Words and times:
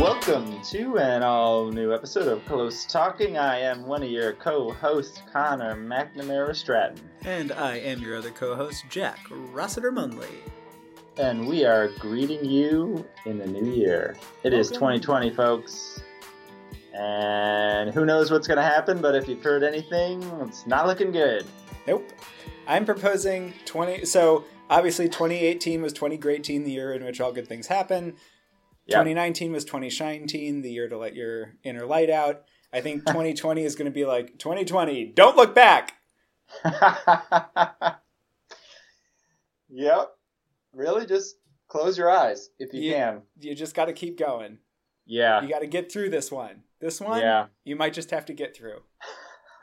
Welcome 0.00 0.62
to 0.62 0.96
an 0.96 1.22
all 1.22 1.70
new 1.70 1.92
episode 1.92 2.26
of 2.26 2.42
Close 2.46 2.86
Talking. 2.86 3.36
I 3.36 3.58
am 3.58 3.86
one 3.86 4.02
of 4.02 4.08
your 4.08 4.32
co 4.32 4.72
hosts, 4.72 5.20
Connor 5.30 5.76
McNamara 5.76 6.56
Stratton. 6.56 6.98
And 7.26 7.52
I 7.52 7.76
am 7.80 8.00
your 8.00 8.16
other 8.16 8.30
co 8.30 8.54
host, 8.54 8.86
Jack 8.88 9.18
Rossiter 9.30 9.92
Munley. 9.92 10.40
And 11.18 11.46
we 11.46 11.66
are 11.66 11.88
greeting 11.98 12.42
you 12.42 13.06
in 13.26 13.36
the 13.36 13.46
new 13.46 13.70
year. 13.74 14.16
It 14.42 14.54
is 14.54 14.70
Welcome. 14.70 15.00
2020, 15.02 15.30
folks. 15.34 16.02
And 16.94 17.90
who 17.90 18.06
knows 18.06 18.30
what's 18.30 18.48
going 18.48 18.56
to 18.56 18.62
happen, 18.62 19.02
but 19.02 19.14
if 19.14 19.28
you've 19.28 19.42
heard 19.42 19.62
anything, 19.62 20.22
it's 20.40 20.66
not 20.66 20.86
looking 20.86 21.12
good. 21.12 21.44
Nope. 21.86 22.10
I'm 22.66 22.86
proposing 22.86 23.52
20. 23.66 24.06
So, 24.06 24.46
obviously, 24.70 25.10
2018 25.10 25.82
was 25.82 25.92
20 25.92 26.16
Great 26.16 26.42
Teen, 26.42 26.64
the 26.64 26.72
year 26.72 26.94
in 26.94 27.04
which 27.04 27.20
all 27.20 27.32
good 27.32 27.46
things 27.46 27.66
happen. 27.66 28.16
Yep. 28.86 28.94
2019 29.00 29.52
was 29.52 29.64
2019, 29.64 30.62
the 30.62 30.70
year 30.72 30.88
to 30.88 30.98
let 30.98 31.14
your 31.14 31.54
inner 31.62 31.86
light 31.86 32.10
out. 32.10 32.42
I 32.72 32.80
think 32.80 33.04
2020 33.06 33.62
is 33.64 33.76
going 33.76 33.86
to 33.86 33.90
be 33.94 34.04
like 34.04 34.38
2020, 34.38 35.06
don't 35.14 35.36
look 35.36 35.54
back. 35.54 35.94
yep. 39.68 40.10
Really, 40.72 41.06
just 41.06 41.36
close 41.68 41.96
your 41.98 42.10
eyes 42.10 42.50
if 42.58 42.72
you 42.72 42.80
Yeah. 42.82 43.10
can. 43.12 43.22
You 43.40 43.54
just 43.54 43.74
got 43.74 43.86
to 43.86 43.92
keep 43.92 44.18
going. 44.18 44.58
Yeah. 45.06 45.42
You 45.42 45.48
got 45.48 45.60
to 45.60 45.66
get 45.66 45.90
through 45.92 46.10
this 46.10 46.30
one. 46.30 46.62
This 46.80 47.00
one, 47.00 47.20
Yeah. 47.20 47.46
you 47.64 47.76
might 47.76 47.92
just 47.92 48.10
have 48.10 48.24
to 48.26 48.32
get 48.32 48.56
through. 48.56 48.80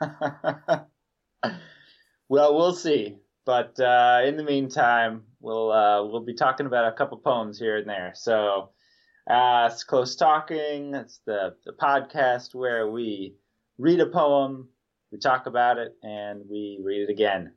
well, 2.28 2.54
we'll 2.54 2.74
see. 2.74 3.16
But 3.44 3.78
uh, 3.80 4.20
in 4.26 4.36
the 4.36 4.44
meantime, 4.44 5.22
we'll 5.40 5.72
uh, 5.72 6.04
we'll 6.04 6.20
be 6.24 6.34
talking 6.34 6.66
about 6.66 6.86
a 6.92 6.92
couple 6.96 7.16
poems 7.18 7.58
here 7.58 7.78
and 7.78 7.88
there. 7.88 8.12
So, 8.14 8.70
Uh, 9.28 9.68
it's 9.70 9.84
close 9.84 10.16
talking. 10.16 10.94
It's 10.94 11.20
the 11.26 11.54
the 11.66 11.72
podcast 11.72 12.54
where 12.54 12.90
we 12.90 13.36
read 13.76 14.00
a 14.00 14.06
poem, 14.06 14.70
we 15.12 15.18
talk 15.18 15.44
about 15.44 15.76
it, 15.76 15.94
and 16.02 16.42
we 16.48 16.80
read 16.82 17.02
it 17.02 17.10
again. 17.10 17.52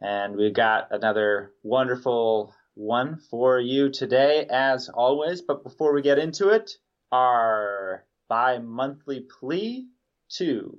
And 0.00 0.34
we've 0.34 0.52
got 0.54 0.88
another 0.90 1.52
wonderful 1.62 2.52
one 2.74 3.20
for 3.30 3.60
you 3.60 3.90
today, 3.90 4.46
as 4.50 4.88
always. 4.88 5.40
But 5.40 5.62
before 5.62 5.94
we 5.94 6.02
get 6.02 6.18
into 6.18 6.48
it, 6.48 6.72
our 7.12 8.04
bi-monthly 8.28 9.20
plea 9.38 9.86
to 10.38 10.76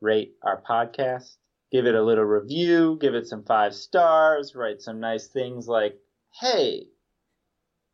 rate 0.00 0.34
our 0.44 0.62
podcast, 0.62 1.38
give 1.72 1.86
it 1.86 1.96
a 1.96 2.04
little 2.04 2.24
review, 2.24 2.98
give 3.00 3.16
it 3.16 3.26
some 3.26 3.42
five 3.42 3.74
stars, 3.74 4.54
write 4.54 4.80
some 4.80 5.00
nice 5.00 5.26
things 5.26 5.66
like, 5.66 5.98
hey, 6.40 6.84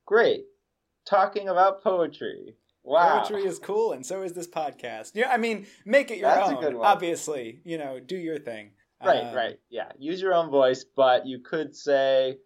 great, 0.05 0.45
talking 1.09 1.48
about 1.48 1.83
poetry. 1.83 2.55
Wow. 2.84 3.19
Poetry 3.20 3.42
is 3.48 3.59
cool, 3.59 3.92
and 3.92 4.05
so 4.05 4.23
is 4.23 4.33
this 4.33 4.48
podcast. 4.48 5.12
Yeah, 5.14 5.31
I 5.31 5.37
mean, 5.37 5.67
make 5.84 6.11
it 6.11 6.19
your 6.19 6.31
That's 6.31 6.51
a 6.51 6.56
own. 6.56 6.62
good 6.62 6.75
one. 6.75 6.87
Obviously, 6.87 7.61
you 7.64 7.77
know, 7.78 8.01
do 8.01 8.17
your 8.17 8.39
thing. 8.39 8.70
Right, 9.05 9.25
Um, 9.27 9.34
right. 9.34 9.59
Yeah. 9.70 9.92
Use 9.98 10.20
your 10.20 10.34
own 10.34 10.51
voice, 10.51 10.84
but 10.84 11.27
you 11.27 11.39
could 11.41 11.77
say, 11.77 12.39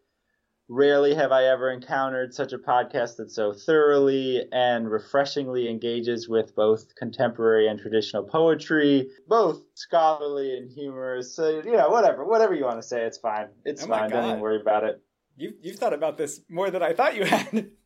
rarely 0.68 1.14
have 1.14 1.32
I 1.32 1.44
ever 1.44 1.70
encountered 1.70 2.34
such 2.34 2.52
a 2.52 2.58
podcast 2.58 3.16
that 3.16 3.30
so 3.30 3.52
thoroughly 3.52 4.46
and 4.52 4.90
refreshingly 4.90 5.68
engages 5.68 6.28
with 6.28 6.54
both 6.54 6.94
contemporary 6.96 7.68
and 7.68 7.78
traditional 7.78 8.22
poetry, 8.24 9.08
both 9.28 9.62
scholarly 9.74 10.56
and 10.56 10.70
humorous. 10.70 11.34
So, 11.36 11.60
you 11.64 11.72
know, 11.76 11.88
whatever, 11.90 12.24
whatever 12.24 12.54
you 12.54 12.64
want 12.64 12.80
to 12.80 12.86
say, 12.86 13.02
it's 13.02 13.18
fine. 13.18 13.48
It's 13.64 13.84
Oh 13.84 13.86
fine. 13.88 14.10
Don't 14.10 14.24
even 14.28 14.40
worry 14.40 14.60
about 14.60 14.84
it. 14.84 15.00
You've, 15.36 15.54
you've 15.62 15.76
thought 15.76 15.94
about 15.94 16.18
this 16.18 16.40
more 16.48 16.70
than 16.70 16.82
I 16.82 16.92
thought 16.94 17.16
you 17.16 17.24
had. 17.24 17.70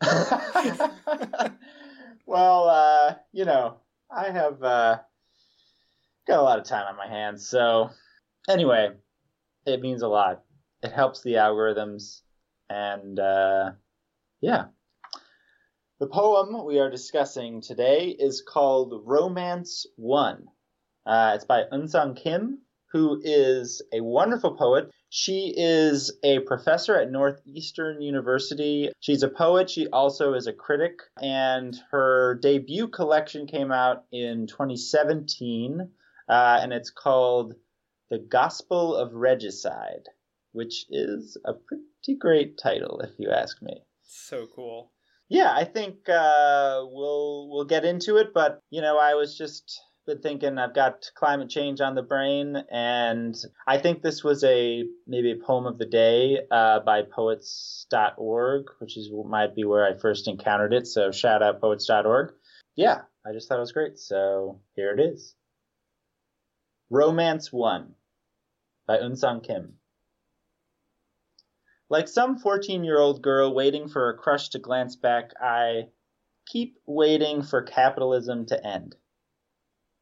well, 2.26 2.68
uh, 2.68 3.14
you 3.32 3.44
know, 3.44 3.76
I 4.10 4.30
have 4.30 4.62
uh, 4.62 4.98
got 6.26 6.38
a 6.38 6.42
lot 6.42 6.58
of 6.58 6.64
time 6.64 6.86
on 6.88 6.96
my 6.96 7.08
hands. 7.08 7.48
So, 7.48 7.90
anyway, 8.48 8.90
it 9.64 9.80
means 9.80 10.02
a 10.02 10.08
lot. 10.08 10.42
It 10.82 10.92
helps 10.92 11.22
the 11.22 11.34
algorithms. 11.34 12.20
And, 12.68 13.18
uh, 13.18 13.72
yeah. 14.40 14.66
The 15.98 16.06
poem 16.08 16.66
we 16.66 16.78
are 16.78 16.90
discussing 16.90 17.62
today 17.62 18.08
is 18.10 18.42
called 18.46 19.00
Romance 19.06 19.86
One. 19.96 20.46
Uh, 21.06 21.32
it's 21.34 21.46
by 21.46 21.62
Eunsong 21.72 22.16
Kim, 22.16 22.58
who 22.92 23.20
is 23.24 23.80
a 23.94 24.02
wonderful 24.02 24.56
poet. 24.56 24.90
She 25.18 25.54
is 25.56 26.12
a 26.22 26.40
professor 26.40 26.94
at 26.94 27.10
Northeastern 27.10 28.02
University. 28.02 28.90
She's 29.00 29.22
a 29.22 29.30
poet. 29.30 29.70
She 29.70 29.88
also 29.88 30.34
is 30.34 30.46
a 30.46 30.52
critic. 30.52 31.00
And 31.22 31.74
her 31.90 32.38
debut 32.42 32.88
collection 32.88 33.46
came 33.46 33.72
out 33.72 34.04
in 34.12 34.46
2017, 34.46 35.90
uh, 36.28 36.58
and 36.60 36.70
it's 36.70 36.90
called 36.90 37.54
The 38.10 38.18
Gospel 38.18 38.94
of 38.94 39.14
Regicide, 39.14 40.06
which 40.52 40.84
is 40.90 41.38
a 41.46 41.54
pretty 41.54 42.18
great 42.18 42.58
title, 42.58 43.00
if 43.00 43.12
you 43.16 43.30
ask 43.30 43.62
me. 43.62 43.84
so 44.02 44.46
cool. 44.54 44.92
Yeah, 45.30 45.50
I 45.50 45.64
think 45.64 46.10
uh, 46.10 46.84
we'll 46.84 47.48
we'll 47.48 47.64
get 47.64 47.86
into 47.86 48.18
it, 48.18 48.34
but 48.34 48.60
you 48.68 48.82
know, 48.82 48.98
I 48.98 49.14
was 49.14 49.38
just 49.38 49.80
been 50.06 50.20
thinking 50.20 50.56
I've 50.56 50.74
got 50.74 51.10
climate 51.14 51.50
change 51.50 51.80
on 51.80 51.94
the 51.94 52.02
brain, 52.02 52.56
and 52.70 53.36
I 53.66 53.78
think 53.78 54.02
this 54.02 54.22
was 54.22 54.44
a 54.44 54.84
maybe 55.06 55.32
a 55.32 55.36
poem 55.36 55.66
of 55.66 55.78
the 55.78 55.86
day 55.86 56.38
uh, 56.50 56.80
by 56.80 57.02
poets.org, 57.02 58.66
which 58.78 58.96
is 58.96 59.10
might 59.26 59.54
be 59.54 59.64
where 59.64 59.84
I 59.84 59.98
first 59.98 60.28
encountered 60.28 60.72
it. 60.72 60.86
So 60.86 61.10
shout 61.10 61.42
out 61.42 61.60
poets.org. 61.60 62.32
Yeah, 62.76 63.02
I 63.26 63.32
just 63.32 63.48
thought 63.48 63.58
it 63.58 63.60
was 63.60 63.72
great. 63.72 63.98
So 63.98 64.60
here 64.74 64.92
it 64.92 65.00
is. 65.00 65.34
Romance 66.88 67.52
One 67.52 67.94
by 68.86 68.98
Eunsong 68.98 69.42
Kim. 69.44 69.74
Like 71.88 72.08
some 72.08 72.38
14 72.38 72.84
year 72.84 72.98
old 72.98 73.22
girl 73.22 73.52
waiting 73.52 73.88
for 73.88 74.10
a 74.10 74.16
crush 74.16 74.50
to 74.50 74.60
glance 74.60 74.94
back, 74.94 75.32
I 75.40 75.88
keep 76.46 76.78
waiting 76.86 77.42
for 77.42 77.62
capitalism 77.62 78.46
to 78.46 78.66
end. 78.66 78.94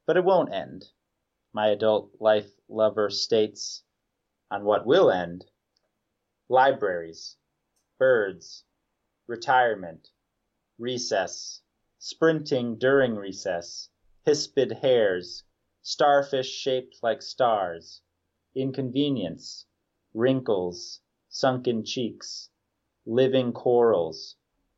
But 0.06 0.18
it 0.18 0.24
won't 0.24 0.52
end, 0.52 0.84
my 1.54 1.68
adult 1.68 2.20
life 2.20 2.50
lover 2.68 3.08
states 3.08 3.84
on 4.50 4.64
what 4.64 4.84
will 4.84 5.10
end. 5.10 5.46
Libraries, 6.48 7.36
birds, 7.98 8.64
retirement, 9.26 10.10
recess, 10.78 11.62
sprinting 11.98 12.76
during 12.76 13.14
recess, 13.14 13.88
hispid 14.26 14.72
hares, 14.72 15.44
starfish 15.80 16.50
shaped 16.50 17.02
like 17.02 17.22
stars, 17.22 18.02
inconvenience, 18.54 19.64
wrinkles, 20.12 21.00
sunken 21.28 21.84
cheeks, 21.84 22.50
living 23.06 23.52
corals, 23.52 24.36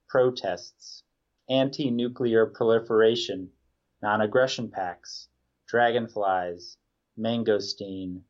protests, 0.08 1.02
anti 1.48 1.90
nuclear 1.90 2.46
proliferation, 2.46 3.52
non 4.02 4.20
aggression 4.20 4.70
pacts, 4.70 5.28
dragonflies, 5.66 6.76
mangosteen, 7.18 8.22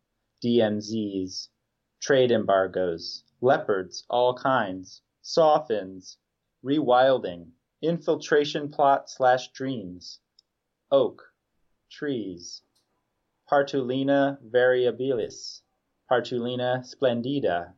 DMZs, 0.45 1.49
trade 2.01 2.31
embargoes, 2.31 3.25
leopards, 3.41 4.05
all 4.09 4.35
kinds, 4.35 5.03
sawfins, 5.23 6.19
rewilding, 6.65 7.51
infiltration 7.83 8.71
plot 8.71 9.11
slash 9.11 9.51
dreams, 9.53 10.21
oak, 10.91 11.23
trees, 11.91 12.63
Partulina 13.51 14.39
variabilis, 14.43 15.63
Partulina 16.11 16.85
splendida, 16.85 17.75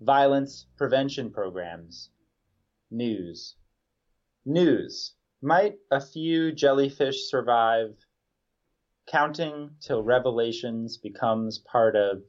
violence 0.00 0.66
prevention 0.76 1.30
programs, 1.30 2.10
news. 2.90 3.56
News. 4.44 5.14
Might 5.40 5.78
a 5.90 6.00
few 6.00 6.50
jellyfish 6.52 7.30
survive? 7.30 7.96
Counting 9.06 9.76
till 9.80 10.02
revelations 10.02 10.96
becomes 10.96 11.58
part 11.58 11.94
of. 11.94 12.22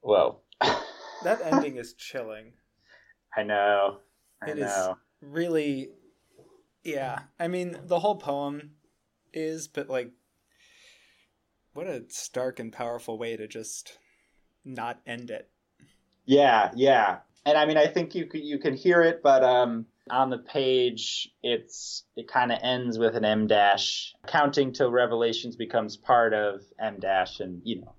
Whoa. 0.00 0.40
That 1.22 1.40
ending 1.40 1.76
is 1.76 1.94
chilling. 1.94 2.52
I 3.34 3.44
know. 3.44 4.00
I 4.42 4.50
It 4.50 4.58
is 4.58 4.68
know. 4.68 4.98
really 5.22 5.90
yeah. 6.82 7.22
I 7.40 7.48
mean, 7.48 7.78
the 7.84 8.00
whole 8.00 8.16
poem 8.16 8.76
is 9.32 9.68
but 9.68 9.88
like 9.88 10.10
what 11.72 11.86
a 11.86 12.04
stark 12.08 12.60
and 12.60 12.72
powerful 12.72 13.18
way 13.18 13.36
to 13.36 13.48
just 13.48 13.98
not 14.64 15.00
end 15.06 15.30
it. 15.30 15.50
Yeah, 16.24 16.70
yeah. 16.74 17.18
And 17.46 17.58
I 17.58 17.66
mean, 17.66 17.76
I 17.76 17.86
think 17.86 18.14
you 18.14 18.28
you 18.32 18.58
can 18.58 18.74
hear 18.74 19.02
it, 19.02 19.22
but 19.22 19.44
um, 19.44 19.86
on 20.10 20.30
the 20.30 20.38
page, 20.38 21.30
it's 21.42 22.04
it 22.16 22.28
kind 22.28 22.52
of 22.52 22.58
ends 22.62 22.98
with 22.98 23.16
an 23.16 23.24
em 23.24 23.46
dash. 23.46 24.14
Counting 24.26 24.72
till 24.72 24.90
Revelations 24.90 25.56
becomes 25.56 25.96
part 25.96 26.32
of 26.32 26.62
em 26.80 27.00
dash, 27.00 27.40
and 27.40 27.60
you 27.64 27.82
know, 27.82 27.94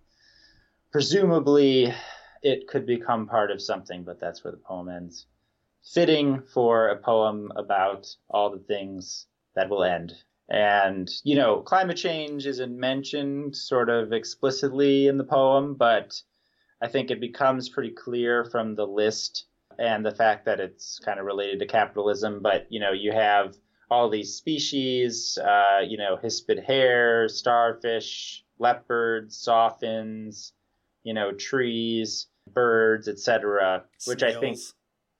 presumably, 0.91 1.93
it 2.41 2.67
could 2.67 2.85
become 2.85 3.27
part 3.27 3.51
of 3.51 3.61
something, 3.61 4.03
but 4.03 4.19
that's 4.19 4.43
where 4.43 4.51
the 4.51 4.57
poem 4.57 4.89
ends. 4.89 5.27
Fitting 5.93 6.41
for 6.53 6.87
a 6.89 6.97
poem 6.97 7.51
about 7.55 8.07
all 8.29 8.49
the 8.49 8.63
things 8.63 9.27
that 9.55 9.69
will 9.69 9.83
end. 9.83 10.13
And, 10.49 11.09
you 11.23 11.35
know, 11.35 11.61
climate 11.61 11.97
change 11.97 12.45
isn't 12.45 12.79
mentioned 12.79 13.55
sort 13.55 13.89
of 13.89 14.13
explicitly 14.13 15.07
in 15.07 15.17
the 15.17 15.23
poem, 15.23 15.73
but 15.73 16.21
I 16.81 16.87
think 16.87 17.11
it 17.11 17.19
becomes 17.19 17.69
pretty 17.69 17.91
clear 17.91 18.45
from 18.45 18.75
the 18.75 18.85
list 18.85 19.45
and 19.77 20.05
the 20.05 20.15
fact 20.15 20.45
that 20.45 20.59
it's 20.59 20.99
kind 20.99 21.19
of 21.19 21.25
related 21.25 21.59
to 21.59 21.65
capitalism. 21.65 22.41
But, 22.41 22.67
you 22.69 22.79
know, 22.79 22.91
you 22.91 23.11
have 23.11 23.55
all 23.89 24.09
these 24.09 24.35
species, 24.35 25.37
uh, 25.37 25.81
you 25.87 25.97
know, 25.97 26.17
hispid 26.21 26.63
hare, 26.63 27.27
starfish, 27.29 28.43
leopards, 28.59 29.37
sawfins, 29.37 30.53
you 31.03 31.13
know, 31.13 31.31
trees, 31.31 32.27
birds, 32.51 33.07
etc. 33.07 33.83
Which 34.05 34.23
I 34.23 34.39
think 34.39 34.57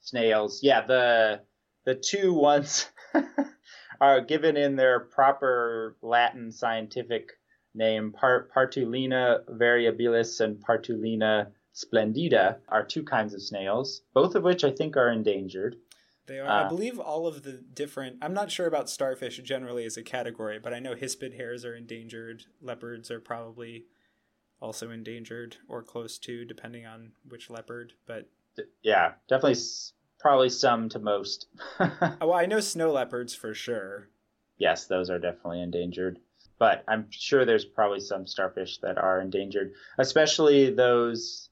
snails. 0.01 0.61
Yeah, 0.63 0.85
the 0.85 1.41
the 1.85 1.95
two 1.95 2.33
ones 2.33 2.89
are 4.01 4.21
given 4.21 4.57
in 4.57 4.75
their 4.75 4.99
proper 4.99 5.95
Latin 6.01 6.51
scientific 6.51 7.31
name. 7.75 8.11
Part, 8.11 8.53
Partulina 8.53 9.43
variabilis 9.49 10.39
and 10.41 10.57
Partulina 10.57 11.47
splendida 11.73 12.57
are 12.69 12.85
two 12.85 13.03
kinds 13.03 13.33
of 13.33 13.41
snails, 13.41 14.01
both 14.13 14.35
of 14.35 14.43
which 14.43 14.63
I 14.63 14.71
think 14.71 14.95
are 14.97 15.11
endangered. 15.11 15.75
They 16.27 16.39
are. 16.39 16.47
Uh, 16.47 16.65
I 16.65 16.67
believe 16.67 16.99
all 16.99 17.27
of 17.27 17.43
the 17.43 17.53
different. 17.53 18.17
I'm 18.21 18.33
not 18.33 18.51
sure 18.51 18.65
about 18.65 18.89
starfish 18.89 19.37
generally 19.39 19.85
as 19.85 19.97
a 19.97 20.03
category, 20.03 20.59
but 20.59 20.73
I 20.73 20.79
know 20.79 20.95
hispid 20.95 21.35
hares 21.35 21.63
are 21.65 21.75
endangered. 21.75 22.45
Leopards 22.61 23.11
are 23.11 23.19
probably 23.19 23.85
also 24.61 24.89
endangered 24.89 25.57
or 25.67 25.83
close 25.83 26.17
to, 26.19 26.45
depending 26.45 26.85
on 26.85 27.11
which 27.27 27.49
leopard. 27.49 27.93
But 28.07 28.29
yeah, 28.81 29.13
definitely, 29.27 29.61
probably 30.19 30.49
some 30.49 30.89
to 30.89 30.99
most. 30.99 31.47
oh, 31.79 32.17
well, 32.21 32.33
I 32.33 32.45
know 32.45 32.59
snow 32.59 32.91
leopards 32.91 33.35
for 33.35 33.53
sure. 33.53 34.09
Yes, 34.57 34.85
those 34.85 35.09
are 35.09 35.19
definitely 35.19 35.61
endangered. 35.61 36.19
But 36.57 36.83
I'm 36.87 37.07
sure 37.09 37.45
there's 37.45 37.65
probably 37.65 37.99
some 37.99 38.27
starfish 38.27 38.77
that 38.79 38.97
are 38.97 39.19
endangered, 39.19 39.73
especially 39.97 40.73
those, 40.73 41.49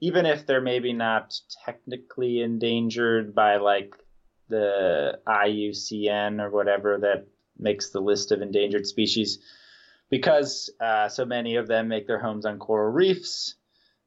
even 0.00 0.24
if 0.24 0.46
they're 0.46 0.60
maybe 0.60 0.92
not 0.92 1.38
technically 1.64 2.40
endangered 2.40 3.34
by 3.34 3.56
like 3.56 3.94
the 4.48 5.18
IUCN 5.26 6.40
or 6.40 6.50
whatever 6.50 6.98
that 6.98 7.26
makes 7.58 7.90
the 7.90 8.00
list 8.00 8.32
of 8.32 8.40
endangered 8.40 8.86
species, 8.86 9.38
because 10.10 10.70
uh, 10.80 11.08
so 11.08 11.24
many 11.24 11.56
of 11.56 11.66
them 11.66 11.88
make 11.88 12.06
their 12.06 12.20
homes 12.20 12.46
on 12.46 12.58
coral 12.58 12.90
reefs. 12.90 13.54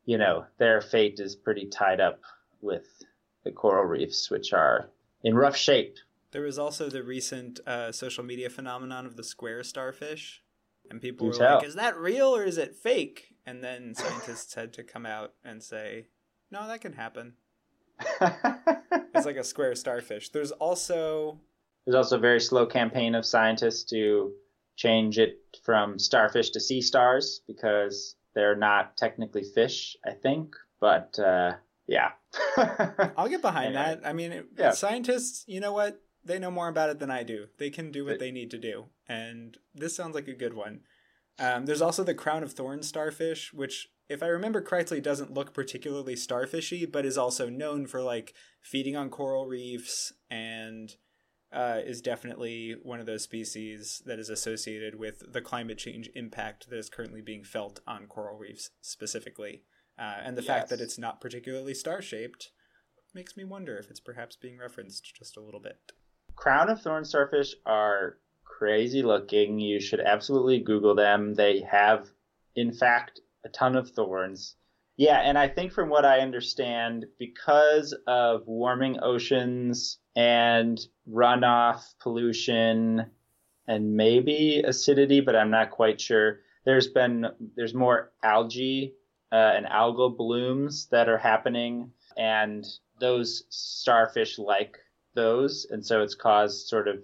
You 0.05 0.17
know, 0.17 0.45
their 0.57 0.81
fate 0.81 1.19
is 1.19 1.35
pretty 1.35 1.67
tied 1.67 1.99
up 1.99 2.21
with 2.61 2.87
the 3.43 3.51
coral 3.51 3.85
reefs, 3.85 4.31
which 4.31 4.53
are 4.53 4.89
in 5.23 5.35
rough 5.35 5.55
shape. 5.55 5.97
There 6.31 6.41
was 6.41 6.57
also 6.57 6.89
the 6.89 7.03
recent 7.03 7.59
uh, 7.67 7.91
social 7.91 8.23
media 8.23 8.49
phenomenon 8.49 9.05
of 9.05 9.17
the 9.17 9.23
square 9.23 9.63
starfish, 9.63 10.43
and 10.89 11.01
people 11.01 11.27
were 11.27 11.33
tell. 11.33 11.55
like, 11.57 11.67
"Is 11.67 11.75
that 11.75 11.97
real 11.97 12.35
or 12.35 12.43
is 12.43 12.57
it 12.57 12.75
fake?" 12.75 13.35
And 13.45 13.63
then 13.63 13.93
scientists 13.95 14.53
had 14.53 14.73
to 14.73 14.83
come 14.83 15.05
out 15.05 15.33
and 15.43 15.61
say, 15.61 16.07
"No, 16.49 16.67
that 16.67 16.81
can 16.81 16.93
happen." 16.93 17.33
it's 18.21 19.25
like 19.25 19.35
a 19.35 19.43
square 19.43 19.75
starfish. 19.75 20.29
There's 20.29 20.51
also 20.51 21.39
there's 21.85 21.95
also 21.95 22.17
a 22.17 22.19
very 22.19 22.39
slow 22.39 22.65
campaign 22.65 23.15
of 23.15 23.25
scientists 23.25 23.83
to 23.91 24.33
change 24.75 25.19
it 25.19 25.39
from 25.63 25.99
starfish 25.99 26.51
to 26.51 26.59
sea 26.59 26.81
stars 26.81 27.41
because 27.47 28.15
they're 28.33 28.55
not 28.55 28.97
technically 28.97 29.43
fish, 29.43 29.97
I 30.05 30.11
think. 30.11 30.55
But 30.79 31.19
uh, 31.19 31.53
yeah, 31.87 32.11
I'll 33.17 33.27
get 33.27 33.41
behind 33.41 33.75
that. 33.75 34.01
I 34.05 34.13
mean, 34.13 34.45
yeah. 34.57 34.71
scientists, 34.71 35.43
you 35.47 35.59
know 35.59 35.73
what? 35.73 36.01
They 36.23 36.39
know 36.39 36.51
more 36.51 36.67
about 36.67 36.89
it 36.89 36.99
than 36.99 37.09
I 37.09 37.23
do. 37.23 37.47
They 37.57 37.69
can 37.69 37.91
do 37.91 38.05
what 38.05 38.19
they 38.19 38.31
need 38.31 38.51
to 38.51 38.57
do, 38.57 38.85
and 39.07 39.57
this 39.73 39.95
sounds 39.95 40.13
like 40.13 40.27
a 40.27 40.33
good 40.33 40.53
one. 40.53 40.81
Um, 41.39 41.65
there's 41.65 41.81
also 41.81 42.03
the 42.03 42.13
crown 42.13 42.43
of 42.43 42.53
thorns 42.53 42.87
starfish, 42.87 43.51
which, 43.53 43.89
if 44.07 44.21
I 44.21 44.27
remember 44.27 44.61
correctly, 44.61 45.01
doesn't 45.01 45.33
look 45.33 45.53
particularly 45.53 46.15
starfishy, 46.15 46.89
but 46.89 47.05
is 47.05 47.17
also 47.17 47.49
known 47.49 47.87
for 47.87 48.01
like 48.01 48.33
feeding 48.61 48.95
on 48.95 49.09
coral 49.09 49.47
reefs 49.47 50.13
and 50.29 50.95
uh, 51.51 51.79
is 51.83 52.01
definitely 52.01 52.75
one 52.83 52.99
of 52.99 53.05
those 53.05 53.23
species 53.23 54.01
that 54.05 54.19
is 54.19 54.29
associated 54.29 54.99
with 54.99 55.23
the 55.33 55.41
climate 55.41 55.77
change 55.77 56.09
impact 56.15 56.69
that 56.69 56.77
is 56.77 56.89
currently 56.89 57.21
being 57.21 57.43
felt 57.43 57.79
on 57.87 58.05
coral 58.05 58.37
reefs 58.37 58.69
specifically. 58.81 59.63
Uh, 59.99 60.17
and 60.23 60.37
the 60.37 60.41
yes. 60.41 60.47
fact 60.47 60.69
that 60.69 60.79
it's 60.79 60.97
not 60.97 61.19
particularly 61.19 61.73
star 61.73 62.01
shaped 62.01 62.51
makes 63.13 63.35
me 63.35 63.43
wonder 63.43 63.77
if 63.77 63.89
it's 63.89 63.99
perhaps 63.99 64.35
being 64.35 64.57
referenced 64.57 65.13
just 65.15 65.35
a 65.35 65.41
little 65.41 65.59
bit. 65.59 65.91
Crown 66.35 66.69
of 66.69 66.81
thorn 66.81 67.05
starfish 67.05 67.55
are 67.65 68.17
crazy 68.43 69.01
looking. 69.01 69.59
You 69.59 69.79
should 69.79 69.99
absolutely 69.99 70.59
Google 70.59 70.95
them. 70.95 71.33
They 71.33 71.61
have, 71.61 72.09
in 72.55 72.71
fact, 72.71 73.21
a 73.43 73.49
ton 73.49 73.75
of 73.75 73.89
thorns. 73.89 74.55
Yeah, 74.97 75.17
and 75.17 75.37
I 75.37 75.47
think 75.47 75.71
from 75.71 75.89
what 75.89 76.05
I 76.05 76.19
understand, 76.19 77.05
because 77.17 77.95
of 78.05 78.45
warming 78.45 78.99
oceans 79.01 79.97
and 80.15 80.79
runoff 81.09 81.95
pollution 81.99 83.07
and 83.67 83.95
maybe 83.95 84.61
acidity, 84.65 85.21
but 85.21 85.35
I'm 85.35 85.49
not 85.49 85.71
quite 85.71 85.99
sure. 85.99 86.41
There's 86.65 86.87
been 86.87 87.25
there's 87.55 87.73
more 87.73 88.11
algae 88.23 88.93
uh, 89.31 89.53
and 89.55 89.65
algal 89.65 90.15
blooms 90.15 90.87
that 90.91 91.09
are 91.09 91.17
happening, 91.17 91.91
and 92.17 92.63
those 92.99 93.43
starfish 93.49 94.37
like 94.37 94.77
those, 95.15 95.67
and 95.69 95.85
so 95.85 96.01
it's 96.01 96.15
caused 96.15 96.67
sort 96.67 96.87
of 96.87 96.97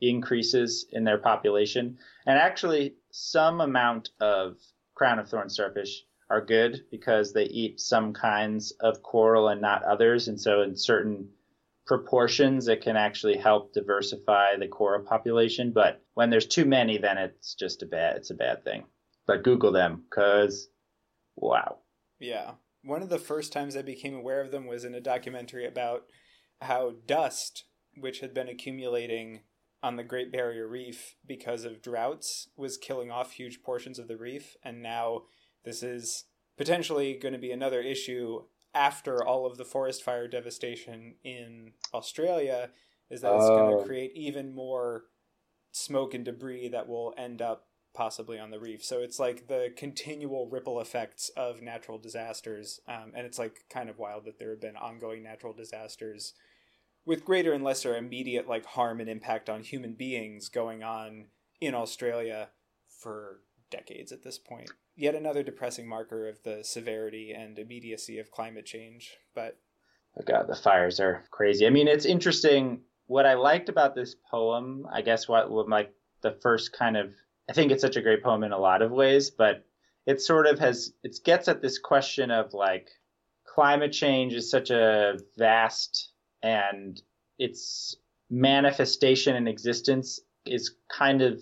increases 0.00 0.86
in 0.90 1.04
their 1.04 1.18
population. 1.18 1.98
And 2.26 2.38
actually, 2.38 2.94
some 3.10 3.60
amount 3.60 4.10
of 4.20 4.56
crown 4.94 5.18
of 5.18 5.28
thorn 5.28 5.48
starfish 5.48 6.04
are 6.30 6.44
good 6.44 6.84
because 6.90 7.32
they 7.32 7.44
eat 7.44 7.80
some 7.80 8.12
kinds 8.12 8.72
of 8.80 9.02
coral 9.02 9.48
and 9.48 9.60
not 9.60 9.84
others. 9.84 10.28
And 10.28 10.40
so, 10.40 10.62
in 10.62 10.76
certain 10.76 11.28
proportions, 11.86 12.68
it 12.68 12.80
can 12.80 12.96
actually 12.96 13.36
help 13.36 13.72
diversify 13.72 14.56
the 14.56 14.68
coral 14.68 15.04
population. 15.04 15.72
But 15.72 16.02
when 16.14 16.30
there's 16.30 16.46
too 16.46 16.64
many, 16.64 16.98
then 16.98 17.18
it's 17.18 17.54
just 17.54 17.82
a 17.82 17.86
bad 17.86 18.16
it's 18.16 18.30
a 18.30 18.34
bad 18.34 18.64
thing. 18.64 18.84
But 19.26 19.42
Google 19.42 19.72
them 19.72 20.04
because 20.08 20.68
wow. 21.36 21.78
Yeah. 22.18 22.52
One 22.82 23.02
of 23.02 23.08
the 23.08 23.18
first 23.18 23.52
times 23.52 23.76
I 23.76 23.82
became 23.82 24.14
aware 24.14 24.42
of 24.42 24.50
them 24.50 24.66
was 24.66 24.84
in 24.84 24.94
a 24.94 25.00
documentary 25.00 25.66
about 25.66 26.04
how 26.64 26.94
dust, 27.06 27.64
which 27.96 28.20
had 28.20 28.34
been 28.34 28.48
accumulating 28.48 29.40
on 29.82 29.96
the 29.96 30.02
Great 30.02 30.32
Barrier 30.32 30.66
Reef 30.66 31.16
because 31.26 31.64
of 31.64 31.82
droughts 31.82 32.48
was 32.56 32.78
killing 32.78 33.10
off 33.10 33.32
huge 33.32 33.62
portions 33.62 33.98
of 33.98 34.08
the 34.08 34.16
reef. 34.16 34.56
And 34.64 34.82
now 34.82 35.22
this 35.64 35.82
is 35.82 36.24
potentially 36.56 37.14
going 37.14 37.34
to 37.34 37.38
be 37.38 37.50
another 37.50 37.80
issue 37.80 38.44
after 38.74 39.22
all 39.24 39.46
of 39.46 39.56
the 39.56 39.64
forest 39.64 40.02
fire 40.02 40.26
devastation 40.26 41.14
in 41.22 41.72
Australia, 41.92 42.70
is 43.10 43.20
that 43.20 43.34
it's 43.34 43.46
going 43.46 43.76
to 43.76 43.82
oh. 43.82 43.84
create 43.84 44.12
even 44.14 44.54
more 44.54 45.04
smoke 45.70 46.14
and 46.14 46.24
debris 46.24 46.68
that 46.68 46.88
will 46.88 47.14
end 47.16 47.42
up 47.42 47.66
possibly 47.94 48.38
on 48.38 48.50
the 48.50 48.58
reef. 48.58 48.82
So 48.82 49.00
it's 49.00 49.18
like 49.18 49.46
the 49.46 49.72
continual 49.76 50.48
ripple 50.48 50.80
effects 50.80 51.30
of 51.36 51.62
natural 51.62 51.98
disasters. 51.98 52.80
Um, 52.88 53.12
and 53.14 53.24
it's 53.24 53.38
like 53.38 53.64
kind 53.70 53.88
of 53.88 53.98
wild 53.98 54.24
that 54.24 54.38
there 54.38 54.50
have 54.50 54.60
been 54.60 54.76
ongoing 54.76 55.22
natural 55.22 55.52
disasters 55.52 56.34
with 57.06 57.24
greater 57.24 57.52
and 57.52 57.64
lesser 57.64 57.96
immediate 57.96 58.48
like 58.48 58.64
harm 58.64 59.00
and 59.00 59.08
impact 59.08 59.50
on 59.50 59.62
human 59.62 59.94
beings 59.94 60.48
going 60.48 60.82
on 60.82 61.26
in 61.60 61.74
Australia 61.74 62.48
for 62.88 63.40
decades 63.70 64.12
at 64.12 64.22
this 64.22 64.38
point. 64.38 64.70
Yet 64.96 65.14
another 65.14 65.42
depressing 65.42 65.88
marker 65.88 66.28
of 66.28 66.42
the 66.44 66.62
severity 66.62 67.32
and 67.32 67.58
immediacy 67.58 68.18
of 68.18 68.30
climate 68.30 68.64
change. 68.64 69.16
But 69.34 69.58
oh 70.18 70.22
God, 70.24 70.46
the 70.48 70.54
fires 70.54 71.00
are 71.00 71.24
crazy. 71.30 71.66
I 71.66 71.70
mean, 71.70 71.88
it's 71.88 72.06
interesting. 72.06 72.80
What 73.06 73.26
I 73.26 73.34
liked 73.34 73.68
about 73.68 73.94
this 73.94 74.14
poem, 74.30 74.86
I 74.90 75.02
guess, 75.02 75.28
what, 75.28 75.50
what 75.50 75.68
like 75.68 75.92
the 76.22 76.38
first 76.42 76.72
kind 76.72 76.96
of, 76.96 77.12
I 77.50 77.52
think 77.52 77.70
it's 77.70 77.82
such 77.82 77.96
a 77.96 78.02
great 78.02 78.22
poem 78.22 78.44
in 78.44 78.52
a 78.52 78.58
lot 78.58 78.80
of 78.80 78.92
ways, 78.92 79.30
but 79.30 79.66
it 80.06 80.20
sort 80.20 80.46
of 80.46 80.58
has, 80.58 80.92
it 81.02 81.18
gets 81.24 81.48
at 81.48 81.60
this 81.60 81.78
question 81.78 82.30
of 82.30 82.54
like 82.54 82.88
climate 83.44 83.92
change 83.92 84.32
is 84.32 84.50
such 84.50 84.70
a 84.70 85.18
vast 85.36 86.12
and 86.44 87.00
its 87.38 87.96
manifestation 88.30 89.34
and 89.34 89.48
existence 89.48 90.20
is 90.44 90.76
kind 90.92 91.22
of 91.22 91.40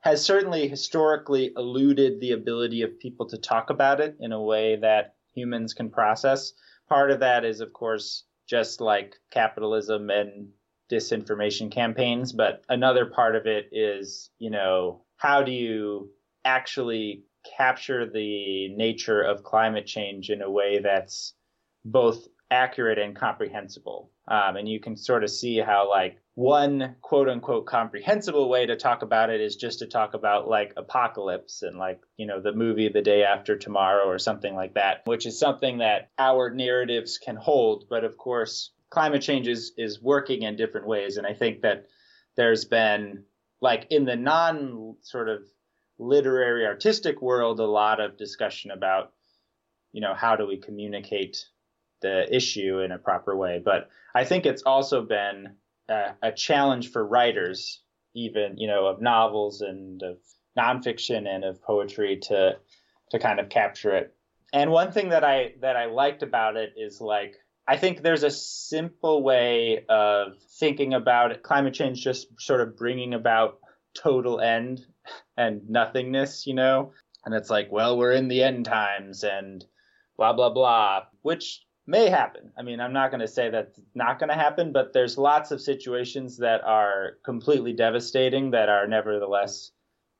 has 0.00 0.24
certainly 0.24 0.66
historically 0.66 1.52
eluded 1.56 2.20
the 2.20 2.32
ability 2.32 2.82
of 2.82 2.98
people 2.98 3.26
to 3.26 3.38
talk 3.38 3.70
about 3.70 4.00
it 4.00 4.16
in 4.20 4.32
a 4.32 4.42
way 4.42 4.76
that 4.76 5.14
humans 5.34 5.74
can 5.74 5.90
process. 5.90 6.52
Part 6.88 7.10
of 7.10 7.20
that 7.20 7.44
is, 7.44 7.60
of 7.60 7.72
course, 7.72 8.24
just 8.46 8.80
like 8.80 9.14
capitalism 9.30 10.10
and 10.10 10.48
disinformation 10.90 11.70
campaigns, 11.70 12.32
but 12.32 12.64
another 12.68 13.06
part 13.06 13.36
of 13.36 13.46
it 13.46 13.68
is, 13.72 14.30
you 14.38 14.50
know, 14.50 15.02
how 15.16 15.42
do 15.42 15.52
you 15.52 16.10
actually 16.44 17.24
capture 17.56 18.10
the 18.10 18.68
nature 18.74 19.22
of 19.22 19.42
climate 19.42 19.86
change 19.86 20.30
in 20.30 20.42
a 20.42 20.50
way 20.50 20.80
that's 20.82 21.34
both 21.84 22.26
accurate 22.50 22.98
and 22.98 23.16
comprehensible. 23.16 24.10
Um, 24.26 24.56
and 24.56 24.68
you 24.68 24.80
can 24.80 24.96
sort 24.96 25.22
of 25.22 25.30
see 25.30 25.58
how, 25.58 25.90
like, 25.90 26.18
one 26.34 26.96
quote 27.00 27.28
unquote 27.28 27.66
comprehensible 27.66 28.48
way 28.48 28.66
to 28.66 28.76
talk 28.76 29.02
about 29.02 29.30
it 29.30 29.40
is 29.40 29.54
just 29.54 29.78
to 29.78 29.86
talk 29.86 30.14
about 30.14 30.48
like 30.48 30.72
apocalypse 30.76 31.62
and 31.62 31.78
like, 31.78 32.00
you 32.16 32.26
know, 32.26 32.40
the 32.40 32.52
movie 32.52 32.88
The 32.88 33.02
Day 33.02 33.22
After 33.22 33.56
Tomorrow 33.56 34.06
or 34.06 34.18
something 34.18 34.54
like 34.54 34.74
that, 34.74 35.02
which 35.04 35.26
is 35.26 35.38
something 35.38 35.78
that 35.78 36.10
our 36.18 36.50
narratives 36.50 37.18
can 37.18 37.36
hold. 37.36 37.84
But 37.88 38.02
of 38.02 38.16
course, 38.16 38.72
climate 38.90 39.22
change 39.22 39.46
is, 39.46 39.72
is 39.76 40.02
working 40.02 40.42
in 40.42 40.56
different 40.56 40.88
ways. 40.88 41.18
And 41.18 41.26
I 41.26 41.34
think 41.34 41.62
that 41.62 41.86
there's 42.36 42.64
been, 42.64 43.24
like, 43.60 43.86
in 43.90 44.04
the 44.04 44.16
non 44.16 44.96
sort 45.02 45.28
of 45.28 45.42
literary 45.98 46.66
artistic 46.66 47.22
world, 47.22 47.60
a 47.60 47.66
lot 47.66 48.00
of 48.00 48.16
discussion 48.16 48.72
about, 48.72 49.12
you 49.92 50.00
know, 50.00 50.14
how 50.14 50.34
do 50.34 50.46
we 50.46 50.56
communicate 50.56 51.46
the 52.04 52.34
issue 52.34 52.80
in 52.80 52.92
a 52.92 52.98
proper 52.98 53.34
way. 53.34 53.62
But 53.64 53.88
I 54.14 54.24
think 54.24 54.44
it's 54.44 54.62
also 54.62 55.02
been 55.02 55.56
a, 55.88 56.12
a 56.22 56.32
challenge 56.32 56.92
for 56.92 57.04
writers, 57.04 57.82
even 58.14 58.58
you 58.58 58.68
know, 58.68 58.86
of 58.86 59.00
novels 59.00 59.62
and 59.62 60.02
of 60.02 60.18
nonfiction 60.56 61.26
and 61.26 61.44
of 61.44 61.62
poetry 61.62 62.18
to 62.28 62.56
to 63.10 63.18
kind 63.18 63.40
of 63.40 63.48
capture 63.48 63.96
it. 63.96 64.14
And 64.52 64.70
one 64.70 64.92
thing 64.92 65.08
that 65.08 65.24
I 65.24 65.54
that 65.62 65.76
I 65.76 65.86
liked 65.86 66.22
about 66.22 66.56
it 66.56 66.74
is 66.76 67.00
like 67.00 67.34
I 67.66 67.78
think 67.78 68.02
there's 68.02 68.22
a 68.22 68.30
simple 68.30 69.22
way 69.22 69.86
of 69.88 70.34
thinking 70.60 70.92
about 70.92 71.32
it. 71.32 71.42
Climate 71.42 71.72
change 71.72 72.04
just 72.04 72.28
sort 72.38 72.60
of 72.60 72.76
bringing 72.76 73.14
about 73.14 73.58
total 73.94 74.40
end 74.40 74.84
and 75.36 75.68
nothingness, 75.70 76.46
you 76.46 76.54
know? 76.54 76.92
And 77.24 77.34
it's 77.34 77.48
like, 77.48 77.72
well, 77.72 77.96
we're 77.96 78.12
in 78.12 78.28
the 78.28 78.42
end 78.42 78.66
times 78.66 79.24
and 79.24 79.64
blah, 80.16 80.34
blah, 80.34 80.50
blah, 80.50 81.04
which 81.22 81.64
may 81.86 82.08
happen. 82.08 82.52
I 82.56 82.62
mean, 82.62 82.80
I'm 82.80 82.92
not 82.92 83.10
going 83.10 83.20
to 83.20 83.28
say 83.28 83.50
that's 83.50 83.78
not 83.94 84.18
going 84.18 84.30
to 84.30 84.34
happen, 84.34 84.72
but 84.72 84.92
there's 84.92 85.18
lots 85.18 85.50
of 85.50 85.60
situations 85.60 86.38
that 86.38 86.62
are 86.64 87.18
completely 87.24 87.72
devastating 87.72 88.52
that 88.52 88.68
are 88.68 88.86
nevertheless 88.86 89.70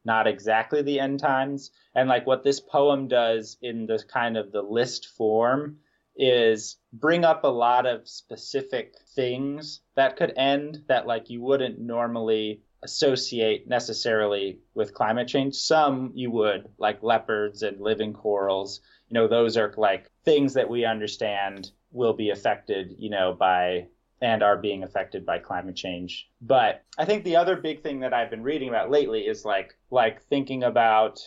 not 0.05 0.27
exactly 0.27 0.83
the 0.83 1.01
end 1.01 1.21
times. 1.21 1.71
And 1.95 2.09
like 2.09 2.27
what 2.27 2.45
this 2.45 2.61
poem 2.61 3.09
does 3.09 3.57
in 3.63 3.87
the 3.87 4.03
kind 4.07 4.37
of 4.37 4.53
the 4.53 4.63
list 4.63 5.09
form 5.17 5.79
is 6.17 6.77
bring 6.93 7.25
up 7.25 7.45
a 7.45 7.49
lot 7.49 7.87
of 7.87 8.07
specific 8.07 8.95
things 9.15 9.81
that 9.97 10.17
could 10.17 10.33
end 10.37 10.85
that 10.89 11.07
like 11.07 11.31
you 11.31 11.41
wouldn't 11.43 11.81
normally 11.81 12.63
associate 12.85 13.67
necessarily 13.67 14.59
with 14.75 14.95
climate 14.95 15.27
change. 15.27 15.55
Some 15.55 16.13
you 16.15 16.31
would, 16.31 16.69
like 16.79 17.03
leopards 17.03 17.63
and 17.63 17.81
living 17.81 18.13
corals. 18.13 18.81
You 19.09 19.15
know, 19.15 19.29
those 19.29 19.57
are 19.57 19.73
like 19.77 20.11
things 20.25 20.55
that 20.55 20.69
we 20.69 20.85
understand 20.85 21.71
will 21.93 22.15
be 22.15 22.31
affected, 22.31 22.97
you 22.99 23.11
know, 23.11 23.35
by 23.35 23.89
and 24.21 24.43
are 24.43 24.57
being 24.57 24.83
affected 24.83 25.27
by 25.27 25.39
climate 25.39 25.77
change. 25.77 26.31
But 26.41 26.83
I 26.97 27.05
think 27.05 27.25
the 27.25 27.37
other 27.37 27.57
big 27.57 27.83
thing 27.83 28.01
that 28.01 28.15
I've 28.15 28.31
been 28.31 28.43
reading 28.43 28.69
about 28.69 28.91
lately 28.91 29.21
is 29.23 29.45
like 29.45 29.77
like 29.91 30.23
thinking 30.23 30.63
about 30.63 31.21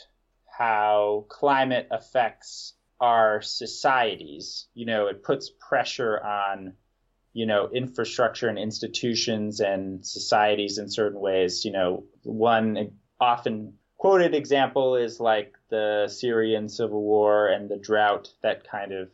how 0.46 1.26
climate 1.30 1.88
affects 1.92 2.74
our 3.00 3.42
societies. 3.42 4.68
You 4.74 4.88
know, 4.88 5.08
it 5.08 5.24
puts 5.24 5.52
pressure 5.60 6.20
on 6.24 6.74
you 7.34 7.46
know 7.46 7.70
infrastructure 7.72 8.48
and 8.50 8.58
institutions 8.58 9.60
and 9.60 10.06
societies 10.06 10.80
in 10.80 10.90
certain 10.90 11.20
ways. 11.20 11.64
You 11.66 11.74
know, 11.74 12.06
one 12.24 12.92
often 13.20 13.74
quoted 13.98 14.34
example 14.34 14.96
is 14.96 15.20
like 15.20 15.56
the 15.70 16.08
Syrian 16.08 16.70
civil 16.70 17.02
war 17.02 17.48
and 17.48 17.70
the 17.70 17.78
drought 17.78 18.30
that 18.44 18.70
kind 18.70 18.92
of 18.92 19.10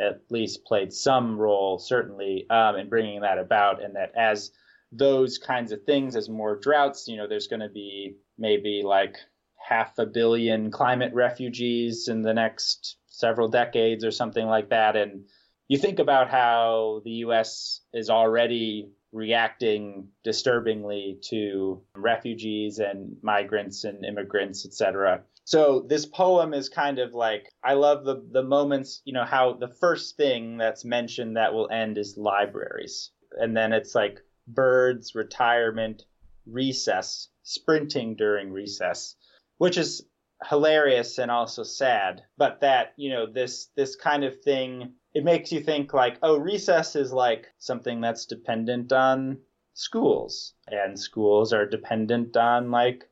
at 0.00 0.22
least 0.30 0.64
played 0.64 0.92
some 0.92 1.38
role, 1.38 1.78
certainly, 1.78 2.46
um, 2.50 2.76
in 2.76 2.88
bringing 2.88 3.20
that 3.20 3.38
about. 3.38 3.82
And 3.82 3.94
that 3.96 4.12
as 4.16 4.52
those 4.90 5.38
kinds 5.38 5.72
of 5.72 5.84
things, 5.84 6.16
as 6.16 6.28
more 6.28 6.56
droughts, 6.56 7.08
you 7.08 7.16
know, 7.16 7.26
there's 7.26 7.48
going 7.48 7.60
to 7.60 7.68
be 7.68 8.16
maybe 8.38 8.82
like 8.84 9.16
half 9.56 9.98
a 9.98 10.06
billion 10.06 10.70
climate 10.70 11.12
refugees 11.14 12.08
in 12.08 12.22
the 12.22 12.34
next 12.34 12.96
several 13.06 13.48
decades 13.48 14.04
or 14.04 14.10
something 14.10 14.46
like 14.46 14.70
that. 14.70 14.96
And 14.96 15.24
you 15.68 15.78
think 15.78 15.98
about 15.98 16.30
how 16.30 17.00
the 17.04 17.10
U.S. 17.26 17.80
is 17.92 18.10
already 18.10 18.90
reacting 19.12 20.08
disturbingly 20.24 21.18
to 21.28 21.82
refugees 21.94 22.78
and 22.78 23.16
migrants 23.22 23.84
and 23.84 24.04
immigrants, 24.04 24.64
etc. 24.66 25.22
So 25.44 25.84
this 25.88 26.06
poem 26.06 26.54
is 26.54 26.68
kind 26.68 26.98
of 26.98 27.14
like 27.14 27.48
I 27.62 27.74
love 27.74 28.04
the 28.04 28.24
the 28.30 28.42
moments, 28.42 29.02
you 29.04 29.12
know, 29.12 29.24
how 29.24 29.54
the 29.54 29.68
first 29.68 30.16
thing 30.16 30.56
that's 30.56 30.84
mentioned 30.84 31.36
that 31.36 31.52
will 31.52 31.70
end 31.70 31.98
is 31.98 32.16
libraries. 32.16 33.10
And 33.38 33.56
then 33.56 33.72
it's 33.72 33.94
like 33.94 34.20
birds, 34.46 35.14
retirement, 35.14 36.04
recess, 36.46 37.28
sprinting 37.42 38.16
during 38.16 38.52
recess, 38.52 39.16
which 39.58 39.78
is 39.78 40.06
hilarious 40.48 41.18
and 41.18 41.30
also 41.30 41.62
sad. 41.62 42.22
But 42.36 42.60
that, 42.60 42.94
you 42.96 43.10
know, 43.10 43.26
this 43.26 43.66
this 43.76 43.96
kind 43.96 44.24
of 44.24 44.42
thing 44.42 44.94
it 45.14 45.24
makes 45.24 45.52
you 45.52 45.60
think 45.60 45.92
like, 45.92 46.18
oh, 46.22 46.38
recess 46.38 46.96
is 46.96 47.12
like 47.12 47.46
something 47.58 48.00
that's 48.00 48.26
dependent 48.26 48.92
on 48.92 49.38
schools. 49.74 50.54
And 50.68 50.98
schools 50.98 51.52
are 51.52 51.66
dependent 51.66 52.36
on 52.36 52.70
like 52.70 53.08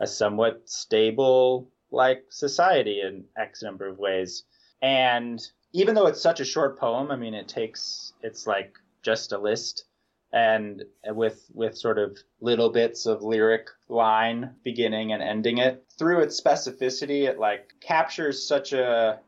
a 0.00 0.06
somewhat 0.06 0.68
stable 0.68 1.70
like 1.90 2.24
society 2.30 3.00
in 3.00 3.24
X 3.36 3.62
number 3.62 3.88
of 3.88 3.98
ways. 3.98 4.44
And 4.82 5.40
even 5.72 5.94
though 5.94 6.06
it's 6.06 6.20
such 6.20 6.40
a 6.40 6.44
short 6.44 6.78
poem, 6.78 7.10
I 7.10 7.16
mean, 7.16 7.34
it 7.34 7.48
takes 7.48 8.12
it's 8.22 8.46
like 8.46 8.74
just 9.02 9.32
a 9.32 9.38
list, 9.38 9.84
and 10.32 10.82
with 11.06 11.46
with 11.54 11.78
sort 11.78 11.98
of 11.98 12.18
little 12.40 12.70
bits 12.70 13.06
of 13.06 13.22
lyric 13.22 13.68
line 13.88 14.54
beginning 14.64 15.12
and 15.12 15.22
ending 15.22 15.58
it. 15.58 15.84
Through 15.98 16.20
its 16.20 16.40
specificity, 16.40 17.28
it 17.28 17.38
like 17.38 17.72
captures 17.80 18.46
such 18.46 18.72
a 18.72 19.20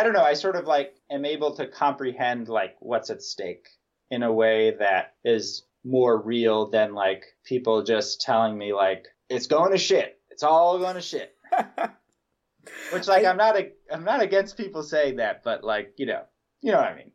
I 0.00 0.02
don't 0.02 0.14
know. 0.14 0.24
I 0.24 0.32
sort 0.32 0.56
of 0.56 0.66
like 0.66 0.94
am 1.10 1.26
able 1.26 1.54
to 1.56 1.66
comprehend 1.66 2.48
like 2.48 2.74
what's 2.80 3.10
at 3.10 3.20
stake 3.20 3.68
in 4.10 4.22
a 4.22 4.32
way 4.32 4.74
that 4.78 5.12
is 5.26 5.66
more 5.84 6.18
real 6.18 6.70
than 6.70 6.94
like 6.94 7.24
people 7.44 7.82
just 7.82 8.22
telling 8.22 8.56
me 8.56 8.72
like 8.72 9.08
it's 9.28 9.46
going 9.46 9.72
to 9.72 9.76
shit. 9.76 10.18
It's 10.30 10.42
all 10.42 10.78
going 10.78 10.94
to 10.94 11.02
shit. 11.02 11.34
Which 12.94 13.08
like 13.08 13.26
I, 13.26 13.30
am 13.30 13.36
not 13.36 13.58
a, 13.58 13.72
I'm 13.92 14.04
not 14.04 14.22
against 14.22 14.56
people 14.56 14.82
saying 14.82 15.16
that, 15.16 15.44
but 15.44 15.64
like 15.64 15.92
you 15.98 16.06
know, 16.06 16.22
you 16.62 16.72
know 16.72 16.78
what 16.78 16.86
I 16.86 16.96
mean. 16.96 17.12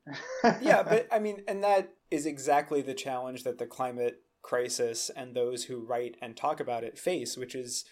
yeah, 0.62 0.84
but 0.84 1.08
I 1.12 1.18
mean, 1.18 1.42
and 1.48 1.64
that 1.64 1.92
is 2.12 2.28
exactly 2.28 2.84
the 2.84 2.94
challenge 2.94 3.46
that 3.46 3.58
the 3.58 3.66
climate 3.66 4.22
crisis 4.44 5.10
and 5.16 5.36
those 5.36 5.64
who 5.64 5.80
write 5.80 6.18
and 6.22 6.38
talk 6.38 6.60
about 6.60 6.84
it 6.84 7.00
face, 7.00 7.36
which 7.36 7.56
is 7.56 7.84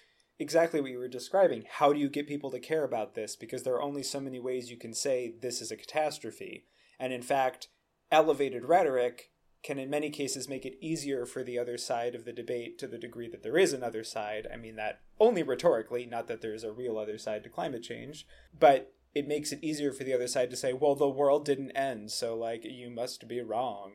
exactly 0.43 0.81
what 0.81 0.91
you 0.91 0.99
were 0.99 1.07
describing. 1.07 1.63
How 1.67 1.93
do 1.93 1.99
you 1.99 2.09
get 2.09 2.27
people 2.27 2.51
to 2.51 2.59
care 2.59 2.83
about 2.83 3.15
this? 3.15 3.35
Because 3.35 3.63
there 3.63 3.73
are 3.73 3.81
only 3.81 4.03
so 4.03 4.19
many 4.19 4.39
ways 4.39 4.69
you 4.69 4.77
can 4.77 4.93
say 4.93 5.33
this 5.41 5.61
is 5.61 5.71
a 5.71 5.77
catastrophe. 5.77 6.65
And 6.99 7.11
in 7.11 7.21
fact, 7.23 7.69
elevated 8.11 8.65
rhetoric 8.65 9.31
can 9.63 9.79
in 9.79 9.89
many 9.89 10.09
cases 10.09 10.49
make 10.49 10.65
it 10.65 10.77
easier 10.81 11.25
for 11.25 11.41
the 11.41 11.57
other 11.57 11.77
side 11.77 12.13
of 12.13 12.25
the 12.25 12.33
debate 12.33 12.77
to 12.77 12.87
the 12.87 12.97
degree 12.97 13.29
that 13.29 13.41
there 13.41 13.57
is 13.57 13.71
another 13.71 14.03
side. 14.03 14.45
I 14.53 14.57
mean 14.57 14.75
that 14.75 14.99
only 15.19 15.41
rhetorically, 15.41 16.05
not 16.05 16.27
that 16.27 16.41
there's 16.41 16.65
a 16.65 16.73
real 16.73 16.97
other 16.97 17.17
side 17.17 17.43
to 17.45 17.49
climate 17.49 17.81
change, 17.81 18.27
but 18.59 18.93
it 19.15 19.27
makes 19.27 19.53
it 19.53 19.63
easier 19.63 19.93
for 19.93 20.03
the 20.03 20.13
other 20.13 20.27
side 20.27 20.49
to 20.49 20.57
say, 20.57 20.73
well, 20.73 20.95
the 20.95 21.07
world 21.07 21.45
didn't 21.45 21.71
end, 21.71 22.11
so 22.11 22.35
like 22.35 22.65
you 22.65 22.89
must 22.89 23.27
be 23.27 23.41
wrong, 23.41 23.91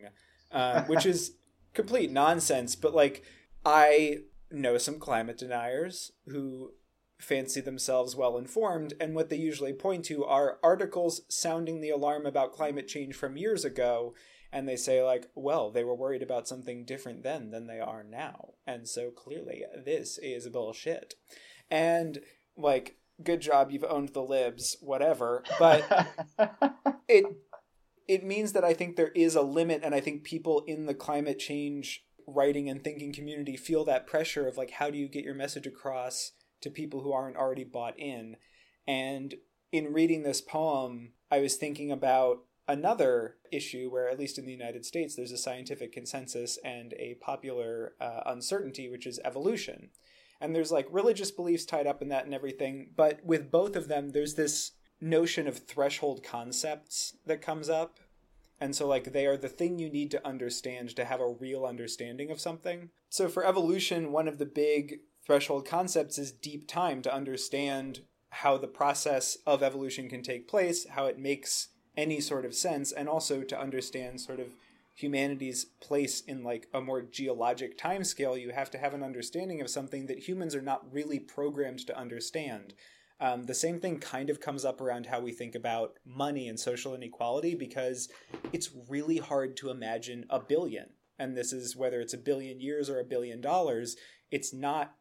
uh, 0.50 0.84
which 0.84 1.04
is 1.04 1.34
complete 1.74 2.10
nonsense. 2.10 2.74
But 2.74 2.94
like 2.94 3.22
I 3.66 4.20
know 4.50 4.78
some 4.78 4.98
climate 4.98 5.38
deniers 5.38 6.12
who 6.26 6.72
fancy 7.20 7.60
themselves 7.60 8.14
well 8.14 8.38
informed, 8.38 8.94
and 9.00 9.14
what 9.14 9.28
they 9.28 9.36
usually 9.36 9.72
point 9.72 10.04
to 10.06 10.24
are 10.24 10.58
articles 10.62 11.22
sounding 11.28 11.80
the 11.80 11.90
alarm 11.90 12.26
about 12.26 12.52
climate 12.52 12.86
change 12.86 13.14
from 13.14 13.36
years 13.36 13.64
ago 13.64 14.14
and 14.50 14.66
they 14.66 14.76
say 14.76 15.02
like 15.02 15.26
well 15.34 15.70
they 15.70 15.84
were 15.84 15.94
worried 15.94 16.22
about 16.22 16.48
something 16.48 16.84
different 16.84 17.22
then 17.22 17.50
than 17.50 17.66
they 17.66 17.80
are 17.80 18.02
now. 18.02 18.54
And 18.66 18.88
so 18.88 19.10
clearly 19.10 19.64
this 19.84 20.18
is 20.22 20.48
bullshit. 20.48 21.14
And 21.70 22.20
like 22.56 22.96
good 23.22 23.40
job 23.40 23.70
you've 23.70 23.84
owned 23.84 24.10
the 24.10 24.22
libs 24.22 24.76
whatever 24.80 25.42
but 25.58 26.08
it 27.08 27.24
it 28.06 28.24
means 28.24 28.52
that 28.52 28.62
i 28.62 28.72
think 28.72 28.94
there 28.94 29.08
is 29.08 29.34
a 29.34 29.42
limit 29.42 29.80
and 29.82 29.92
i 29.92 30.00
think 30.00 30.22
people 30.22 30.62
in 30.68 30.86
the 30.86 30.94
climate 30.94 31.38
change 31.38 32.04
writing 32.28 32.68
and 32.68 32.84
thinking 32.84 33.12
community 33.12 33.56
feel 33.56 33.84
that 33.84 34.06
pressure 34.06 34.46
of 34.46 34.56
like 34.56 34.72
how 34.72 34.90
do 34.90 34.98
you 34.98 35.08
get 35.08 35.24
your 35.24 35.34
message 35.34 35.66
across 35.66 36.32
to 36.60 36.70
people 36.70 37.00
who 37.02 37.12
aren't 37.12 37.36
already 37.36 37.64
bought 37.64 37.98
in 37.98 38.36
and 38.86 39.34
in 39.72 39.92
reading 39.92 40.22
this 40.22 40.40
poem 40.40 41.12
i 41.30 41.40
was 41.40 41.56
thinking 41.56 41.90
about 41.90 42.40
another 42.68 43.36
issue 43.50 43.88
where, 43.90 44.08
at 44.08 44.18
least 44.18 44.38
in 44.38 44.44
the 44.44 44.52
United 44.52 44.84
States, 44.84 45.16
there's 45.16 45.32
a 45.32 45.38
scientific 45.38 45.90
consensus 45.90 46.58
and 46.62 46.92
a 46.98 47.16
popular 47.20 47.94
uh, 48.00 48.20
uncertainty, 48.26 48.88
which 48.88 49.06
is 49.06 49.18
evolution. 49.24 49.88
And 50.40 50.54
there's 50.54 50.70
like 50.70 50.86
religious 50.90 51.30
beliefs 51.30 51.64
tied 51.64 51.86
up 51.86 52.02
in 52.02 52.10
that 52.10 52.26
and 52.26 52.34
everything. 52.34 52.90
But 52.94 53.24
with 53.24 53.50
both 53.50 53.74
of 53.74 53.88
them, 53.88 54.10
there's 54.10 54.34
this 54.34 54.72
notion 55.00 55.48
of 55.48 55.66
threshold 55.66 56.22
concepts 56.22 57.16
that 57.26 57.40
comes 57.40 57.68
up. 57.68 57.98
And 58.60 58.74
so, 58.74 58.86
like, 58.86 59.12
they 59.12 59.26
are 59.26 59.36
the 59.36 59.48
thing 59.48 59.78
you 59.78 59.88
need 59.88 60.10
to 60.10 60.26
understand 60.26 60.94
to 60.96 61.04
have 61.04 61.20
a 61.20 61.28
real 61.28 61.64
understanding 61.64 62.30
of 62.30 62.40
something. 62.40 62.90
So, 63.08 63.28
for 63.28 63.44
evolution, 63.44 64.12
one 64.12 64.26
of 64.26 64.38
the 64.38 64.46
big 64.46 65.00
threshold 65.24 65.66
concepts 65.66 66.18
is 66.18 66.32
deep 66.32 66.66
time 66.66 67.02
to 67.02 67.14
understand 67.14 68.00
how 68.30 68.58
the 68.58 68.66
process 68.66 69.38
of 69.46 69.62
evolution 69.62 70.08
can 70.08 70.22
take 70.22 70.48
place, 70.48 70.86
how 70.88 71.06
it 71.06 71.18
makes 71.18 71.68
any 71.96 72.20
sort 72.20 72.44
of 72.44 72.54
sense, 72.54 72.92
and 72.92 73.08
also 73.08 73.42
to 73.42 73.58
understand 73.58 74.20
sort 74.20 74.40
of 74.40 74.48
humanity's 74.94 75.64
place 75.80 76.20
in 76.22 76.42
like 76.42 76.66
a 76.74 76.80
more 76.80 77.02
geologic 77.02 77.78
timescale, 77.78 78.40
you 78.40 78.50
have 78.50 78.70
to 78.70 78.78
have 78.78 78.94
an 78.94 79.02
understanding 79.02 79.60
of 79.60 79.70
something 79.70 80.06
that 80.06 80.28
humans 80.28 80.56
are 80.56 80.62
not 80.62 80.92
really 80.92 81.20
programmed 81.20 81.86
to 81.86 81.96
understand. 81.96 82.74
Um, 83.20 83.44
the 83.44 83.54
same 83.54 83.80
thing 83.80 83.98
kind 83.98 84.30
of 84.30 84.40
comes 84.40 84.64
up 84.64 84.80
around 84.80 85.06
how 85.06 85.20
we 85.20 85.32
think 85.32 85.54
about 85.54 85.98
money 86.04 86.48
and 86.48 86.58
social 86.58 86.94
inequality 86.94 87.54
because 87.54 88.08
it's 88.52 88.70
really 88.88 89.18
hard 89.18 89.56
to 89.58 89.70
imagine 89.70 90.24
a 90.30 90.38
billion. 90.38 90.90
And 91.18 91.36
this 91.36 91.52
is 91.52 91.76
whether 91.76 92.00
it's 92.00 92.14
a 92.14 92.18
billion 92.18 92.60
years 92.60 92.88
or 92.88 93.00
a 93.00 93.04
billion 93.04 93.40
dollars, 93.40 93.96
it's 94.30 94.52
not 94.52 94.94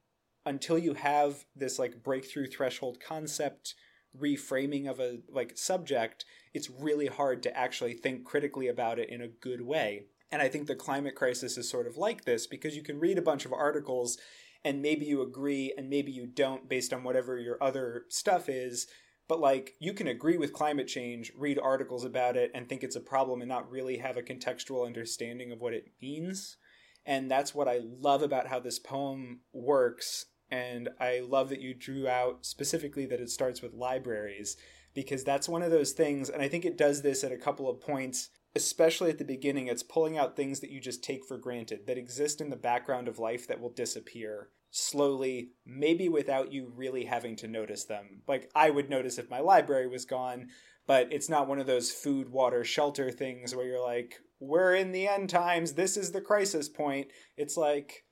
until 0.47 0.77
you 0.79 0.93
have 0.93 1.45
this 1.55 1.77
like 1.77 2.01
breakthrough 2.03 2.47
threshold 2.47 2.99
concept 2.99 3.75
reframing 4.17 4.89
of 4.89 4.99
a 4.99 5.19
like 5.29 5.57
subject 5.57 6.25
it's 6.53 6.69
really 6.69 7.07
hard 7.07 7.43
to 7.43 7.55
actually 7.55 7.93
think 7.93 8.23
critically 8.23 8.67
about 8.67 8.97
it 8.97 9.09
in 9.09 9.21
a 9.21 9.27
good 9.27 9.61
way 9.61 10.05
and 10.31 10.41
i 10.41 10.47
think 10.47 10.65
the 10.65 10.75
climate 10.75 11.13
crisis 11.13 11.57
is 11.57 11.69
sort 11.69 11.85
of 11.85 11.97
like 11.97 12.23
this 12.23 12.47
because 12.47 12.75
you 12.75 12.81
can 12.81 12.99
read 12.99 13.17
a 13.17 13.21
bunch 13.21 13.45
of 13.45 13.53
articles 13.53 14.17
and 14.63 14.81
maybe 14.81 15.05
you 15.05 15.21
agree 15.21 15.73
and 15.77 15.89
maybe 15.89 16.11
you 16.11 16.27
don't 16.27 16.69
based 16.69 16.93
on 16.93 17.03
whatever 17.03 17.37
your 17.37 17.61
other 17.61 18.03
stuff 18.09 18.49
is 18.49 18.87
but 19.27 19.39
like 19.39 19.75
you 19.79 19.93
can 19.93 20.07
agree 20.07 20.37
with 20.37 20.53
climate 20.53 20.87
change 20.87 21.31
read 21.37 21.59
articles 21.59 22.05
about 22.05 22.37
it 22.37 22.51
and 22.53 22.67
think 22.67 22.83
it's 22.83 22.95
a 22.95 23.01
problem 23.01 23.41
and 23.41 23.49
not 23.49 23.69
really 23.69 23.97
have 23.97 24.17
a 24.17 24.21
contextual 24.21 24.85
understanding 24.85 25.51
of 25.51 25.59
what 25.59 25.73
it 25.73 25.91
means. 26.01 26.57
And 27.05 27.29
that's 27.31 27.55
what 27.55 27.67
i 27.67 27.79
love 27.83 28.21
about 28.21 28.47
how 28.47 28.59
this 28.59 28.79
poem 28.79 29.41
works 29.53 30.25
and 30.49 30.89
i 30.99 31.21
love 31.27 31.49
that 31.49 31.61
you 31.61 31.73
drew 31.73 32.07
out 32.07 32.45
specifically 32.45 33.05
that 33.05 33.19
it 33.19 33.29
starts 33.29 33.61
with 33.61 33.73
libraries 33.73 34.57
because 34.93 35.23
that's 35.23 35.49
one 35.49 35.61
of 35.61 35.71
those 35.71 35.91
things 35.91 36.29
and 36.29 36.41
i 36.41 36.47
think 36.47 36.65
it 36.65 36.77
does 36.77 37.01
this 37.01 37.23
at 37.23 37.31
a 37.31 37.37
couple 37.37 37.69
of 37.69 37.81
points 37.81 38.29
especially 38.55 39.09
at 39.09 39.17
the 39.17 39.25
beginning 39.25 39.67
it's 39.67 39.83
pulling 39.83 40.17
out 40.17 40.35
things 40.35 40.59
that 40.59 40.71
you 40.71 40.79
just 40.79 41.03
take 41.03 41.25
for 41.25 41.37
granted 41.37 41.85
that 41.85 41.97
exist 41.97 42.41
in 42.41 42.49
the 42.49 42.55
background 42.55 43.07
of 43.07 43.19
life 43.19 43.47
that 43.47 43.59
will 43.59 43.69
disappear 43.69 44.49
slowly, 44.71 45.51
maybe 45.65 46.09
without 46.09 46.51
you 46.51 46.71
really 46.75 47.05
having 47.05 47.35
to 47.37 47.47
notice 47.47 47.85
them. 47.85 48.21
Like 48.27 48.49
I 48.55 48.69
would 48.69 48.89
notice 48.89 49.17
if 49.17 49.29
my 49.29 49.39
library 49.39 49.87
was 49.87 50.05
gone, 50.05 50.47
but 50.85 51.11
it's 51.11 51.29
not 51.29 51.47
one 51.47 51.59
of 51.59 51.67
those 51.67 51.91
food, 51.91 52.29
water, 52.29 52.63
shelter 52.63 53.11
things 53.11 53.55
where 53.55 53.65
you're 53.65 53.83
like, 53.83 54.19
we're 54.39 54.75
in 54.75 54.91
the 54.91 55.07
end 55.07 55.29
times, 55.29 55.73
this 55.73 55.97
is 55.97 56.11
the 56.11 56.21
crisis 56.21 56.69
point. 56.69 57.07
It's 57.35 57.57
like, 57.57 58.05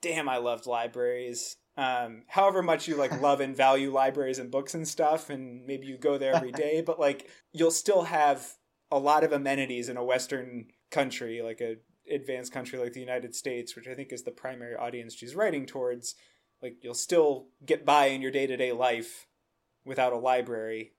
damn, 0.00 0.28
I 0.28 0.38
loved 0.38 0.66
libraries. 0.66 1.56
Um, 1.76 2.24
however 2.28 2.62
much 2.62 2.86
you 2.86 2.96
like 2.96 3.20
love 3.22 3.40
and 3.40 3.56
value 3.56 3.90
libraries 3.90 4.38
and 4.38 4.50
books 4.50 4.74
and 4.74 4.86
stuff, 4.86 5.30
and 5.30 5.64
maybe 5.64 5.86
you 5.86 5.96
go 5.96 6.18
there 6.18 6.34
every 6.34 6.52
day, 6.52 6.82
but 6.84 7.00
like 7.00 7.30
you'll 7.52 7.70
still 7.70 8.02
have 8.02 8.46
a 8.92 8.98
lot 8.98 9.24
of 9.24 9.32
amenities 9.32 9.88
in 9.88 9.96
a 9.96 10.04
Western 10.04 10.66
country, 10.90 11.40
like 11.42 11.60
a 11.60 11.76
advanced 12.12 12.52
country 12.52 12.78
like 12.78 12.92
the 12.92 13.00
United 13.00 13.34
States, 13.34 13.74
which 13.74 13.88
I 13.88 13.94
think 13.94 14.12
is 14.12 14.22
the 14.22 14.30
primary 14.30 14.76
audience 14.76 15.14
she's 15.14 15.34
writing 15.34 15.64
towards, 15.64 16.14
like 16.60 16.76
you'll 16.82 16.94
still 16.94 17.46
get 17.64 17.86
by 17.86 18.06
in 18.06 18.20
your 18.20 18.30
day 18.30 18.46
to 18.46 18.56
day 18.56 18.70
life 18.70 19.26
without 19.84 20.12
a 20.12 20.18
library. 20.18 20.92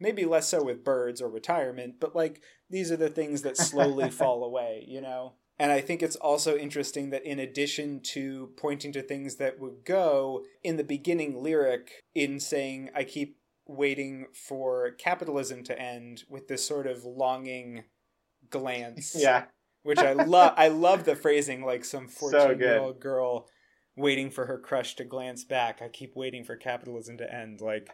Maybe 0.00 0.24
less 0.26 0.48
so 0.48 0.62
with 0.62 0.84
birds 0.84 1.22
or 1.22 1.28
retirement, 1.28 1.94
but 2.00 2.16
like 2.16 2.42
these 2.68 2.90
are 2.90 2.96
the 2.96 3.08
things 3.08 3.42
that 3.42 3.56
slowly 3.56 4.10
fall 4.22 4.42
away, 4.44 4.84
you 4.88 5.00
know? 5.00 5.34
And 5.58 5.72
I 5.72 5.80
think 5.80 6.02
it's 6.02 6.16
also 6.16 6.56
interesting 6.56 7.10
that 7.10 7.24
in 7.24 7.38
addition 7.38 8.00
to 8.12 8.50
pointing 8.58 8.92
to 8.92 9.02
things 9.02 9.36
that 9.36 9.58
would 9.58 9.84
go, 9.86 10.44
in 10.62 10.76
the 10.76 10.84
beginning 10.84 11.42
lyric, 11.42 12.02
in 12.14 12.40
saying, 12.40 12.90
I 12.94 13.04
keep 13.04 13.38
waiting 13.66 14.26
for 14.32 14.92
capitalism 14.92 15.62
to 15.64 15.78
end 15.78 16.24
with 16.28 16.48
this 16.48 16.66
sort 16.66 16.86
of 16.86 17.04
longing 17.04 17.84
glance 18.50 19.14
yeah 19.18 19.44
which 19.86 20.00
I 20.00 20.14
love. 20.14 20.52
I 20.56 20.66
love 20.68 21.04
the 21.04 21.14
phrasing, 21.14 21.64
like 21.64 21.84
some 21.84 22.08
fourteen-year-old 22.08 22.98
girl 22.98 23.48
waiting 23.96 24.30
for 24.30 24.46
her 24.46 24.58
crush 24.58 24.96
to 24.96 25.04
glance 25.04 25.44
back. 25.44 25.80
I 25.80 25.88
keep 25.88 26.16
waiting 26.16 26.42
for 26.42 26.56
capitalism 26.56 27.16
to 27.18 27.32
end. 27.32 27.60
Like 27.60 27.88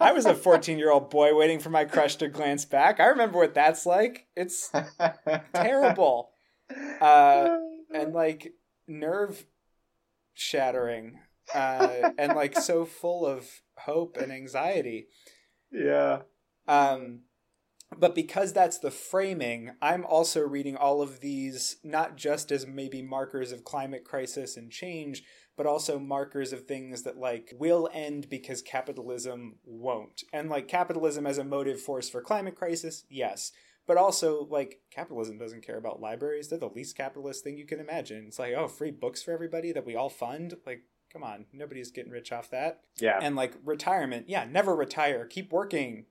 I 0.00 0.10
was 0.10 0.26
a 0.26 0.34
fourteen-year-old 0.34 1.08
boy 1.10 1.34
waiting 1.36 1.60
for 1.60 1.70
my 1.70 1.84
crush 1.84 2.16
to 2.16 2.28
glance 2.28 2.64
back. 2.64 2.98
I 2.98 3.06
remember 3.06 3.38
what 3.38 3.54
that's 3.54 3.86
like. 3.86 4.26
It's 4.34 4.72
terrible, 5.54 6.30
uh, 7.00 7.56
and 7.94 8.12
like 8.12 8.54
nerve 8.88 9.46
shattering, 10.34 11.20
uh, 11.54 12.10
and 12.18 12.34
like 12.34 12.58
so 12.58 12.84
full 12.84 13.24
of 13.24 13.46
hope 13.78 14.16
and 14.16 14.32
anxiety. 14.32 15.08
Yeah. 15.70 16.22
Um 16.66 17.20
but 17.96 18.14
because 18.14 18.52
that's 18.52 18.78
the 18.78 18.90
framing, 18.90 19.70
I'm 19.80 20.04
also 20.04 20.40
reading 20.40 20.76
all 20.76 21.02
of 21.02 21.20
these 21.20 21.76
not 21.84 22.16
just 22.16 22.50
as 22.50 22.66
maybe 22.66 23.00
markers 23.00 23.52
of 23.52 23.64
climate 23.64 24.04
crisis 24.04 24.56
and 24.56 24.70
change, 24.70 25.22
but 25.56 25.66
also 25.66 25.98
markers 25.98 26.52
of 26.52 26.64
things 26.64 27.02
that 27.04 27.16
like 27.16 27.54
will 27.58 27.88
end 27.92 28.28
because 28.28 28.60
capitalism 28.60 29.56
won't. 29.64 30.22
And 30.32 30.50
like 30.50 30.68
capitalism 30.68 31.26
as 31.26 31.38
a 31.38 31.44
motive 31.44 31.80
force 31.80 32.10
for 32.10 32.20
climate 32.20 32.56
crisis, 32.56 33.04
yes. 33.08 33.52
But 33.86 33.96
also 33.96 34.46
like 34.50 34.80
capitalism 34.90 35.38
doesn't 35.38 35.64
care 35.64 35.78
about 35.78 36.00
libraries. 36.00 36.48
They're 36.48 36.58
the 36.58 36.66
least 36.66 36.96
capitalist 36.96 37.44
thing 37.44 37.56
you 37.56 37.66
can 37.66 37.80
imagine. 37.80 38.24
It's 38.26 38.38
like, 38.38 38.54
oh, 38.54 38.66
free 38.66 38.90
books 38.90 39.22
for 39.22 39.32
everybody 39.32 39.72
that 39.72 39.86
we 39.86 39.94
all 39.94 40.10
fund. 40.10 40.54
Like 40.66 40.82
come 41.16 41.24
on, 41.24 41.46
nobody's 41.52 41.90
getting 41.90 42.12
rich 42.12 42.32
off 42.32 42.50
that. 42.50 42.80
Yeah. 43.00 43.18
And 43.20 43.36
like 43.36 43.54
retirement, 43.64 44.26
yeah, 44.28 44.44
never 44.44 44.74
retire. 44.74 45.24
Keep 45.24 45.52
working 45.52 46.06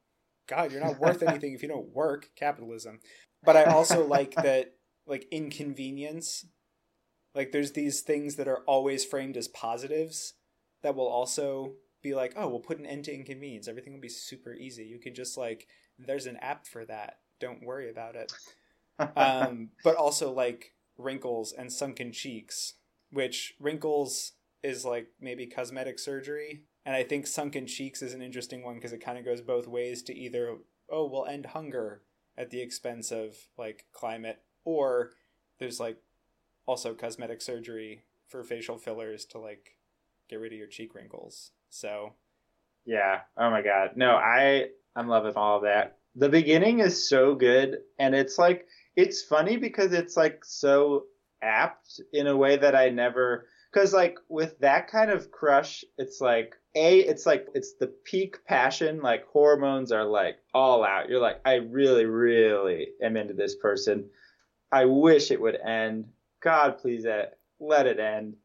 God, 0.47 0.71
you're 0.71 0.81
not 0.83 0.99
worth 0.99 1.23
anything 1.23 1.53
if 1.53 1.61
you 1.61 1.69
don't 1.69 1.93
work. 1.93 2.29
Capitalism. 2.35 2.99
But 3.43 3.57
I 3.57 3.65
also 3.65 4.05
like 4.07 4.35
that, 4.35 4.73
like, 5.05 5.27
inconvenience. 5.31 6.45
Like, 7.33 7.51
there's 7.51 7.73
these 7.73 8.01
things 8.01 8.35
that 8.35 8.47
are 8.47 8.63
always 8.65 9.03
framed 9.03 9.37
as 9.37 9.47
positives 9.47 10.33
that 10.83 10.95
will 10.95 11.07
also 11.07 11.73
be 12.01 12.15
like, 12.15 12.33
oh, 12.37 12.47
we'll 12.47 12.59
put 12.59 12.79
an 12.79 12.85
end 12.85 13.05
to 13.05 13.13
inconvenience. 13.13 13.67
Everything 13.67 13.93
will 13.93 14.01
be 14.01 14.09
super 14.09 14.53
easy. 14.53 14.85
You 14.85 14.99
can 14.99 15.13
just, 15.13 15.37
like, 15.37 15.67
there's 15.99 16.27
an 16.27 16.37
app 16.37 16.67
for 16.67 16.85
that. 16.85 17.19
Don't 17.39 17.65
worry 17.65 17.89
about 17.89 18.15
it. 18.15 18.31
um, 19.17 19.69
but 19.83 19.95
also, 19.95 20.31
like, 20.31 20.73
wrinkles 20.97 21.51
and 21.51 21.71
sunken 21.71 22.13
cheeks, 22.13 22.75
which 23.11 23.55
wrinkles 23.59 24.33
is 24.65 24.85
like 24.85 25.07
maybe 25.19 25.45
cosmetic 25.45 25.99
surgery 25.99 26.63
and 26.85 26.95
I 26.95 27.03
think 27.03 27.25
sunken 27.25 27.65
cheeks 27.65 28.01
is 28.01 28.13
an 28.13 28.21
interesting 28.21 28.63
one 28.63 28.75
because 28.75 28.93
it 28.93 29.03
kind 29.03 29.17
of 29.17 29.25
goes 29.25 29.41
both 29.41 29.67
ways 29.67 30.03
to 30.03 30.13
either, 30.15 30.57
oh, 30.89 31.07
we'll 31.07 31.25
end 31.25 31.47
hunger 31.47 32.03
at 32.37 32.51
the 32.51 32.61
expense 32.61 33.11
of 33.11 33.35
like 33.57 33.85
climate, 33.91 34.41
or 34.63 35.11
there's 35.59 35.79
like 35.79 35.97
also 36.67 36.93
cosmetic 36.93 37.41
surgery 37.41 38.03
for 38.27 38.43
facial 38.43 38.77
fillers 38.77 39.25
to 39.25 39.39
like 39.39 39.77
get 40.29 40.39
rid 40.39 40.53
of 40.53 40.59
your 40.59 40.67
cheek 40.67 40.93
wrinkles. 40.93 41.51
So, 41.71 42.13
yeah. 42.85 43.21
Oh 43.35 43.49
my 43.49 43.63
god. 43.63 43.91
No, 43.95 44.11
I 44.11 44.67
I'm 44.95 45.07
loving 45.07 45.33
all 45.35 45.57
of 45.57 45.63
that. 45.63 45.97
The 46.15 46.29
beginning 46.29 46.79
is 46.79 47.09
so 47.09 47.33
good, 47.33 47.77
and 47.97 48.13
it's 48.13 48.37
like 48.37 48.67
it's 48.95 49.23
funny 49.23 49.57
because 49.57 49.91
it's 49.91 50.15
like 50.15 50.45
so 50.45 51.05
apt 51.41 51.99
in 52.13 52.27
a 52.27 52.37
way 52.37 52.57
that 52.57 52.75
I 52.75 52.89
never 52.89 53.47
because 53.75 53.93
like 53.93 54.17
with 54.29 54.57
that 54.59 54.87
kind 54.87 55.11
of 55.11 55.31
crush, 55.31 55.83
it's 55.97 56.21
like 56.21 56.55
a 56.75 56.99
it's 56.99 57.25
like 57.25 57.47
it's 57.53 57.73
the 57.73 57.87
peak 57.87 58.37
passion 58.45 59.01
like 59.01 59.27
hormones 59.27 59.91
are 59.91 60.05
like 60.05 60.37
all 60.53 60.85
out. 60.85 61.09
You're 61.09 61.19
like 61.19 61.41
i 61.45 61.55
really 61.55 62.05
really 62.05 62.87
am 63.01 63.17
into 63.17 63.33
this 63.33 63.55
person. 63.55 64.09
I 64.71 64.85
wish 64.85 65.29
it 65.29 65.41
would 65.41 65.59
end. 65.59 66.05
God 66.41 66.77
please 66.77 67.05
let 67.59 67.85
it 67.85 67.99
end. 67.99 68.35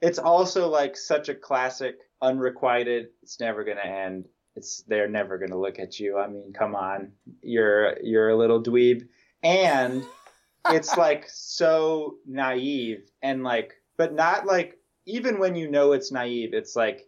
It's 0.00 0.20
also 0.20 0.68
like 0.68 0.96
such 0.96 1.28
a 1.28 1.34
classic 1.34 1.96
unrequited 2.22 3.08
it's 3.22 3.40
never 3.40 3.64
going 3.64 3.78
to 3.78 3.86
end. 3.86 4.26
It's 4.54 4.84
they're 4.86 5.08
never 5.08 5.36
going 5.36 5.50
to 5.50 5.58
look 5.58 5.80
at 5.80 5.98
you. 5.98 6.16
I 6.16 6.28
mean 6.28 6.52
come 6.52 6.76
on. 6.76 7.10
You're 7.42 7.98
you're 8.04 8.28
a 8.28 8.36
little 8.36 8.62
dweeb. 8.62 9.08
And 9.42 10.04
it's 10.70 10.96
like 10.96 11.24
so 11.28 12.18
naive 12.24 13.10
and 13.20 13.42
like 13.42 13.74
but 13.96 14.14
not 14.14 14.46
like 14.46 14.78
even 15.06 15.38
when 15.38 15.54
you 15.54 15.70
know 15.70 15.92
it's 15.92 16.10
naive 16.10 16.52
it's 16.52 16.74
like 16.76 17.06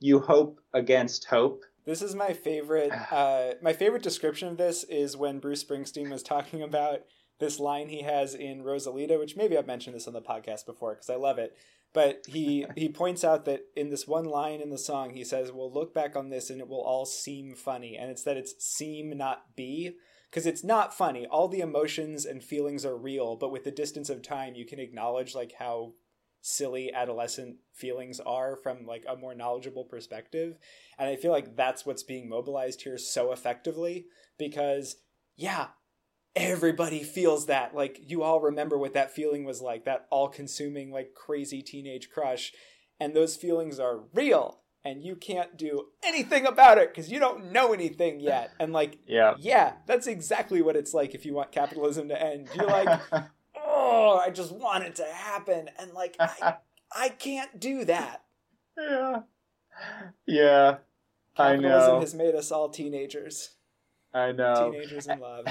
you 0.00 0.18
hope 0.18 0.60
against 0.72 1.26
hope. 1.26 1.64
This 1.84 2.02
is 2.02 2.14
my 2.14 2.32
favorite. 2.32 2.92
Uh, 3.10 3.54
my 3.62 3.72
favorite 3.72 4.02
description 4.02 4.48
of 4.48 4.56
this 4.56 4.84
is 4.84 5.16
when 5.16 5.40
Bruce 5.40 5.62
Springsteen 5.62 6.10
was 6.10 6.22
talking 6.22 6.62
about 6.62 7.00
this 7.38 7.58
line 7.58 7.88
he 7.88 8.02
has 8.02 8.34
in 8.34 8.62
Rosalita, 8.62 9.18
which 9.18 9.36
maybe 9.36 9.56
I've 9.56 9.66
mentioned 9.66 9.96
this 9.96 10.06
on 10.06 10.12
the 10.12 10.22
podcast 10.22 10.64
before 10.66 10.94
because 10.94 11.10
I 11.10 11.16
love 11.16 11.38
it. 11.38 11.56
But 11.92 12.24
he 12.28 12.66
he 12.76 12.88
points 12.88 13.24
out 13.24 13.44
that 13.44 13.62
in 13.76 13.90
this 13.90 14.06
one 14.06 14.24
line 14.24 14.60
in 14.60 14.70
the 14.70 14.78
song, 14.78 15.10
he 15.10 15.24
says, 15.24 15.52
"We'll 15.52 15.72
look 15.72 15.92
back 15.92 16.16
on 16.16 16.30
this 16.30 16.50
and 16.50 16.60
it 16.60 16.68
will 16.68 16.82
all 16.82 17.04
seem 17.04 17.54
funny." 17.54 17.96
And 17.96 18.10
it's 18.10 18.22
that 18.24 18.36
it's 18.36 18.54
seem 18.64 19.16
not 19.16 19.56
be 19.56 19.96
because 20.30 20.46
it's 20.46 20.64
not 20.64 20.96
funny. 20.96 21.26
All 21.26 21.48
the 21.48 21.60
emotions 21.60 22.24
and 22.24 22.42
feelings 22.42 22.84
are 22.84 22.96
real, 22.96 23.36
but 23.36 23.50
with 23.50 23.64
the 23.64 23.72
distance 23.72 24.08
of 24.08 24.22
time, 24.22 24.54
you 24.54 24.64
can 24.64 24.78
acknowledge 24.78 25.34
like 25.34 25.54
how 25.58 25.94
silly 26.42 26.92
adolescent 26.92 27.56
feelings 27.74 28.20
are 28.20 28.56
from 28.56 28.86
like 28.86 29.04
a 29.08 29.16
more 29.16 29.34
knowledgeable 29.34 29.84
perspective. 29.84 30.56
And 30.98 31.08
I 31.08 31.16
feel 31.16 31.32
like 31.32 31.56
that's 31.56 31.84
what's 31.84 32.02
being 32.02 32.28
mobilized 32.28 32.82
here 32.82 32.98
so 32.98 33.32
effectively 33.32 34.06
because 34.38 34.96
yeah, 35.36 35.68
everybody 36.36 37.02
feels 37.02 37.46
that. 37.46 37.74
Like 37.74 38.00
you 38.06 38.22
all 38.22 38.40
remember 38.40 38.78
what 38.78 38.94
that 38.94 39.12
feeling 39.12 39.44
was 39.44 39.60
like, 39.60 39.84
that 39.84 40.06
all-consuming 40.10 40.90
like 40.90 41.14
crazy 41.14 41.62
teenage 41.62 42.10
crush, 42.10 42.52
and 42.98 43.14
those 43.14 43.36
feelings 43.36 43.78
are 43.78 44.04
real 44.14 44.60
and 44.84 45.02
you 45.02 45.14
can't 45.14 45.56
do 45.56 45.86
anything 46.02 46.46
about 46.46 46.78
it 46.78 46.88
because 46.88 47.10
you 47.10 47.18
don't 47.18 47.52
know 47.52 47.72
anything 47.72 48.20
yet. 48.20 48.50
And 48.58 48.72
like, 48.72 48.98
yeah, 49.06 49.34
yeah, 49.38 49.74
that's 49.86 50.06
exactly 50.06 50.62
what 50.62 50.76
it's 50.76 50.94
like 50.94 51.14
if 51.14 51.26
you 51.26 51.34
want 51.34 51.52
capitalism 51.52 52.08
to 52.08 52.22
end. 52.22 52.48
You're 52.54 52.66
like, 52.66 53.00
oh, 53.90 54.18
I 54.18 54.30
just 54.30 54.52
want 54.52 54.84
it 54.84 54.96
to 54.96 55.04
happen, 55.04 55.68
and 55.78 55.92
like, 55.92 56.16
I, 56.18 56.56
I 56.92 57.08
can't 57.10 57.58
do 57.58 57.84
that. 57.84 58.24
Yeah, 58.78 59.20
yeah, 60.26 60.76
Capitalism 61.36 61.90
I 61.90 61.92
know. 61.94 62.00
has 62.00 62.14
made 62.14 62.34
us 62.34 62.50
all 62.50 62.68
teenagers. 62.68 63.50
I 64.12 64.32
know. 64.32 64.70
Teenagers 64.72 65.06
in 65.06 65.20
love. 65.20 65.46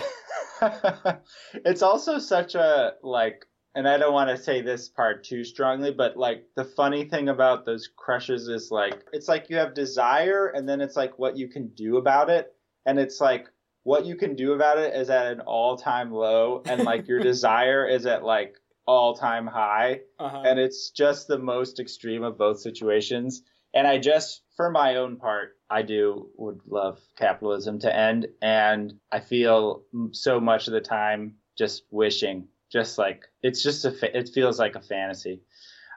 it's 1.65 1.82
also 1.82 2.19
such 2.19 2.56
a 2.56 2.95
like 3.02 3.45
and 3.75 3.88
I 3.88 3.97
don't 3.97 4.13
want 4.13 4.30
to 4.30 4.43
say 4.43 4.62
this 4.62 4.89
part 4.89 5.23
too 5.23 5.43
strongly, 5.43 5.91
but 5.91 6.17
like 6.17 6.45
the 6.56 6.65
funny 6.65 7.06
thing 7.06 7.30
about 7.30 7.65
those 7.65 7.88
crushes 7.95 8.47
is 8.47 8.71
like 8.71 9.06
it's 9.13 9.28
like 9.28 9.49
you 9.49 9.58
have 9.58 9.73
desire 9.73 10.47
and 10.47 10.67
then 10.67 10.82
it's 10.82 10.95
like 10.95 11.17
what 11.19 11.38
you 11.38 11.47
can 11.47 11.69
do 11.69 11.97
about 11.97 12.30
it. 12.30 12.54
And 12.86 12.99
it's 12.99 13.21
like 13.21 13.47
what 13.83 14.05
you 14.05 14.15
can 14.15 14.35
do 14.35 14.53
about 14.53 14.77
it 14.77 14.93
is 14.95 15.09
at 15.09 15.31
an 15.31 15.41
all 15.41 15.77
time 15.77 16.11
low 16.11 16.61
and 16.65 16.83
like 16.83 17.07
your 17.07 17.19
desire 17.31 17.87
is 17.87 18.05
at 18.05 18.23
like 18.23 18.55
all 18.85 19.15
time 19.15 19.47
high. 19.47 20.01
Uh-huh. 20.17 20.43
And 20.45 20.59
it's 20.59 20.89
just 20.89 21.27
the 21.27 21.37
most 21.37 21.79
extreme 21.79 22.23
of 22.23 22.37
both 22.37 22.59
situations. 22.59 23.43
And 23.73 23.87
I 23.87 23.99
just, 23.99 24.41
for 24.57 24.71
my 24.71 24.95
own 24.95 25.17
part, 25.17 25.57
I 25.69 25.83
do 25.83 26.29
would 26.37 26.61
love 26.67 26.99
capitalism 27.17 27.79
to 27.79 27.95
end. 27.95 28.27
And 28.41 28.93
I 29.11 29.19
feel 29.19 29.83
so 30.11 30.39
much 30.39 30.67
of 30.67 30.73
the 30.73 30.81
time 30.81 31.35
just 31.55 31.83
wishing, 31.91 32.47
just 32.71 32.97
like 32.97 33.25
it's 33.43 33.61
just 33.61 33.85
a, 33.85 33.91
fa- 33.91 34.17
it 34.17 34.29
feels 34.29 34.57
like 34.57 34.75
a 34.75 34.81
fantasy, 34.81 35.43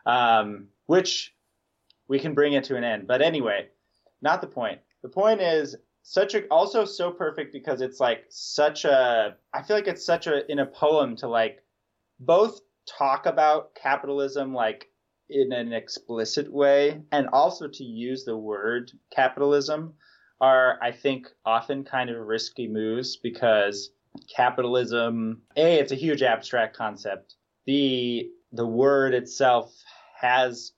um, 0.05 0.67
which 0.87 1.35
we 2.09 2.19
can 2.19 2.35
bring 2.35 2.53
it 2.53 2.65
to 2.65 2.77
an 2.77 2.85
end. 2.85 3.07
But 3.07 3.23
anyway, 3.23 3.69
not 4.21 4.43
the 4.43 4.49
point. 4.49 4.81
The 5.03 5.09
point 5.09 5.41
is 5.41 5.77
such 6.03 6.35
a 6.35 6.47
also 6.49 6.85
so 6.85 7.11
perfect 7.11 7.53
because 7.53 7.81
it's 7.81 8.01
like 8.01 8.25
such 8.29 8.85
a 8.85 9.37
I 9.53 9.63
feel 9.63 9.77
like 9.77 9.89
it's 9.89 10.05
such 10.05 10.27
a 10.27 10.51
in 10.51 10.59
a 10.59 10.67
poem 10.67 11.17
to 11.17 11.29
like 11.29 11.65
both 12.19 12.61
talk 12.87 13.27
about 13.27 13.75
capitalism 13.75 14.53
like 14.53 14.89
in 15.31 15.53
an 15.53 15.73
explicit 15.73 16.53
way 16.53 17.01
and 17.13 17.29
also 17.29 17.69
to 17.69 17.85
use 17.85 18.25
the 18.25 18.37
word 18.37 18.91
capitalism 19.15 19.95
are 20.41 20.79
I 20.83 20.91
think 20.91 21.29
often 21.47 21.85
kind 21.85 22.11
of 22.11 22.27
risky 22.27 22.67
moves 22.67 23.17
because 23.17 23.91
capitalism 24.35 25.43
a 25.57 25.79
it's 25.79 25.93
a 25.93 25.97
huge 25.97 26.23
abstract 26.23 26.77
concept. 26.77 27.37
B 27.65 28.33
the 28.51 28.67
word 28.67 29.15
itself 29.15 29.73
has 30.21 30.73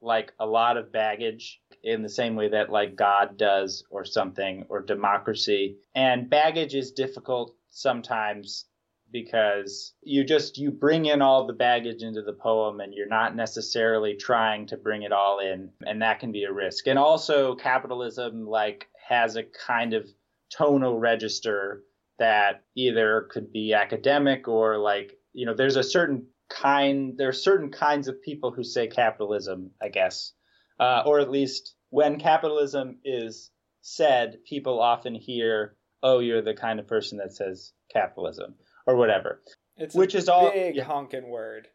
like 0.00 0.32
a 0.40 0.46
lot 0.46 0.76
of 0.78 0.90
baggage 0.90 1.59
in 1.82 2.02
the 2.02 2.08
same 2.08 2.36
way 2.36 2.48
that 2.48 2.70
like 2.70 2.96
God 2.96 3.36
does 3.36 3.84
or 3.90 4.04
something 4.04 4.66
or 4.68 4.80
democracy. 4.80 5.76
And 5.94 6.28
baggage 6.28 6.74
is 6.74 6.92
difficult 6.92 7.54
sometimes 7.70 8.66
because 9.12 9.94
you 10.02 10.22
just 10.24 10.56
you 10.58 10.70
bring 10.70 11.06
in 11.06 11.20
all 11.20 11.46
the 11.46 11.52
baggage 11.52 12.02
into 12.02 12.22
the 12.22 12.32
poem 12.32 12.80
and 12.80 12.94
you're 12.94 13.08
not 13.08 13.34
necessarily 13.34 14.14
trying 14.14 14.66
to 14.66 14.76
bring 14.76 15.02
it 15.02 15.12
all 15.12 15.40
in 15.40 15.70
and 15.86 16.02
that 16.02 16.20
can 16.20 16.32
be 16.32 16.44
a 16.44 16.52
risk. 16.52 16.86
And 16.86 16.98
also 16.98 17.56
capitalism 17.56 18.46
like 18.46 18.86
has 19.08 19.36
a 19.36 19.42
kind 19.66 19.94
of 19.94 20.08
tonal 20.50 20.98
register 20.98 21.82
that 22.18 22.64
either 22.76 23.28
could 23.30 23.52
be 23.52 23.72
academic 23.72 24.46
or 24.46 24.78
like 24.78 25.18
you 25.32 25.46
know 25.46 25.54
there's 25.54 25.76
a 25.76 25.82
certain 25.82 26.26
kind 26.48 27.16
there 27.16 27.28
are 27.28 27.32
certain 27.32 27.70
kinds 27.70 28.08
of 28.08 28.20
people 28.22 28.50
who 28.50 28.62
say 28.64 28.86
capitalism 28.86 29.70
i 29.80 29.88
guess 29.88 30.32
uh, 30.80 31.02
or 31.06 31.20
at 31.20 31.30
least 31.30 31.74
when 31.90 32.18
capitalism 32.18 32.98
is 33.04 33.50
said 33.82 34.38
people 34.44 34.80
often 34.80 35.14
hear 35.14 35.76
oh 36.02 36.18
you're 36.18 36.42
the 36.42 36.54
kind 36.54 36.80
of 36.80 36.86
person 36.88 37.18
that 37.18 37.32
says 37.32 37.72
capitalism 37.92 38.54
or 38.86 38.96
whatever. 38.96 39.42
It's 39.76 39.94
Which 39.94 40.14
a 40.14 40.18
is 40.18 40.28
all- 40.28 40.50
big 40.50 40.76
yeah. 40.76 40.84
honking 40.84 41.28
word. 41.28 41.68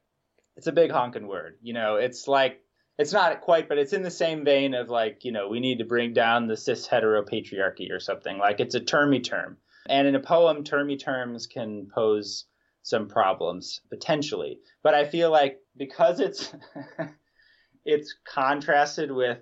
it's 0.58 0.68
a 0.68 0.72
big 0.72 0.91
honking 0.91 1.28
word 1.28 1.58
you 1.62 1.74
know. 1.74 1.96
It's 1.96 2.28
like 2.28 2.60
it's 2.98 3.13
not 3.13 3.41
quite 3.41 3.68
but 3.70 3.78
it's 3.78 3.94
in 3.94 4.04
the 4.04 4.12
same 4.12 4.46
vein 4.46 4.74
of 4.74 4.89
like 4.89 5.26
you 5.26 5.32
know 5.32 5.48
we 5.50 5.60
need 5.60 5.80
to 5.80 5.86
bring 5.86 6.13
down 6.13 6.48
the 6.48 6.58
cis 6.58 6.88
heteropatriarchy 6.88 7.91
or 7.91 8.00
something. 8.00 8.38
Like 8.38 8.60
it's 8.60 8.76
a 8.76 8.80
termy 8.82 9.24
term. 9.24 9.58
And 9.88 10.08
in 10.08 10.15
a 10.15 10.20
poem 10.20 10.63
termy 10.63 11.00
terms 11.00 11.46
can 11.48 11.88
pose 11.94 12.46
some 12.84 13.08
problems 13.08 13.82
potentially. 13.89 14.60
But 14.84 14.94
i 14.94 15.06
feel 15.06 15.32
like 15.32 15.60
because 15.78 16.20
it's 16.20 16.54
it's 17.86 18.15
contrasted 18.28 19.12
with 19.12 19.39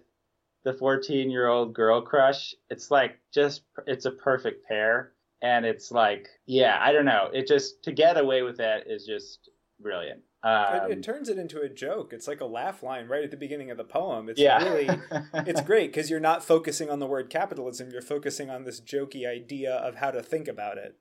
the 0.64 0.74
14 0.74 1.30
year 1.30 1.48
old 1.48 1.74
girl 1.74 2.02
crush 2.02 2.54
it's 2.70 2.92
like 2.92 3.20
just 3.34 3.64
it's 3.88 4.06
a 4.06 4.12
perfect 4.12 4.68
pair 4.68 5.14
and 5.42 5.66
it's 5.66 5.92
like 5.92 6.28
yeah 6.46 6.78
i 6.80 6.92
don't 6.92 7.06
know 7.06 7.30
it 7.34 7.48
just 7.48 7.84
to 7.84 7.92
get 7.92 8.18
away 8.18 8.42
with 8.42 8.58
that 8.58 8.88
is 8.88 9.06
just 9.06 9.50
brilliant 9.80 10.22
um, 10.44 10.92
it, 10.92 10.98
it 10.98 11.04
turns 11.04 11.30
it 11.30 11.38
into 11.38 11.62
a 11.62 11.70
joke. 11.70 12.12
It's 12.12 12.28
like 12.28 12.42
a 12.42 12.46
laugh 12.46 12.84
line 12.84 13.08
right 13.08 13.24
at 13.24 13.32
the 13.32 13.38
beginning 13.38 13.72
of 13.72 13.78
the 13.78 13.86
poem. 13.86 14.28
It's 14.28 14.40
yeah 14.40 14.62
really 14.62 14.90
it's 15.34 15.62
great 15.62 15.92
because 15.94 16.10
you're 16.10 16.20
not 16.20 16.44
focusing 16.44 16.90
on 16.90 17.00
the 17.00 17.08
word 17.08 17.30
capitalism. 17.30 17.92
You're 17.92 18.02
focusing 18.02 18.50
on 18.50 18.66
this 18.66 18.82
jokey 18.82 19.26
idea 19.26 19.74
of 19.74 19.96
how 19.96 20.12
to 20.12 20.22
think 20.22 20.50
about 20.50 20.78
it. 20.78 20.98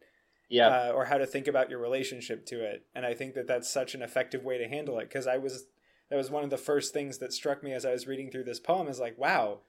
yeah 0.48 0.68
uh, 0.68 0.92
or 0.92 1.06
how 1.06 1.18
to 1.18 1.26
think 1.26 1.48
about 1.48 1.70
your 1.70 1.80
relationship 1.80 2.46
to 2.46 2.64
it. 2.64 2.86
And 2.94 3.04
I 3.04 3.14
think 3.14 3.34
that 3.34 3.48
that's 3.48 3.68
such 3.68 3.96
an 3.96 4.02
effective 4.02 4.44
way 4.44 4.58
to 4.58 4.68
handle 4.68 5.00
it 5.00 5.08
because 5.08 5.26
I 5.26 5.38
was 5.38 5.64
that 6.12 6.18
was 6.18 6.30
one 6.30 6.44
of 6.44 6.50
the 6.50 6.58
first 6.58 6.92
things 6.92 7.16
that 7.18 7.32
struck 7.32 7.62
me 7.62 7.72
as 7.72 7.86
I 7.86 7.92
was 7.92 8.06
reading 8.06 8.30
through 8.30 8.44
this 8.44 8.60
poem 8.60 8.86
is 8.86 9.00
like, 9.00 9.16
wow, 9.16 9.60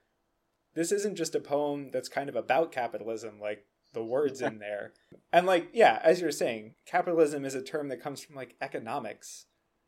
this 0.74 0.92
isn't 0.92 1.16
just 1.16 1.34
a 1.34 1.40
poem 1.40 1.88
that's 1.90 2.10
kind 2.10 2.28
of 2.28 2.36
about 2.36 2.70
capitalism, 2.70 3.40
like 3.40 3.64
the 3.94 4.04
words 4.04 4.42
in 4.42 4.58
there. 4.58 4.92
And 5.32 5.46
like, 5.46 5.68
yeah, 5.72 6.00
as 6.04 6.20
you're 6.20 6.30
saying, 6.30 6.74
capitalism 6.84 7.46
is 7.46 7.54
a 7.54 7.62
term 7.62 7.88
that 7.88 8.02
comes 8.02 8.22
from 8.22 8.36
like 8.36 8.56
economics, 8.60 9.46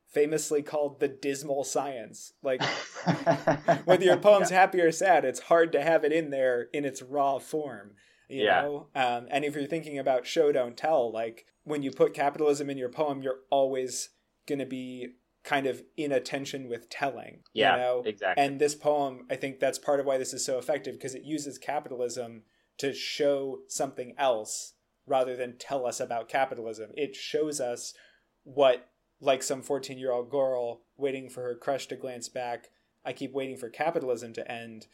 famously 0.08 0.62
called 0.62 0.98
the 0.98 1.08
dismal 1.08 1.62
science. 1.62 2.32
Like 2.42 2.62
whether 3.84 4.04
your 4.04 4.16
poem's 4.16 4.48
happy 4.48 4.80
or 4.80 4.92
sad, 4.92 5.26
it's 5.26 5.40
hard 5.40 5.72
to 5.72 5.82
have 5.82 6.04
it 6.04 6.12
in 6.12 6.30
there 6.30 6.68
in 6.72 6.86
its 6.86 7.02
raw 7.02 7.38
form. 7.38 7.90
You 8.30 8.44
Yeah. 8.44 8.62
know? 8.62 8.86
Um, 8.94 9.26
and 9.30 9.44
if 9.44 9.54
you're 9.54 9.66
thinking 9.66 9.98
about 9.98 10.24
show 10.26 10.52
don't 10.52 10.74
tell, 10.76 11.12
like 11.12 11.44
when 11.64 11.82
you 11.82 11.90
put 11.90 12.14
capitalism 12.14 12.70
in 12.70 12.78
your 12.78 12.88
poem, 12.88 13.22
you're 13.22 13.40
always 13.50 14.08
gonna 14.46 14.64
be 14.64 15.16
kind 15.46 15.66
of 15.66 15.82
in 15.96 16.12
a 16.12 16.20
tension 16.20 16.68
with 16.68 16.90
telling. 16.90 17.38
yeah 17.54 17.76
You 17.76 17.82
know? 17.82 18.02
exactly 18.04 18.44
And 18.44 18.60
this 18.60 18.74
poem, 18.74 19.26
I 19.30 19.36
think 19.36 19.60
that's 19.60 19.78
part 19.78 20.00
of 20.00 20.04
why 20.04 20.18
this 20.18 20.34
is 20.34 20.44
so 20.44 20.58
effective 20.58 20.94
because 20.94 21.14
it 21.14 21.22
uses 21.22 21.56
capitalism 21.56 22.42
to 22.78 22.92
show 22.92 23.60
something 23.68 24.12
else 24.18 24.74
rather 25.06 25.36
than 25.36 25.56
tell 25.56 25.86
us 25.86 26.00
about 26.00 26.28
capitalism. 26.28 26.90
It 26.94 27.14
shows 27.14 27.60
us 27.60 27.94
what, 28.42 28.88
like 29.20 29.42
some 29.42 29.62
14 29.62 29.98
year 29.98 30.12
old 30.12 30.30
girl 30.30 30.82
waiting 30.98 31.30
for 31.30 31.42
her 31.44 31.54
crush 31.54 31.86
to 31.86 31.96
glance 31.96 32.28
back, 32.28 32.70
I 33.04 33.12
keep 33.12 33.32
waiting 33.32 33.56
for 33.56 33.70
capitalism 33.70 34.32
to 34.34 34.50
end. 34.50 34.88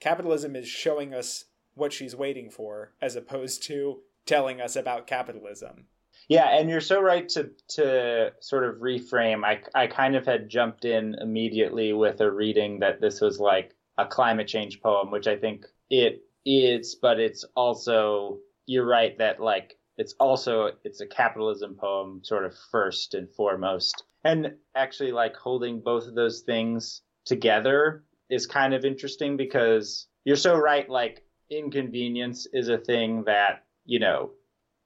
Capitalism 0.00 0.56
is 0.56 0.66
showing 0.66 1.12
us 1.12 1.44
what 1.74 1.92
she's 1.92 2.16
waiting 2.16 2.50
for 2.50 2.94
as 3.00 3.14
opposed 3.14 3.62
to 3.64 4.00
telling 4.24 4.58
us 4.58 4.74
about 4.74 5.06
capitalism. 5.06 5.86
Yeah, 6.28 6.48
and 6.58 6.68
you're 6.68 6.80
so 6.82 7.00
right 7.00 7.26
to 7.30 7.50
to 7.70 8.32
sort 8.40 8.64
of 8.64 8.76
reframe. 8.76 9.44
I 9.44 9.62
I 9.74 9.86
kind 9.86 10.14
of 10.14 10.26
had 10.26 10.48
jumped 10.48 10.84
in 10.84 11.14
immediately 11.20 11.92
with 11.94 12.20
a 12.20 12.30
reading 12.30 12.80
that 12.80 13.00
this 13.00 13.20
was 13.20 13.40
like 13.40 13.74
a 13.96 14.06
climate 14.06 14.46
change 14.46 14.80
poem, 14.82 15.10
which 15.10 15.26
I 15.26 15.36
think 15.36 15.64
it 15.90 16.22
is, 16.44 16.96
but 17.00 17.18
it's 17.18 17.44
also 17.56 18.38
you're 18.66 18.86
right 18.86 19.16
that 19.18 19.40
like 19.40 19.78
it's 19.96 20.14
also 20.20 20.72
it's 20.84 21.00
a 21.00 21.06
capitalism 21.06 21.74
poem 21.74 22.20
sort 22.22 22.44
of 22.44 22.54
first 22.70 23.14
and 23.14 23.30
foremost. 23.34 24.04
And 24.24 24.54
actually 24.74 25.12
like 25.12 25.34
holding 25.36 25.80
both 25.80 26.06
of 26.06 26.14
those 26.14 26.40
things 26.42 27.02
together 27.24 28.04
is 28.28 28.46
kind 28.46 28.74
of 28.74 28.84
interesting 28.84 29.36
because 29.36 30.08
you're 30.24 30.36
so 30.36 30.56
right 30.56 30.88
like 30.90 31.24
inconvenience 31.50 32.46
is 32.52 32.68
a 32.68 32.76
thing 32.78 33.24
that, 33.24 33.64
you 33.86 33.98
know, 33.98 34.32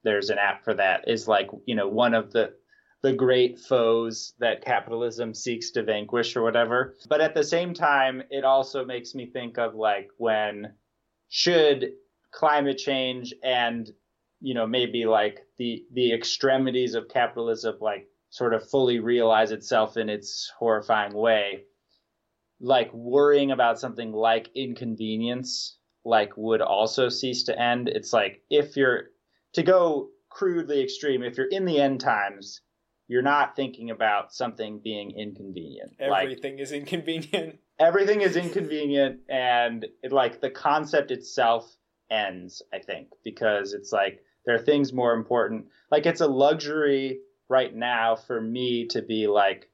there's 0.04 0.30
an 0.30 0.38
app 0.38 0.64
for 0.64 0.74
that 0.74 1.08
is 1.08 1.28
like 1.28 1.48
you 1.66 1.74
know 1.74 1.88
one 1.88 2.14
of 2.14 2.32
the 2.32 2.52
the 3.02 3.12
great 3.12 3.58
foes 3.58 4.34
that 4.38 4.64
capitalism 4.64 5.34
seeks 5.34 5.70
to 5.72 5.82
vanquish 5.82 6.36
or 6.36 6.42
whatever. 6.42 6.94
But 7.08 7.20
at 7.20 7.34
the 7.34 7.42
same 7.42 7.74
time, 7.74 8.22
it 8.30 8.44
also 8.44 8.84
makes 8.84 9.12
me 9.12 9.26
think 9.26 9.58
of 9.58 9.74
like 9.74 10.08
when 10.18 10.74
should 11.28 11.92
climate 12.32 12.78
change 12.78 13.34
and 13.42 13.90
you 14.40 14.54
know 14.54 14.66
maybe 14.66 15.06
like 15.06 15.40
the 15.58 15.84
the 15.92 16.12
extremities 16.12 16.94
of 16.94 17.08
capitalism 17.08 17.76
like 17.80 18.06
sort 18.30 18.54
of 18.54 18.68
fully 18.68 18.98
realize 18.98 19.52
itself 19.52 19.96
in 19.96 20.08
its 20.08 20.50
horrifying 20.58 21.12
way 21.14 21.64
like 22.60 22.92
worrying 22.92 23.50
about 23.50 23.78
something 23.78 24.12
like 24.12 24.48
inconvenience 24.54 25.76
like 26.04 26.36
would 26.36 26.60
also 26.60 27.08
cease 27.08 27.44
to 27.44 27.58
end 27.58 27.88
it's 27.88 28.12
like 28.12 28.42
if 28.50 28.76
you're 28.76 29.04
to 29.52 29.62
go 29.62 30.08
crudely 30.30 30.82
extreme 30.82 31.22
if 31.22 31.36
you're 31.36 31.46
in 31.46 31.64
the 31.64 31.80
end 31.80 32.00
times 32.00 32.62
you're 33.08 33.20
not 33.20 33.54
thinking 33.56 33.90
about 33.90 34.32
something 34.32 34.80
being 34.82 35.10
inconvenient. 35.10 35.92
Everything 36.00 36.54
like, 36.54 36.62
is 36.62 36.72
inconvenient. 36.72 37.58
everything 37.78 38.22
is 38.22 38.36
inconvenient 38.36 39.20
and 39.28 39.86
it, 40.02 40.12
like 40.12 40.40
the 40.40 40.48
concept 40.48 41.10
itself 41.10 41.76
ends 42.10 42.62
i 42.72 42.78
think 42.78 43.08
because 43.24 43.72
it's 43.72 43.92
like 43.92 44.20
there 44.44 44.54
are 44.54 44.62
things 44.62 44.92
more 44.92 45.14
important. 45.14 45.66
Like 45.90 46.06
it's 46.06 46.20
a 46.20 46.26
luxury 46.26 47.20
right 47.48 47.74
now 47.74 48.16
for 48.16 48.40
me 48.40 48.86
to 48.88 49.02
be 49.02 49.26
like 49.26 49.68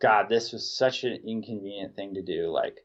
god 0.00 0.28
this 0.28 0.52
was 0.52 0.76
such 0.76 1.04
an 1.04 1.18
inconvenient 1.26 1.94
thing 1.94 2.14
to 2.14 2.22
do. 2.22 2.50
Like 2.50 2.78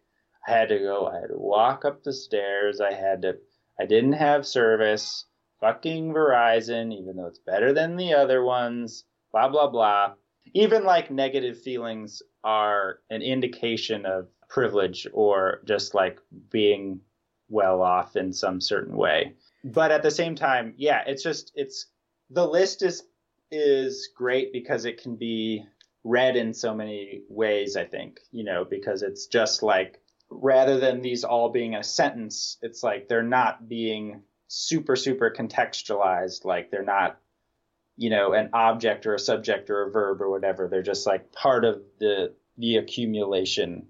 i 0.45 0.51
had 0.51 0.69
to 0.69 0.79
go 0.79 1.07
i 1.07 1.15
had 1.15 1.29
to 1.29 1.37
walk 1.37 1.85
up 1.85 2.03
the 2.03 2.13
stairs 2.13 2.81
i 2.81 2.93
had 2.93 3.21
to 3.21 3.37
i 3.79 3.85
didn't 3.85 4.13
have 4.13 4.45
service 4.45 5.25
fucking 5.59 6.13
verizon 6.13 6.93
even 6.93 7.15
though 7.15 7.27
it's 7.27 7.39
better 7.39 7.73
than 7.73 7.95
the 7.95 8.13
other 8.13 8.43
ones 8.43 9.05
blah 9.31 9.47
blah 9.47 9.67
blah 9.67 10.13
even 10.53 10.83
like 10.83 11.11
negative 11.11 11.61
feelings 11.61 12.21
are 12.43 12.99
an 13.09 13.21
indication 13.21 14.05
of 14.05 14.27
privilege 14.49 15.07
or 15.13 15.61
just 15.65 15.93
like 15.93 16.19
being 16.49 17.01
well 17.49 17.81
off 17.81 18.15
in 18.15 18.33
some 18.33 18.61
certain 18.61 18.95
way. 18.95 19.33
But 19.63 19.91
at 19.91 20.03
the 20.03 20.11
same 20.11 20.35
time, 20.35 20.73
yeah, 20.77 21.03
it's 21.05 21.23
just 21.23 21.51
it's 21.55 21.87
the 22.29 22.47
list 22.47 22.83
is 22.83 23.03
is 23.51 24.09
great 24.15 24.51
because 24.51 24.85
it 24.85 25.01
can 25.01 25.15
be 25.15 25.63
read 26.03 26.35
in 26.35 26.53
so 26.53 26.73
many 26.73 27.21
ways, 27.29 27.75
I 27.75 27.85
think, 27.85 28.19
you 28.31 28.43
know, 28.43 28.65
because 28.69 29.01
it's 29.01 29.27
just 29.27 29.63
like 29.63 29.99
rather 30.29 30.79
than 30.79 31.01
these 31.01 31.23
all 31.23 31.49
being 31.49 31.75
a 31.75 31.83
sentence, 31.83 32.57
it's 32.61 32.83
like 32.83 33.07
they're 33.07 33.23
not 33.23 33.67
being 33.67 34.21
super 34.47 34.95
super 34.95 35.33
contextualized, 35.35 36.45
like 36.45 36.71
they're 36.71 36.83
not 36.83 37.19
you 37.95 38.09
know 38.09 38.33
an 38.33 38.49
object 38.53 39.05
or 39.05 39.15
a 39.15 39.19
subject 39.19 39.69
or 39.69 39.83
a 39.83 39.91
verb 39.91 40.21
or 40.21 40.29
whatever. 40.29 40.67
They're 40.67 40.81
just 40.81 41.07
like 41.07 41.31
part 41.31 41.65
of 41.65 41.81
the 41.99 42.33
the 42.57 42.77
accumulation 42.77 43.87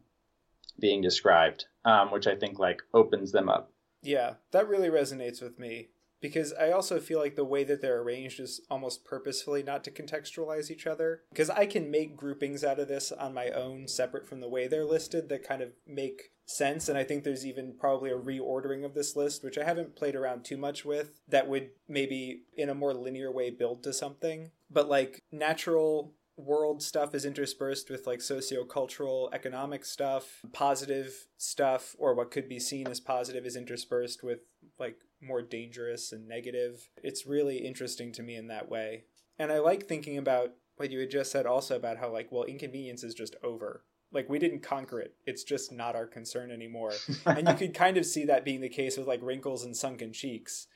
being 0.80 1.02
described 1.02 1.66
um, 1.88 2.12
which 2.12 2.28
i 2.28 2.36
think 2.36 2.60
like 2.60 2.82
opens 2.94 3.32
them 3.32 3.50
up. 3.50 3.72
Yeah 4.04 4.34
that 4.52 4.68
really 4.68 4.90
resonates 4.90 5.42
with 5.42 5.58
me 5.58 5.90
because 6.22 6.54
I 6.54 6.72
also 6.72 7.00
feel 7.00 7.20
like 7.20 7.36
the 7.36 7.46
way 7.46 7.64
that 7.64 7.82
they're 7.82 8.02
arranged 8.02 8.40
is 8.40 8.62
almost 8.70 9.06
purposefully 9.06 9.64
not 9.64 9.84
to 9.84 9.92
contextualize 9.92 10.72
each 10.72 10.88
other. 10.88 11.22
Because 11.30 11.50
I 11.50 11.66
can 11.66 11.92
make 11.92 12.18
groupings 12.18 12.64
out 12.64 12.80
of 12.80 12.88
this 12.88 13.12
on 13.12 13.34
my 13.34 13.50
own, 13.50 13.88
separate 13.88 14.28
from 14.28 14.40
the 14.40 14.50
way 14.50 14.68
they're 14.68 14.86
listed, 14.86 15.30
that 15.30 15.48
kind 15.48 15.62
of 15.62 15.74
make 15.86 16.32
sense. 16.46 16.90
And 16.90 16.98
I 16.98 17.04
think 17.04 17.24
there's 17.24 17.46
even 17.46 17.76
probably 17.80 18.10
a 18.10 18.18
reordering 18.18 18.86
of 18.86 18.94
this 18.94 19.16
list, 19.16 19.44
which 19.44 19.58
I 19.58 19.64
haven't 19.64 19.96
played 19.96 20.16
around 20.16 20.46
too 20.46 20.58
much 20.58 20.86
with, 20.86 21.20
that 21.28 21.48
would 21.48 21.70
maybe 21.88 22.44
in 22.56 22.70
a 22.70 22.76
more 22.76 22.94
linear 22.94 23.32
way 23.32 23.50
build 23.50 23.84
to 23.84 23.94
something. 23.94 24.52
But 24.70 24.90
like 24.90 25.24
natural 25.32 26.14
world 26.38 26.84
stuff 26.84 27.16
is 27.16 27.26
interspersed 27.26 27.90
with 27.90 28.06
like 28.06 28.22
socio-cultural 28.22 29.30
economic 29.34 29.84
stuff 29.84 30.42
positive 30.54 31.26
stuff 31.36 31.96
or 31.98 32.14
what 32.14 32.30
could 32.30 32.48
be 32.48 32.60
seen 32.60 32.88
as 32.88 33.00
positive 33.00 33.44
is 33.44 33.56
interspersed 33.56 34.24
with 34.24 34.42
like 34.80 34.98
more 35.22 35.42
dangerous 35.42 36.12
and 36.12 36.28
negative. 36.28 36.90
It's 37.04 37.26
really 37.26 37.58
interesting 37.58 38.12
to 38.14 38.24
me 38.24 38.36
in 38.36 38.48
that 38.48 38.70
way. 38.70 39.06
And 39.40 39.52
i 39.52 39.60
like 39.60 39.86
thinking 39.86 40.18
about 40.18 40.52
what 40.78 40.92
you 40.92 41.00
had 41.00 41.12
just 41.12 41.32
said 41.32 41.46
also 41.46 41.76
about 41.76 41.98
how 41.98 42.12
like 42.12 42.32
well 42.32 42.44
inconvenience 42.44 43.04
is 43.04 43.14
just 43.14 43.36
over. 43.44 43.84
Like 44.12 44.30
we 44.30 44.40
didn't 44.40 44.62
conquer 44.62 45.00
it. 45.00 45.16
It's 45.26 45.44
just 45.44 45.72
not 45.72 45.96
our 45.96 46.08
concern 46.08 46.52
anymore. 46.52 46.94
And 47.26 47.48
you 47.48 47.54
could 47.56 47.74
kind 47.74 47.98
of 47.98 48.06
see 48.06 48.26
that 48.26 48.46
being 48.46 48.62
the 48.62 48.70
case 48.70 48.98
with 48.98 49.08
like 49.08 49.20
wrinkles 49.22 49.64
and 49.64 49.76
sunken 49.76 50.14
cheeks. 50.14 50.68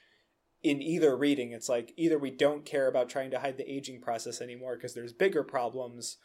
In 0.64 0.82
either 0.82 1.16
reading 1.16 1.54
it's 1.54 1.70
like 1.70 1.94
either 1.98 2.20
we 2.20 2.30
don't 2.30 2.66
care 2.66 2.88
about 2.88 3.10
trying 3.10 3.32
to 3.32 3.40
hide 3.40 3.58
the 3.58 3.72
aging 3.72 4.02
process 4.02 4.42
anymore 4.42 4.76
because 4.76 4.94
there's 4.94 5.14
bigger 5.14 5.44
problems 5.44 6.18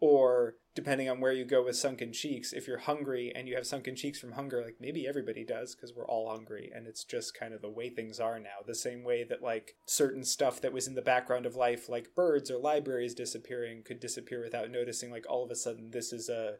or 0.00 0.54
depending 0.74 1.08
on 1.08 1.20
where 1.20 1.32
you 1.32 1.44
go 1.44 1.64
with 1.64 1.76
sunken 1.76 2.12
cheeks 2.12 2.52
if 2.52 2.66
you're 2.66 2.78
hungry 2.78 3.32
and 3.34 3.48
you 3.48 3.54
have 3.54 3.66
sunken 3.66 3.94
cheeks 3.94 4.18
from 4.18 4.32
hunger 4.32 4.62
like 4.62 4.76
maybe 4.80 5.06
everybody 5.06 5.44
does 5.44 5.74
because 5.74 5.94
we're 5.94 6.06
all 6.06 6.30
hungry 6.30 6.70
and 6.74 6.86
it's 6.86 7.04
just 7.04 7.38
kind 7.38 7.54
of 7.54 7.62
the 7.62 7.70
way 7.70 7.88
things 7.88 8.18
are 8.18 8.38
now 8.38 8.58
the 8.66 8.74
same 8.74 9.04
way 9.04 9.24
that 9.24 9.42
like 9.42 9.76
certain 9.86 10.24
stuff 10.24 10.60
that 10.60 10.72
was 10.72 10.88
in 10.88 10.94
the 10.94 11.02
background 11.02 11.46
of 11.46 11.54
life 11.54 11.88
like 11.88 12.14
birds 12.14 12.50
or 12.50 12.58
libraries 12.58 13.14
disappearing 13.14 13.82
could 13.84 14.00
disappear 14.00 14.42
without 14.42 14.70
noticing 14.70 15.10
like 15.10 15.24
all 15.28 15.44
of 15.44 15.50
a 15.50 15.56
sudden 15.56 15.90
this 15.90 16.12
is 16.12 16.28
a 16.28 16.56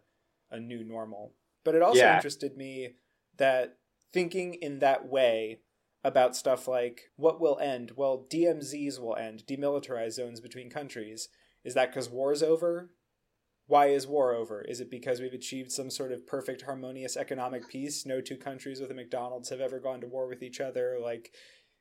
a 0.50 0.60
new 0.60 0.84
normal 0.84 1.32
but 1.64 1.74
it 1.74 1.82
also 1.82 1.98
yeah. 1.98 2.16
interested 2.16 2.56
me 2.56 2.94
that 3.36 3.78
thinking 4.12 4.54
in 4.54 4.78
that 4.78 5.08
way 5.08 5.58
about 6.04 6.36
stuff 6.36 6.68
like 6.68 7.10
what 7.16 7.40
will 7.40 7.58
end? 7.58 7.92
Well, 7.96 8.26
DMZs 8.30 9.00
will 9.00 9.16
end, 9.16 9.44
demilitarized 9.48 10.12
zones 10.12 10.40
between 10.40 10.70
countries. 10.70 11.28
Is 11.64 11.74
that 11.74 11.90
because 11.90 12.10
war's 12.10 12.42
over? 12.42 12.90
Why 13.66 13.86
is 13.86 14.06
war 14.06 14.34
over? 14.34 14.60
Is 14.62 14.80
it 14.80 14.90
because 14.90 15.20
we've 15.20 15.32
achieved 15.32 15.72
some 15.72 15.90
sort 15.90 16.12
of 16.12 16.26
perfect, 16.26 16.62
harmonious 16.62 17.16
economic 17.16 17.68
peace? 17.68 18.04
No 18.04 18.20
two 18.20 18.36
countries 18.36 18.80
with 18.80 18.90
a 18.90 18.94
McDonald's 18.94 19.48
have 19.48 19.60
ever 19.60 19.80
gone 19.80 20.00
to 20.02 20.06
war 20.06 20.28
with 20.28 20.42
each 20.42 20.60
other, 20.60 20.98
like 21.02 21.32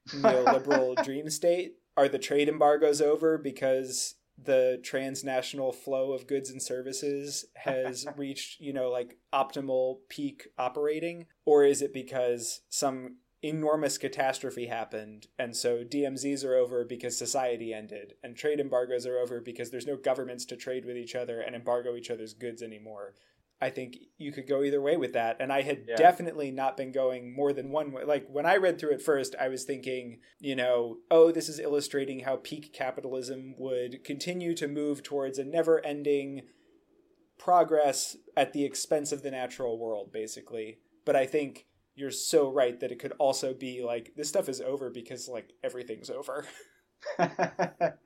neoliberal 0.10 1.02
dream 1.04 1.30
state? 1.30 1.74
Are 1.96 2.08
the 2.08 2.20
trade 2.20 2.50
embargoes 2.50 3.02
over 3.02 3.38
because 3.38 4.16
the 4.42 4.80
transnational 4.84 5.72
flow 5.72 6.12
of 6.14 6.28
goods 6.28 6.50
and 6.50 6.62
services 6.62 7.46
has 7.56 8.06
reached, 8.18 8.60
you 8.60 8.74
know, 8.74 8.90
like 8.90 9.18
optimal 9.34 9.98
peak 10.10 10.48
operating? 10.58 11.28
Or 11.46 11.66
is 11.66 11.82
it 11.82 11.94
because 11.94 12.62
some 12.70 13.18
enormous 13.44 13.98
catastrophe 13.98 14.68
happened 14.68 15.28
and 15.38 15.56
so 15.56 15.84
DMZs 15.84 16.46
are 16.46 16.56
over 16.56 16.86
because 16.86 17.18
society 17.18 17.74
ended 17.74 18.14
and 18.24 18.38
trade 18.38 18.60
embargoes 18.60 19.06
are 19.06 19.18
over 19.18 19.42
because 19.42 19.70
there's 19.70 19.86
no 19.86 19.98
governments 19.98 20.46
to 20.46 20.56
trade 20.56 20.86
with 20.86 20.96
each 20.96 21.14
other 21.14 21.42
and 21.42 21.54
embargo 21.54 21.96
each 21.96 22.10
other's 22.10 22.34
goods 22.34 22.64
anymore. 22.64 23.14
I 23.62 23.70
think 23.70 23.98
you 24.18 24.32
could 24.32 24.48
go 24.48 24.64
either 24.64 24.82
way 24.82 24.96
with 24.96 25.12
that 25.14 25.38
and 25.42 25.52
I 25.52 25.62
had 25.62 25.84
yeah. 25.88 25.96
definitely 25.98 26.52
not 26.52 26.78
been 26.78 26.94
going 26.94 27.36
more 27.36 27.52
than 27.52 27.70
one 27.70 27.92
way. 27.92 28.06
Like 28.06 28.28
when 28.30 28.46
I 28.46 28.56
read 28.56 28.80
through 28.80 28.94
it 28.94 29.02
first 29.02 29.36
I 29.40 29.50
was 29.50 29.66
thinking, 29.66 30.20
you 30.40 30.56
know, 30.56 31.00
oh 31.12 31.30
this 31.32 31.50
is 31.50 31.60
illustrating 31.60 32.22
how 32.22 32.38
peak 32.38 32.72
capitalism 32.72 33.56
would 33.58 34.06
continue 34.06 34.56
to 34.56 34.70
move 34.70 35.04
towards 35.04 35.38
a 35.38 35.44
never-ending 35.44 36.44
progress 37.38 38.16
at 38.38 38.54
the 38.54 38.64
expense 38.64 39.12
of 39.12 39.22
the 39.22 39.32
natural 39.32 39.78
world 39.78 40.14
basically. 40.14 40.78
But 41.06 41.18
I 41.18 41.26
think 41.26 41.66
you're 41.96 42.12
so 42.12 42.52
right 42.52 42.80
that 42.80 42.92
it 42.92 43.00
could 43.00 43.14
also 43.20 43.54
be 43.54 43.84
like 43.84 44.14
this 44.16 44.30
stuff 44.30 44.50
is 44.50 44.62
over 44.62 44.90
because 44.90 45.28
like 45.28 45.54
everything's 45.64 46.10
over. 46.10 46.46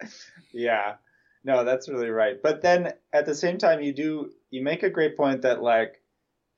yeah. 0.54 0.96
No, 1.44 1.64
that's 1.64 1.88
really 1.88 2.10
right. 2.10 2.42
But 2.42 2.62
then 2.62 2.94
at 3.14 3.26
the 3.26 3.36
same 3.36 3.58
time 3.58 3.82
you 3.82 3.94
do 3.94 4.32
you 4.50 4.64
make 4.64 4.84
a 4.84 4.90
great 4.90 5.16
point 5.16 5.44
that 5.44 5.62
like 5.62 6.02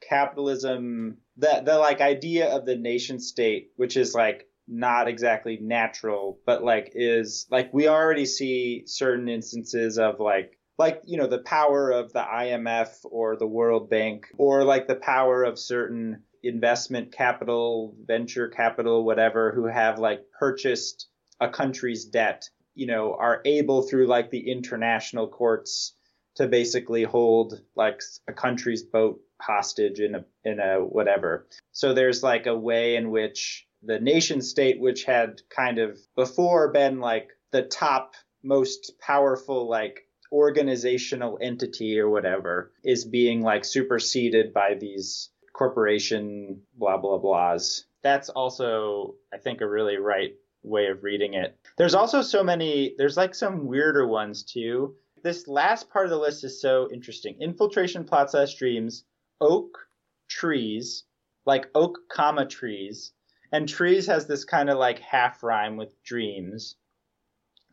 capitalism 0.02 1.18
the 1.38 1.62
the 1.66 1.78
like 1.78 2.02
idea 2.02 2.56
of 2.56 2.66
the 2.66 2.78
nation 2.78 3.20
state 3.20 3.72
which 3.76 3.98
is 3.98 4.14
like 4.16 4.48
not 4.66 5.10
exactly 5.10 5.58
natural 5.62 6.40
but 6.46 6.64
like 6.64 6.94
is 6.96 7.48
like 7.52 7.74
we 7.74 7.90
already 7.90 8.26
see 8.26 8.84
certain 8.86 9.28
instances 9.28 9.98
of 9.98 10.22
like 10.22 10.58
like 10.78 11.02
you 11.06 11.18
know 11.18 11.28
the 11.28 11.40
power 11.40 11.92
of 11.92 12.14
the 12.14 12.22
IMF 12.22 12.90
or 13.04 13.36
the 13.36 13.46
World 13.46 13.90
Bank 13.90 14.28
or 14.38 14.64
like 14.64 14.88
the 14.88 14.96
power 14.96 15.44
of 15.44 15.60
certain 15.60 16.24
investment 16.44 17.12
capital, 17.12 17.96
venture 18.06 18.48
capital, 18.48 19.04
whatever, 19.04 19.52
who 19.52 19.66
have 19.66 20.00
like 20.00 20.26
purchased 20.38 21.08
a 21.40 21.50
country's 21.50 22.06
debt, 22.06 22.50
you 22.76 22.88
know, 22.88 23.16
are 23.18 23.42
able 23.46 23.82
through 23.82 24.08
like 24.08 24.30
the 24.30 24.52
international 24.52 25.28
courts 25.28 25.94
to 26.36 26.48
basically 26.48 27.04
hold 27.04 27.62
like 27.76 28.02
a 28.28 28.34
country's 28.34 28.84
boat 28.84 29.20
hostage 29.42 30.00
in 30.00 30.16
a 30.16 30.26
in 30.44 30.60
a 30.60 30.76
whatever. 30.76 31.48
So 31.72 31.94
there's 31.94 32.24
like 32.24 32.46
a 32.46 32.58
way 32.58 32.96
in 32.96 33.12
which 33.12 33.66
the 33.84 34.00
nation 34.00 34.42
state, 34.42 34.80
which 34.80 35.04
had 35.06 35.42
kind 35.50 35.80
of 35.80 36.00
before 36.16 36.72
been 36.72 37.00
like 37.00 37.30
the 37.52 37.64
top 37.64 38.16
most 38.44 38.94
powerful 39.00 39.70
like 39.70 40.02
organizational 40.32 41.40
entity 41.42 42.00
or 42.00 42.10
whatever, 42.10 42.72
is 42.84 43.06
being 43.06 43.42
like 43.42 43.66
superseded 43.66 44.54
by 44.54 44.76
these 44.80 45.30
corporation 45.60 46.62
blah 46.78 46.98
blah 46.98 47.20
blahs. 47.20 47.84
That's 48.02 48.30
also, 48.30 49.16
I 49.34 49.38
think, 49.38 49.60
a 49.60 49.68
really 49.68 49.98
right 49.98 50.34
way 50.64 50.88
of 50.88 51.04
reading 51.04 51.34
it. 51.34 51.60
There's 51.78 51.96
also 51.96 52.22
so 52.22 52.44
many. 52.44 52.96
There's 52.98 53.18
like 53.18 53.36
some 53.36 53.68
weirder 53.68 54.08
ones 54.08 54.44
too. 54.44 54.96
This 55.22 55.50
last 55.50 55.90
part 55.90 56.06
of 56.06 56.12
the 56.12 56.18
list 56.18 56.46
is 56.46 56.62
so 56.62 56.90
interesting. 56.94 57.36
Infiltration 57.42 58.06
plot 58.06 58.32
slash 58.32 58.56
dreams, 58.56 59.04
oak 59.42 59.78
trees, 60.30 61.04
like 61.46 61.68
oak 61.76 61.98
comma 62.10 62.46
trees, 62.46 63.12
and 63.52 63.68
trees 63.68 64.08
has 64.08 64.28
this 64.28 64.46
kind 64.46 64.70
of 64.70 64.78
like 64.78 65.00
half 65.00 65.44
rhyme 65.44 65.76
with 65.76 66.02
dreams. 66.04 66.78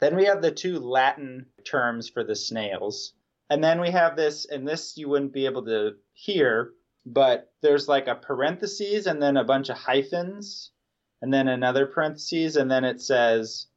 Then 0.01 0.17
we 0.17 0.25
have 0.25 0.43
the 0.43 0.51
two 0.51 0.81
Latin 0.81 1.47
terms 1.65 2.09
for 2.09 2.25
the 2.25 2.35
snails. 2.35 3.13
And 3.49 3.63
then 3.63 3.81
we 3.81 3.93
have 3.93 4.17
this, 4.17 4.45
and 4.47 4.67
this 4.67 4.97
you 4.97 5.09
wouldn't 5.09 5.33
be 5.33 5.47
able 5.47 5.65
to 5.67 5.93
hear, 6.15 6.73
but 7.07 7.53
there's 7.63 7.87
like 7.87 8.09
a 8.09 8.17
parentheses 8.17 9.07
and 9.07 9.23
then 9.23 9.37
a 9.37 9.45
bunch 9.45 9.69
of 9.69 9.79
hyphens, 9.79 10.73
and 11.23 11.33
then 11.33 11.47
another 11.47 11.87
parentheses, 11.87 12.57
and 12.57 12.69
then 12.69 12.85
it 12.85 13.01
says 13.01 13.69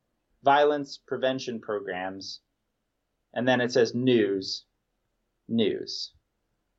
violence 0.43 0.97
prevention 0.97 1.61
programs, 1.61 2.41
and 3.33 3.47
then 3.47 3.61
it 3.61 3.71
says 3.71 3.93
news, 3.93 4.65
news. 5.47 6.11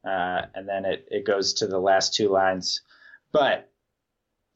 Uh, 0.04 0.42
and 0.54 0.68
then 0.68 0.84
it, 0.84 1.06
it 1.10 1.26
goes 1.26 1.54
to 1.54 1.66
the 1.66 1.78
last 1.78 2.14
two 2.14 2.28
lines. 2.28 2.82
But 3.32 3.70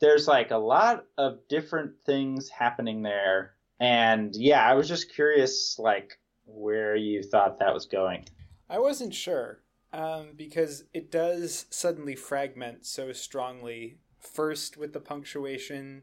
there's 0.00 0.26
like 0.26 0.50
a 0.50 0.58
lot 0.58 1.04
of 1.16 1.46
different 1.48 1.92
things 2.04 2.48
happening 2.48 3.02
there. 3.02 3.52
And 3.78 4.34
yeah, 4.34 4.66
I 4.66 4.74
was 4.74 4.88
just 4.88 5.14
curious, 5.14 5.78
like, 5.78 6.18
where 6.46 6.96
you 6.96 7.22
thought 7.22 7.58
that 7.58 7.74
was 7.74 7.86
going. 7.86 8.26
I 8.68 8.78
wasn't 8.78 9.14
sure 9.14 9.63
um, 9.94 10.30
because 10.36 10.84
it 10.92 11.10
does 11.10 11.66
suddenly 11.70 12.16
fragment 12.16 12.84
so 12.84 13.12
strongly. 13.12 13.98
First 14.18 14.76
with 14.76 14.92
the 14.92 15.00
punctuation, 15.00 16.02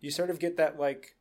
you 0.00 0.12
sort 0.12 0.30
of 0.30 0.38
get 0.38 0.56
that 0.58 0.78
like, 0.78 1.16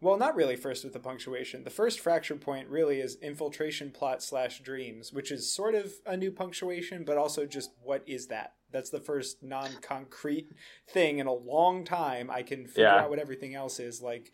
well, 0.00 0.16
not 0.16 0.34
really 0.34 0.56
first 0.56 0.82
with 0.82 0.94
the 0.94 0.98
punctuation. 0.98 1.64
The 1.64 1.70
first 1.70 2.00
fracture 2.00 2.36
point 2.36 2.68
really 2.68 3.00
is 3.00 3.16
infiltration 3.16 3.90
plot 3.90 4.22
slash 4.22 4.60
dreams, 4.60 5.12
which 5.12 5.30
is 5.30 5.52
sort 5.52 5.74
of 5.74 5.92
a 6.06 6.16
new 6.16 6.32
punctuation, 6.32 7.04
but 7.04 7.18
also 7.18 7.44
just 7.44 7.70
what 7.82 8.02
is 8.06 8.28
that? 8.28 8.54
That's 8.72 8.90
the 8.90 9.00
first 9.00 9.42
non 9.42 9.70
concrete 9.82 10.48
thing 10.88 11.18
in 11.18 11.26
a 11.26 11.34
long 11.34 11.84
time. 11.84 12.30
I 12.30 12.42
can 12.42 12.66
figure 12.66 12.84
yeah. 12.84 13.02
out 13.02 13.10
what 13.10 13.18
everything 13.18 13.54
else 13.54 13.78
is. 13.78 14.00
Like 14.00 14.32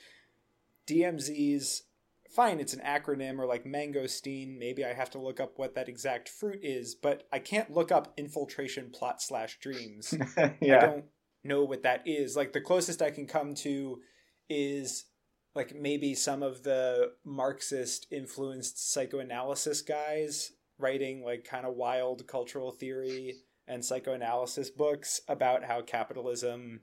DMZ's 0.86 1.82
fine, 2.28 2.60
it's 2.60 2.74
an 2.74 2.82
acronym 2.84 3.38
or 3.38 3.46
like 3.46 3.64
mangosteen. 3.64 4.58
Maybe 4.58 4.84
I 4.84 4.92
have 4.92 5.10
to 5.10 5.18
look 5.18 5.40
up 5.40 5.58
what 5.58 5.74
that 5.74 5.88
exact 5.88 6.28
fruit 6.28 6.60
is, 6.62 6.94
but 6.94 7.26
I 7.32 7.38
can't 7.38 7.70
look 7.70 7.90
up 7.90 8.12
infiltration 8.16 8.90
plot 8.92 9.22
slash 9.22 9.58
dreams. 9.60 10.14
yeah. 10.60 10.76
I 10.76 10.86
don't 10.86 11.04
know 11.44 11.64
what 11.64 11.82
that 11.82 12.02
is. 12.06 12.36
Like 12.36 12.52
the 12.52 12.60
closest 12.60 13.02
I 13.02 13.10
can 13.10 13.26
come 13.26 13.54
to 13.56 14.00
is 14.48 15.06
like 15.54 15.74
maybe 15.74 16.14
some 16.14 16.42
of 16.42 16.62
the 16.62 17.12
Marxist 17.24 18.06
influenced 18.10 18.92
psychoanalysis 18.92 19.82
guys 19.82 20.52
writing 20.78 21.24
like 21.24 21.44
kind 21.44 21.66
of 21.66 21.74
wild 21.74 22.26
cultural 22.26 22.70
theory 22.70 23.34
and 23.66 23.84
psychoanalysis 23.84 24.70
books 24.70 25.20
about 25.28 25.64
how 25.64 25.82
capitalism 25.82 26.80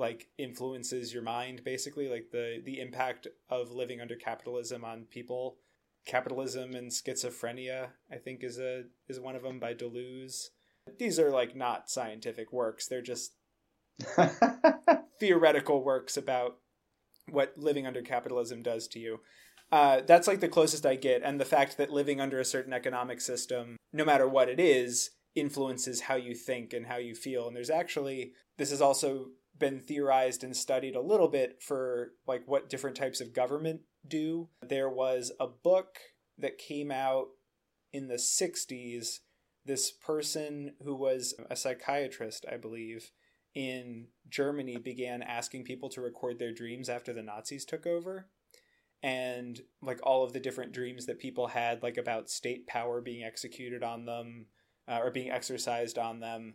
like 0.00 0.28
influences 0.38 1.12
your 1.12 1.22
mind 1.22 1.62
basically 1.62 2.08
like 2.08 2.30
the 2.32 2.60
the 2.64 2.80
impact 2.80 3.28
of 3.48 3.70
living 3.70 4.00
under 4.00 4.16
capitalism 4.16 4.84
on 4.84 5.04
people. 5.10 5.58
Capitalism 6.06 6.74
and 6.74 6.90
schizophrenia 6.90 7.90
i 8.10 8.16
think 8.16 8.42
is 8.42 8.58
a 8.58 8.84
is 9.08 9.20
one 9.20 9.36
of 9.36 9.42
them 9.42 9.60
by 9.60 9.74
deleuze. 9.74 10.48
These 10.98 11.20
are 11.20 11.30
like 11.30 11.54
not 11.54 11.90
scientific 11.90 12.52
works. 12.52 12.88
They're 12.88 13.02
just 13.02 13.34
theoretical 15.20 15.84
works 15.84 16.16
about 16.16 16.56
what 17.28 17.52
living 17.56 17.86
under 17.86 18.00
capitalism 18.00 18.62
does 18.62 18.88
to 18.88 18.98
you. 18.98 19.20
Uh, 19.70 20.00
that's 20.04 20.26
like 20.26 20.40
the 20.40 20.48
closest 20.48 20.84
i 20.84 20.96
get 20.96 21.22
and 21.22 21.38
the 21.38 21.44
fact 21.44 21.76
that 21.76 21.90
living 21.90 22.20
under 22.20 22.40
a 22.40 22.44
certain 22.44 22.72
economic 22.72 23.20
system 23.20 23.76
no 23.92 24.04
matter 24.04 24.26
what 24.26 24.48
it 24.48 24.58
is 24.58 25.10
influences 25.36 26.02
how 26.02 26.16
you 26.16 26.34
think 26.34 26.72
and 26.72 26.86
how 26.86 26.96
you 26.96 27.14
feel. 27.14 27.46
And 27.46 27.56
there's 27.56 27.70
actually 27.70 28.32
this 28.58 28.72
is 28.72 28.80
also 28.80 29.28
been 29.60 29.78
theorized 29.78 30.42
and 30.42 30.56
studied 30.56 30.96
a 30.96 31.00
little 31.00 31.28
bit 31.28 31.62
for 31.62 32.14
like 32.26 32.42
what 32.46 32.68
different 32.68 32.96
types 32.96 33.20
of 33.20 33.32
government 33.32 33.82
do. 34.08 34.48
There 34.66 34.88
was 34.88 35.30
a 35.38 35.46
book 35.46 35.98
that 36.38 36.58
came 36.58 36.90
out 36.90 37.28
in 37.92 38.08
the 38.08 38.14
60s. 38.14 39.18
This 39.64 39.92
person 39.92 40.72
who 40.82 40.96
was 40.96 41.34
a 41.48 41.54
psychiatrist, 41.54 42.46
I 42.50 42.56
believe, 42.56 43.12
in 43.54 44.08
Germany 44.28 44.78
began 44.78 45.22
asking 45.22 45.64
people 45.64 45.90
to 45.90 46.00
record 46.00 46.38
their 46.38 46.52
dreams 46.52 46.88
after 46.88 47.12
the 47.12 47.22
Nazis 47.22 47.64
took 47.64 47.86
over. 47.86 48.26
And 49.02 49.60
like 49.80 50.00
all 50.02 50.24
of 50.24 50.32
the 50.32 50.40
different 50.40 50.72
dreams 50.72 51.06
that 51.06 51.18
people 51.18 51.48
had, 51.48 51.82
like 51.82 51.96
about 51.98 52.30
state 52.30 52.66
power 52.66 53.00
being 53.00 53.22
executed 53.22 53.82
on 53.82 54.06
them 54.06 54.46
uh, 54.88 54.98
or 54.98 55.10
being 55.10 55.30
exercised 55.30 55.98
on 55.98 56.20
them, 56.20 56.54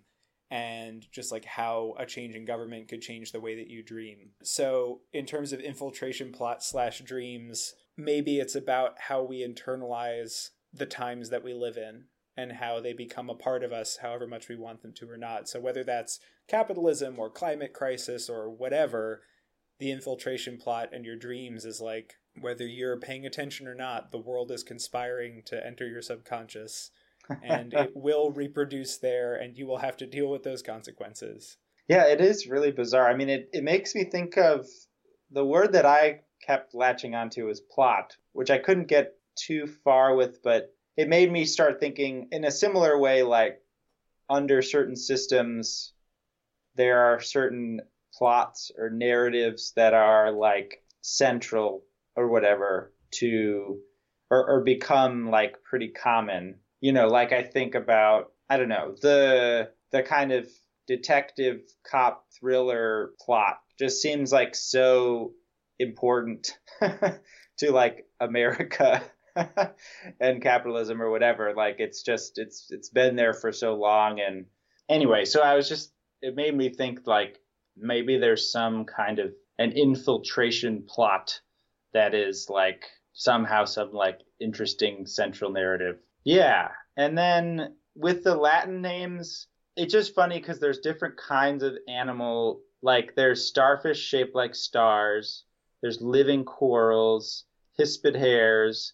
and 0.55 1.05
just 1.11 1.33
like 1.33 1.43
how 1.43 1.93
a 1.99 2.05
change 2.05 2.33
in 2.33 2.45
government 2.45 2.87
could 2.87 3.01
change 3.01 3.33
the 3.33 3.41
way 3.41 3.57
that 3.57 3.67
you 3.67 3.83
dream. 3.83 4.29
So, 4.41 5.01
in 5.11 5.25
terms 5.25 5.51
of 5.51 5.59
infiltration 5.59 6.31
plot 6.31 6.63
slash 6.63 6.99
dreams, 6.99 7.73
maybe 7.97 8.39
it's 8.39 8.55
about 8.55 8.93
how 8.97 9.21
we 9.21 9.45
internalize 9.45 10.51
the 10.73 10.85
times 10.85 11.29
that 11.29 11.43
we 11.43 11.53
live 11.53 11.75
in 11.75 12.05
and 12.37 12.53
how 12.53 12.79
they 12.79 12.93
become 12.93 13.29
a 13.29 13.35
part 13.35 13.65
of 13.65 13.73
us, 13.73 13.97
however 14.01 14.27
much 14.27 14.47
we 14.47 14.55
want 14.55 14.81
them 14.81 14.93
to 14.93 15.09
or 15.09 15.17
not. 15.17 15.49
So, 15.49 15.59
whether 15.59 15.83
that's 15.83 16.21
capitalism 16.47 17.19
or 17.19 17.29
climate 17.29 17.73
crisis 17.73 18.29
or 18.29 18.49
whatever, 18.49 19.23
the 19.79 19.91
infiltration 19.91 20.57
plot 20.57 20.87
and 20.93 21.03
your 21.03 21.17
dreams 21.17 21.65
is 21.65 21.81
like 21.81 22.13
whether 22.39 22.65
you're 22.65 22.97
paying 22.97 23.25
attention 23.25 23.67
or 23.67 23.75
not, 23.75 24.13
the 24.13 24.17
world 24.17 24.51
is 24.51 24.63
conspiring 24.63 25.41
to 25.47 25.67
enter 25.67 25.85
your 25.85 26.01
subconscious 26.01 26.91
and 27.43 27.73
it 27.73 27.91
will 27.95 28.31
reproduce 28.31 28.97
there 28.97 29.35
and 29.35 29.57
you 29.57 29.65
will 29.65 29.77
have 29.77 29.97
to 29.97 30.05
deal 30.05 30.29
with 30.29 30.43
those 30.43 30.61
consequences. 30.61 31.57
Yeah, 31.87 32.07
it 32.07 32.21
is 32.21 32.47
really 32.47 32.71
bizarre. 32.71 33.09
I 33.09 33.15
mean, 33.15 33.29
it, 33.29 33.49
it 33.53 33.63
makes 33.63 33.93
me 33.93 34.05
think 34.05 34.37
of 34.37 34.65
the 35.31 35.45
word 35.45 35.73
that 35.73 35.85
I 35.85 36.21
kept 36.45 36.73
latching 36.73 37.15
onto 37.15 37.49
is 37.49 37.59
plot, 37.59 38.15
which 38.33 38.49
I 38.49 38.57
couldn't 38.57 38.87
get 38.87 39.13
too 39.35 39.67
far 39.83 40.15
with, 40.15 40.41
but 40.43 40.73
it 40.97 41.09
made 41.09 41.31
me 41.31 41.45
start 41.45 41.79
thinking 41.79 42.29
in 42.31 42.45
a 42.45 42.51
similar 42.51 42.97
way 42.97 43.23
like 43.23 43.61
under 44.29 44.61
certain 44.61 44.95
systems, 44.95 45.93
there 46.75 46.99
are 46.99 47.19
certain 47.19 47.81
plots 48.13 48.71
or 48.77 48.89
narratives 48.89 49.73
that 49.75 49.93
are 49.93 50.31
like 50.31 50.83
central 51.01 51.83
or 52.15 52.29
whatever 52.29 52.93
to 53.11 53.79
or, 54.31 54.49
or 54.49 54.63
become 54.63 55.29
like 55.29 55.61
pretty 55.63 55.89
common 55.89 56.55
you 56.85 56.91
know, 56.91 57.07
like 57.07 57.33
I 57.33 57.41
think 57.41 57.73
about, 57.73 58.31
I 58.47 58.57
don't 58.57 58.69
know, 58.69 58.93
the 59.01 59.71
the 59.91 60.03
kind 60.03 60.31
of 60.31 60.47
detective 60.85 61.61
cop 61.83 62.27
thriller 62.39 63.09
plot 63.19 63.57
just 63.79 64.03
seems 64.03 64.31
like 64.31 64.53
so 64.53 65.31
important 65.79 66.55
to 67.57 67.71
like 67.71 68.05
America 68.19 69.01
and 70.19 70.43
capitalism 70.43 71.01
or 71.01 71.09
whatever. 71.09 71.55
Like 71.57 71.77
it's 71.79 72.03
just 72.03 72.37
it's 72.37 72.67
it's 72.69 72.89
been 72.89 73.15
there 73.15 73.33
for 73.33 73.51
so 73.51 73.73
long 73.73 74.19
and 74.19 74.45
anyway, 74.87 75.25
so 75.25 75.41
I 75.41 75.55
was 75.55 75.67
just 75.67 75.91
it 76.21 76.35
made 76.35 76.55
me 76.55 76.69
think 76.69 77.07
like 77.07 77.39
maybe 77.75 78.19
there's 78.19 78.51
some 78.51 78.85
kind 78.85 79.17
of 79.17 79.33
an 79.57 79.71
infiltration 79.71 80.83
plot 80.87 81.41
that 81.93 82.13
is 82.13 82.45
like 82.47 82.83
somehow 83.13 83.65
some 83.65 83.91
like 83.91 84.19
interesting 84.39 85.07
central 85.07 85.49
narrative 85.49 85.97
yeah, 86.25 86.69
and 86.97 87.17
then 87.17 87.75
with 87.95 88.23
the 88.23 88.35
Latin 88.35 88.81
names, 88.81 89.47
it's 89.77 89.93
just 89.93 90.15
funny 90.15 90.39
because 90.39 90.59
there's 90.59 90.79
different 90.79 91.17
kinds 91.17 91.63
of 91.63 91.73
animal. 91.87 92.61
Like 92.81 93.15
there's 93.15 93.45
starfish 93.45 93.99
shaped 93.99 94.35
like 94.35 94.55
stars. 94.55 95.43
There's 95.81 96.01
living 96.01 96.43
corals, 96.43 97.45
hispid 97.79 98.15
hares, 98.15 98.93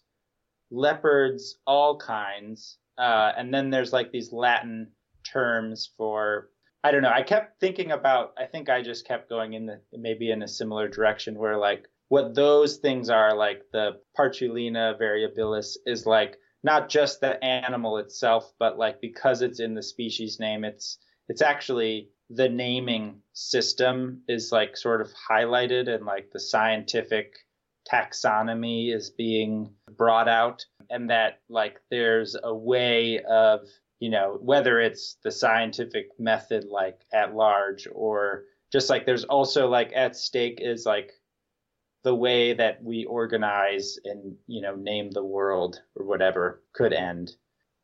leopards, 0.70 1.58
all 1.66 1.98
kinds. 1.98 2.78
Uh, 2.98 3.32
and 3.38 3.54
then 3.54 3.70
there's 3.70 3.94
like 3.94 4.12
these 4.12 4.32
Latin 4.32 4.92
terms 5.24 5.90
for 5.98 6.50
I 6.84 6.92
don't 6.92 7.04
know. 7.04 7.12
I 7.14 7.22
kept 7.22 7.60
thinking 7.60 7.92
about. 7.92 8.34
I 8.38 8.46
think 8.46 8.68
I 8.68 8.82
just 8.82 9.08
kept 9.08 9.30
going 9.30 9.54
in 9.54 9.68
the 9.68 9.80
maybe 9.94 10.32
in 10.32 10.42
a 10.42 10.48
similar 10.48 10.88
direction 10.88 11.38
where 11.38 11.58
like 11.58 11.88
what 12.08 12.34
those 12.36 12.78
things 12.78 13.10
are 13.10 13.36
like 13.36 13.62
the 13.72 14.00
Partulina 14.18 15.00
variabilis 15.00 15.78
is 15.86 16.06
like 16.06 16.38
not 16.64 16.90
just 16.90 17.22
the 17.22 17.44
animal 17.44 17.98
itself, 17.98 18.52
but 18.60 18.78
like 18.78 19.02
because 19.02 19.42
it's 19.42 19.60
in 19.60 19.74
the 19.74 19.84
species 19.84 20.40
name, 20.40 20.64
it's 20.64 20.98
it's 21.28 21.42
actually 21.42 22.10
the 22.30 22.50
naming 22.50 23.22
system 23.34 24.22
is 24.28 24.52
like 24.52 24.78
sort 24.78 25.02
of 25.02 25.10
highlighted 25.30 25.90
and 25.90 26.06
like 26.06 26.30
the 26.32 26.40
scientific 26.40 27.34
taxonomy 27.92 28.94
is 28.94 29.10
being 29.10 29.74
brought 29.98 30.28
out 30.28 30.64
and 30.90 31.10
that 31.10 31.40
like 31.50 31.80
there's 31.90 32.36
a 32.44 32.54
way 32.54 33.20
of 33.28 33.62
you 34.00 34.10
know 34.10 34.38
whether 34.40 34.80
it's 34.80 35.18
the 35.24 35.32
scientific 35.32 36.08
method 36.20 36.66
like 36.66 37.02
at 37.12 37.34
large 37.34 37.88
or 37.92 38.44
just 38.72 38.90
like 38.90 39.06
there's 39.06 39.26
also 39.26 39.68
like 39.68 39.92
at 39.96 40.16
stake 40.16 40.60
is 40.62 40.86
like 40.86 41.12
the 42.04 42.16
way 42.16 42.54
that 42.54 42.84
we 42.84 43.06
organize 43.06 44.00
and 44.06 44.36
you 44.48 44.62
know 44.62 44.76
name 44.76 45.12
the 45.12 45.24
world 45.24 45.82
or 45.96 46.06
whatever 46.06 46.64
could 46.74 46.94
end. 46.94 47.32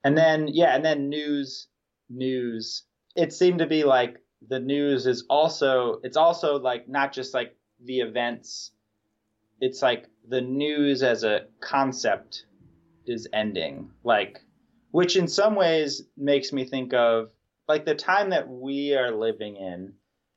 And 0.04 0.18
then 0.18 0.48
yeah 0.48 0.76
and 0.76 0.84
then 0.84 1.10
news 1.10 1.68
news. 2.10 2.84
It 3.16 3.34
seemed 3.34 3.60
to 3.60 3.68
be 3.68 3.84
like 3.84 4.18
the 4.48 4.60
news 4.60 5.08
is 5.08 5.26
also 5.30 6.00
it's 6.04 6.18
also 6.18 6.60
like 6.60 6.88
not 6.88 7.14
just 7.14 7.34
like 7.34 7.56
the 7.84 8.00
events. 8.00 8.72
It's 9.60 9.82
like 9.82 10.08
the 10.28 10.42
news 10.42 11.04
as 11.04 11.24
a 11.24 11.48
concept 11.62 12.46
is 13.08 13.28
ending 13.34 13.90
like 14.04 14.42
which 14.92 15.16
in 15.16 15.28
some 15.28 15.56
ways 15.56 16.04
makes 16.18 16.52
me 16.52 16.66
think 16.66 16.94
of 16.94 17.30
like 17.68 17.86
the 17.86 17.96
time 17.96 18.30
that 18.30 18.48
we 18.48 18.96
are 18.96 19.12
living 19.12 19.56
in 19.56 19.94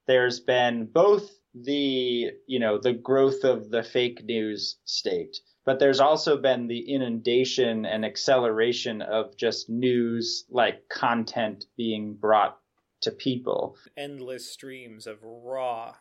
there's 0.06 0.40
been 0.40 0.86
both 0.86 1.30
the 1.54 2.30
you 2.46 2.58
know 2.58 2.78
the 2.78 2.92
growth 2.92 3.44
of 3.44 3.70
the 3.70 3.82
fake 3.82 4.24
news 4.24 4.78
state. 4.84 5.38
But 5.64 5.78
there's 5.78 6.00
also 6.00 6.36
been 6.36 6.68
the 6.68 6.92
inundation 6.92 7.84
and 7.84 8.04
acceleration 8.04 9.02
of 9.02 9.36
just 9.36 9.68
news 9.68 10.44
like 10.50 10.88
content 10.88 11.66
being 11.76 12.14
brought 12.14 12.58
to 13.02 13.10
people. 13.10 13.76
Endless 13.96 14.50
streams 14.50 15.06
of 15.06 15.18
raw 15.22 15.94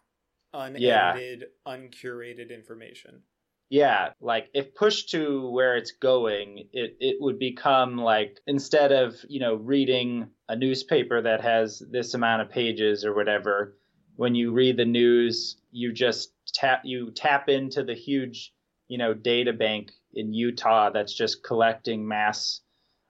unedited 0.53 1.41
yeah. 1.41 1.71
uncurated 1.71 2.51
information. 2.51 3.21
Yeah 3.69 4.09
like 4.19 4.49
if 4.53 4.73
pushed 4.73 5.09
to 5.09 5.47
where 5.49 5.77
it's 5.77 5.91
going 5.91 6.69
it, 6.73 6.97
it 6.99 7.17
would 7.19 7.37
become 7.37 7.97
like 7.97 8.39
instead 8.47 8.91
of 8.91 9.15
you 9.27 9.39
know 9.39 9.53
reading 9.55 10.29
a 10.47 10.55
newspaper 10.55 11.21
that 11.21 11.41
has 11.41 11.83
this 11.91 12.15
amount 12.15 12.41
of 12.41 12.49
pages 12.49 13.05
or 13.05 13.13
whatever 13.13 13.77
when 14.19 14.35
you 14.35 14.51
read 14.51 14.75
the 14.75 14.83
news, 14.83 15.55
you 15.71 15.93
just 15.93 16.33
tap 16.53 16.81
you 16.83 17.09
tap 17.11 17.47
into 17.47 17.85
the 17.85 17.93
huge, 17.93 18.53
you 18.89 18.97
know, 18.97 19.13
data 19.13 19.53
bank 19.53 19.93
in 20.13 20.33
Utah 20.33 20.89
that's 20.89 21.13
just 21.13 21.41
collecting 21.41 22.05
mass 22.05 22.59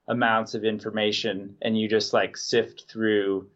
amounts 0.07 0.53
of 0.53 0.63
information 0.63 1.55
and 1.63 1.75
you 1.75 1.89
just 1.89 2.13
like 2.13 2.37
sift 2.37 2.85
through 2.87 3.49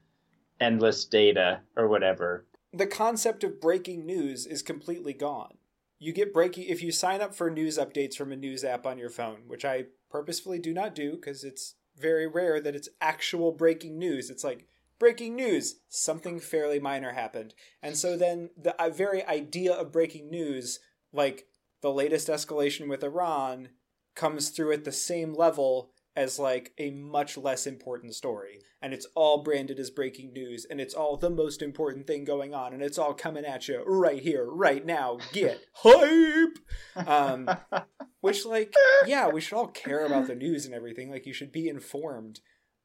endless 0.60 1.06
data 1.06 1.60
or 1.78 1.88
whatever. 1.88 2.48
The 2.74 2.88
concept 2.88 3.44
of 3.44 3.62
breaking 3.62 4.04
news 4.04 4.48
is 4.48 4.64
completely 4.64 5.14
gone. 5.14 5.60
You 6.00 6.12
get 6.12 6.34
breaking 6.34 6.64
if 6.64 6.82
you 6.82 6.92
sign 6.92 7.22
up 7.22 7.36
for 7.36 7.52
news 7.52 7.78
updates 7.78 8.16
from 8.16 8.32
a 8.32 8.36
news 8.36 8.64
app 8.64 8.88
on 8.88 8.98
your 8.98 9.12
phone, 9.12 9.42
which 9.46 9.64
I 9.64 9.86
purposefully 10.10 10.58
do 10.58 10.74
not 10.74 10.96
do 10.96 11.12
because 11.12 11.44
it's 11.44 11.76
very 11.96 12.26
rare 12.26 12.60
that 12.60 12.76
it's 12.76 12.90
actual 13.00 13.52
breaking 13.52 14.00
news. 14.00 14.32
It's 14.32 14.44
like 14.44 14.66
breaking 15.04 15.36
news 15.36 15.82
something 15.90 16.40
fairly 16.40 16.80
minor 16.80 17.12
happened. 17.12 17.54
And 17.82 17.98
so 17.98 18.16
then 18.16 18.52
the 18.56 18.74
uh, 18.82 18.90
very 18.90 19.22
idea 19.26 19.74
of 19.74 19.92
breaking 19.92 20.30
news 20.30 20.80
like 21.12 21.44
the 21.82 21.92
latest 21.92 22.30
escalation 22.30 22.88
with 22.88 23.04
iran 23.04 23.68
comes 24.16 24.48
through 24.48 24.72
at 24.72 24.86
the 24.86 24.94
same 24.94 25.34
level 25.34 25.92
as 26.16 26.40
like 26.40 26.72
a 26.78 26.92
much 26.92 27.36
less 27.36 27.68
important 27.68 28.16
story. 28.16 28.60
And 28.82 28.94
it's 28.94 29.06
all 29.14 29.44
branded 29.44 29.78
as 29.78 29.90
breaking 29.90 30.32
news 30.32 30.66
and 30.70 30.80
it's 30.80 30.94
all 30.94 31.18
the 31.18 31.30
most 31.30 31.62
important 31.62 32.08
thing 32.08 32.24
going 32.24 32.54
on 32.54 32.72
and 32.72 32.82
it's 32.82 32.98
all 32.98 33.14
coming 33.14 33.44
at 33.44 33.68
you 33.68 33.84
right 33.86 34.22
here 34.22 34.46
right 34.46 34.86
now. 34.86 35.18
Get 35.34 35.66
hype! 35.74 37.06
Um 37.06 37.50
which 38.22 38.46
like 38.46 38.74
yeah 39.06 39.28
we 39.28 39.42
should 39.42 39.58
all 39.58 39.68
care 39.68 40.06
about 40.06 40.28
the 40.28 40.36
news 40.36 40.66
and 40.66 40.74
everything. 40.74 41.12
Like 41.12 41.26
you 41.26 41.34
should 41.34 41.52
be 41.52 41.68
informed 41.68 42.40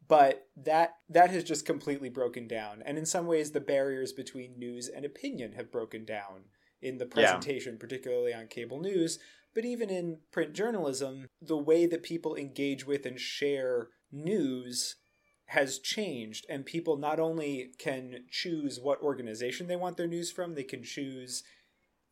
but 0.08 0.48
that 0.56 0.96
that 1.08 1.30
has 1.30 1.44
just 1.44 1.66
completely 1.66 2.08
broken 2.08 2.48
down 2.48 2.82
and 2.84 2.98
in 2.98 3.06
some 3.06 3.26
ways 3.26 3.52
the 3.52 3.60
barriers 3.60 4.12
between 4.12 4.58
news 4.58 4.88
and 4.88 5.04
opinion 5.04 5.52
have 5.52 5.70
broken 5.70 6.04
down 6.04 6.44
in 6.82 6.98
the 6.98 7.06
presentation 7.06 7.74
yeah. 7.74 7.78
particularly 7.78 8.34
on 8.34 8.46
cable 8.46 8.80
news 8.80 9.18
but 9.54 9.64
even 9.64 9.90
in 9.90 10.18
print 10.32 10.54
journalism 10.54 11.28
the 11.40 11.56
way 11.56 11.86
that 11.86 12.02
people 12.02 12.34
engage 12.34 12.86
with 12.86 13.06
and 13.06 13.20
share 13.20 13.88
news 14.10 14.96
has 15.46 15.78
changed 15.78 16.44
and 16.48 16.66
people 16.66 16.96
not 16.96 17.18
only 17.18 17.70
can 17.78 18.24
choose 18.30 18.78
what 18.80 19.00
organization 19.00 19.66
they 19.66 19.76
want 19.76 19.96
their 19.96 20.06
news 20.06 20.30
from 20.30 20.54
they 20.54 20.64
can 20.64 20.82
choose 20.82 21.42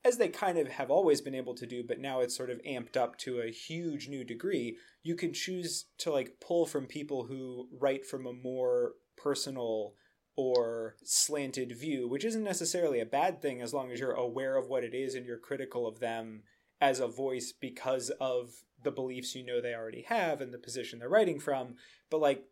as 0.07 0.19
they 0.19 0.29
kind 0.29 0.57
of 0.57 0.69
have 0.69 0.91
always 0.91 1.21
been 1.21 1.35
able 1.35 1.55
to 1.55 1.67
do, 1.67 1.83
but 1.87 1.99
now 1.99 2.21
it's 2.21 2.37
sort 2.37 2.51
of 2.51 2.61
amped 2.63 2.97
up 2.97 3.19
to 3.19 3.41
a 3.41 3.51
huge 3.51 4.09
new 4.09 4.25
degree, 4.25 4.77
you 5.03 5.17
can 5.17 5.33
choose 5.33 5.87
to 5.99 6.13
like 6.13 6.41
pull 6.41 6.65
from 6.65 6.87
people 6.87 7.25
who 7.25 7.69
write 7.79 8.07
from 8.07 8.25
a 8.27 8.33
more 8.33 8.93
personal 9.17 9.95
or 10.37 10.97
slanted 11.03 11.77
view, 11.77 12.09
which 12.09 12.25
isn't 12.25 12.45
necessarily 12.45 13.01
a 13.01 13.07
bad 13.07 13.43
thing 13.43 13.61
as 13.61 13.75
long 13.75 13.91
as 13.91 13.99
you're 13.99 14.13
aware 14.13 14.57
of 14.57 14.69
what 14.69 14.85
it 14.85 14.95
is 14.95 15.15
and 15.15 15.27
you're 15.27 15.39
critical 15.39 15.87
of 15.87 15.99
them 15.99 16.43
as 16.81 17.01
a 17.01 17.09
voice 17.09 17.53
because 17.59 18.11
of 18.21 18.51
the 18.83 18.91
beliefs 18.91 19.35
you 19.35 19.45
know 19.45 19.61
they 19.61 19.75
already 19.75 20.03
have 20.03 20.41
and 20.41 20.53
the 20.53 20.59
position 20.59 20.99
they're 20.99 21.09
writing 21.09 21.41
from. 21.41 21.75
But 22.11 22.21
like 22.21 22.45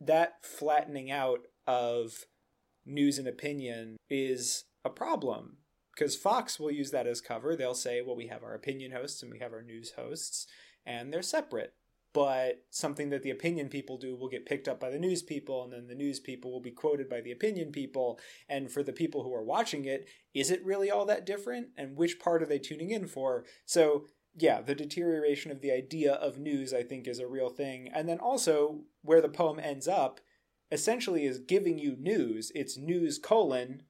that 0.00 0.44
flattening 0.44 1.10
out 1.10 1.46
of 1.66 2.24
news 2.84 3.18
and 3.18 3.28
opinion 3.28 3.96
is 4.10 4.64
a 4.84 4.90
problem 4.90 5.58
because 5.98 6.14
Fox 6.14 6.60
will 6.60 6.70
use 6.70 6.92
that 6.92 7.08
as 7.08 7.20
cover. 7.20 7.56
They'll 7.56 7.74
say, 7.74 8.02
well, 8.02 8.14
we 8.14 8.28
have 8.28 8.44
our 8.44 8.54
opinion 8.54 8.92
hosts 8.92 9.22
and 9.22 9.32
we 9.32 9.40
have 9.40 9.52
our 9.52 9.62
news 9.62 9.92
hosts, 9.96 10.46
and 10.86 11.12
they're 11.12 11.22
separate. 11.22 11.74
But 12.14 12.64
something 12.70 13.10
that 13.10 13.22
the 13.22 13.30
opinion 13.30 13.68
people 13.68 13.98
do 13.98 14.16
will 14.16 14.28
get 14.28 14.46
picked 14.46 14.68
up 14.68 14.80
by 14.80 14.90
the 14.90 14.98
news 14.98 15.22
people, 15.22 15.64
and 15.64 15.72
then 15.72 15.88
the 15.88 15.94
news 15.94 16.20
people 16.20 16.52
will 16.52 16.60
be 16.60 16.70
quoted 16.70 17.08
by 17.08 17.20
the 17.20 17.32
opinion 17.32 17.72
people. 17.72 18.18
And 18.48 18.70
for 18.70 18.82
the 18.82 18.92
people 18.92 19.24
who 19.24 19.34
are 19.34 19.42
watching 19.42 19.84
it, 19.84 20.08
is 20.32 20.50
it 20.50 20.64
really 20.64 20.90
all 20.90 21.04
that 21.06 21.26
different? 21.26 21.68
And 21.76 21.96
which 21.96 22.18
part 22.20 22.42
are 22.42 22.46
they 22.46 22.58
tuning 22.58 22.90
in 22.90 23.08
for? 23.08 23.44
So, 23.66 24.06
yeah, 24.34 24.62
the 24.62 24.74
deterioration 24.74 25.50
of 25.50 25.60
the 25.60 25.72
idea 25.72 26.14
of 26.14 26.38
news, 26.38 26.72
I 26.72 26.82
think, 26.84 27.06
is 27.06 27.18
a 27.18 27.26
real 27.26 27.50
thing. 27.50 27.90
And 27.92 28.08
then 28.08 28.18
also, 28.18 28.84
where 29.02 29.20
the 29.20 29.28
poem 29.28 29.58
ends 29.58 29.88
up 29.88 30.20
essentially 30.70 31.24
is 31.24 31.38
giving 31.38 31.78
you 31.78 31.96
news. 31.98 32.52
It's 32.54 32.78
news 32.78 33.18
colon 33.18 33.82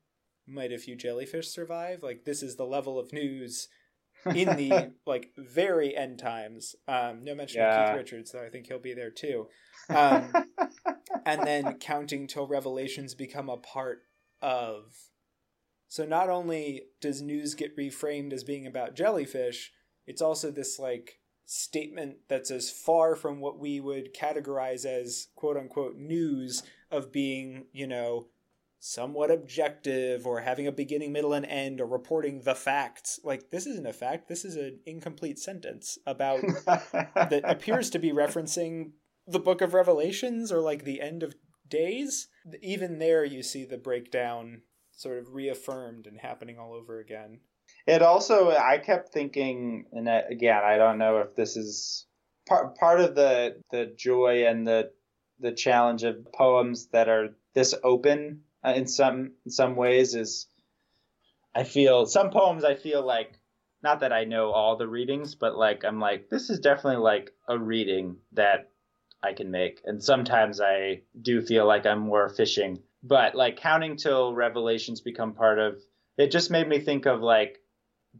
might 0.49 0.73
a 0.73 0.79
few 0.79 0.97
jellyfish 0.97 1.49
survive? 1.49 2.03
Like 2.03 2.25
this 2.25 2.43
is 2.43 2.57
the 2.57 2.67
level 2.67 2.99
of 2.99 3.13
news 3.13 3.69
in 4.27 4.57
the 4.57 4.93
like 5.07 5.31
very 5.37 5.97
end 5.97 6.19
times. 6.19 6.75
Um, 6.87 7.25
no 7.25 7.35
mention 7.35 7.61
yeah. 7.61 7.83
of 7.83 7.89
Keith 7.91 7.99
Richards, 7.99 8.33
though 8.33 8.45
I 8.45 8.49
think 8.49 8.67
he'll 8.67 8.79
be 8.79 8.95
there 8.95 9.11
too. 9.11 9.49
Um, 9.89 10.33
and 11.25 11.47
then 11.47 11.79
counting 11.79 12.27
till 12.27 12.47
revelations 12.47 13.15
become 13.15 13.49
a 13.49 13.57
part 13.57 14.03
of. 14.43 14.95
So 15.89 16.05
not 16.05 16.29
only 16.29 16.83
does 17.01 17.23
news 17.23 17.55
get 17.55 17.77
reframed 17.77 18.33
as 18.33 18.45
being 18.45 18.67
about 18.67 18.95
jellyfish, 18.95 19.73
it's 20.07 20.21
also 20.21 20.51
this 20.51 20.79
like 20.79 21.21
statement 21.47 22.17
that's 22.29 22.51
as 22.51 22.71
far 22.71 23.15
from 23.15 23.41
what 23.41 23.59
we 23.59 23.81
would 23.81 24.15
categorize 24.15 24.85
as 24.85 25.29
quote 25.35 25.57
unquote 25.57 25.97
news 25.97 26.63
of 26.91 27.11
being, 27.11 27.65
you 27.73 27.87
know, 27.87 28.27
somewhat 28.81 29.31
objective 29.31 30.27
or 30.27 30.41
having 30.41 30.67
a 30.67 30.73
beginning, 30.73 31.13
middle, 31.13 31.33
and 31.33 31.47
end 31.47 31.81
or 31.81 31.87
reporting 31.87 32.43
the 32.43 32.55
facts. 32.55 33.19
Like 33.25 33.51
this 33.51 33.67
isn't 33.67 33.87
a 33.87 33.93
fact. 33.93 34.29
This 34.29 34.45
is 34.45 34.57
an 34.57 34.81
incomplete 34.87 35.39
sentence 35.39 35.99
about 36.07 36.41
that 36.67 37.43
appears 37.45 37.91
to 37.91 37.99
be 37.99 38.13
referencing 38.13 38.93
the 39.27 39.41
book 39.41 39.61
of 39.61 39.75
Revelations 39.75 40.53
or 40.53 40.61
like 40.61 40.85
the 40.85 41.01
end 41.01 41.23
of 41.23 41.35
days. 41.69 42.29
Even 42.63 42.99
there 42.99 43.25
you 43.25 43.43
see 43.43 43.65
the 43.65 43.79
breakdown 43.79 44.63
sort 44.93 45.19
of 45.19 45.35
reaffirmed 45.35 46.07
and 46.07 46.19
happening 46.19 46.59
all 46.59 46.73
over 46.73 46.99
again. 46.99 47.41
It 47.87 48.03
also 48.03 48.51
I 48.51 48.79
kept 48.79 49.13
thinking 49.13 49.85
and 49.93 50.09
again, 50.09 50.63
I 50.65 50.77
don't 50.79 50.99
know 50.99 51.19
if 51.19 51.35
this 51.35 51.57
is 51.57 52.07
part 52.49 52.77
part 52.77 53.01
of 53.01 53.15
the 53.15 53.61
the 53.71 53.93
joy 53.97 54.47
and 54.47 54.67
the 54.67 54.91
the 55.41 55.53
challenge 55.53 56.03
of 56.03 56.33
poems 56.33 56.89
that 56.89 57.09
are 57.09 57.37
this 57.55 57.75
open 57.85 58.43
Uh, 58.65 58.73
in 58.75 58.87
some 58.87 59.33
in 59.45 59.51
some 59.51 59.77
ways 59.77 60.15
is 60.15 60.47
I 61.55 61.65
feel 61.65 62.07
some 62.07 62.31
poems 62.31 62.65
I 62.65 62.75
feel 62.75 63.05
like 63.05 63.39
not 63.83 64.01
that 64.01 64.13
I 64.13 64.25
know 64.25 64.51
all 64.51 64.77
the 64.77 64.89
readings, 64.89 65.35
but 65.35 65.57
like 65.57 65.85
I'm 65.85 66.01
like 66.01 66.29
this 66.29 66.51
is 66.51 66.61
definitely 66.61 67.03
like 67.03 67.33
a 67.49 67.59
reading 67.59 68.17
that 68.33 68.71
I 69.23 69.33
can 69.33 69.51
make, 69.51 69.81
and 69.85 70.03
sometimes 70.03 70.61
I 70.61 71.03
do 71.21 71.41
feel 71.43 71.67
like 71.67 71.87
I'm 71.87 72.01
more 72.01 72.29
fishing. 72.29 72.81
But 73.03 73.35
like 73.35 73.57
counting 73.57 73.97
till 73.97 74.35
revelations 74.35 75.01
become 75.01 75.35
part 75.35 75.59
of 75.59 75.81
it, 76.17 76.31
just 76.33 76.51
made 76.51 76.69
me 76.69 76.81
think 76.81 77.07
of 77.07 77.21
like 77.21 77.61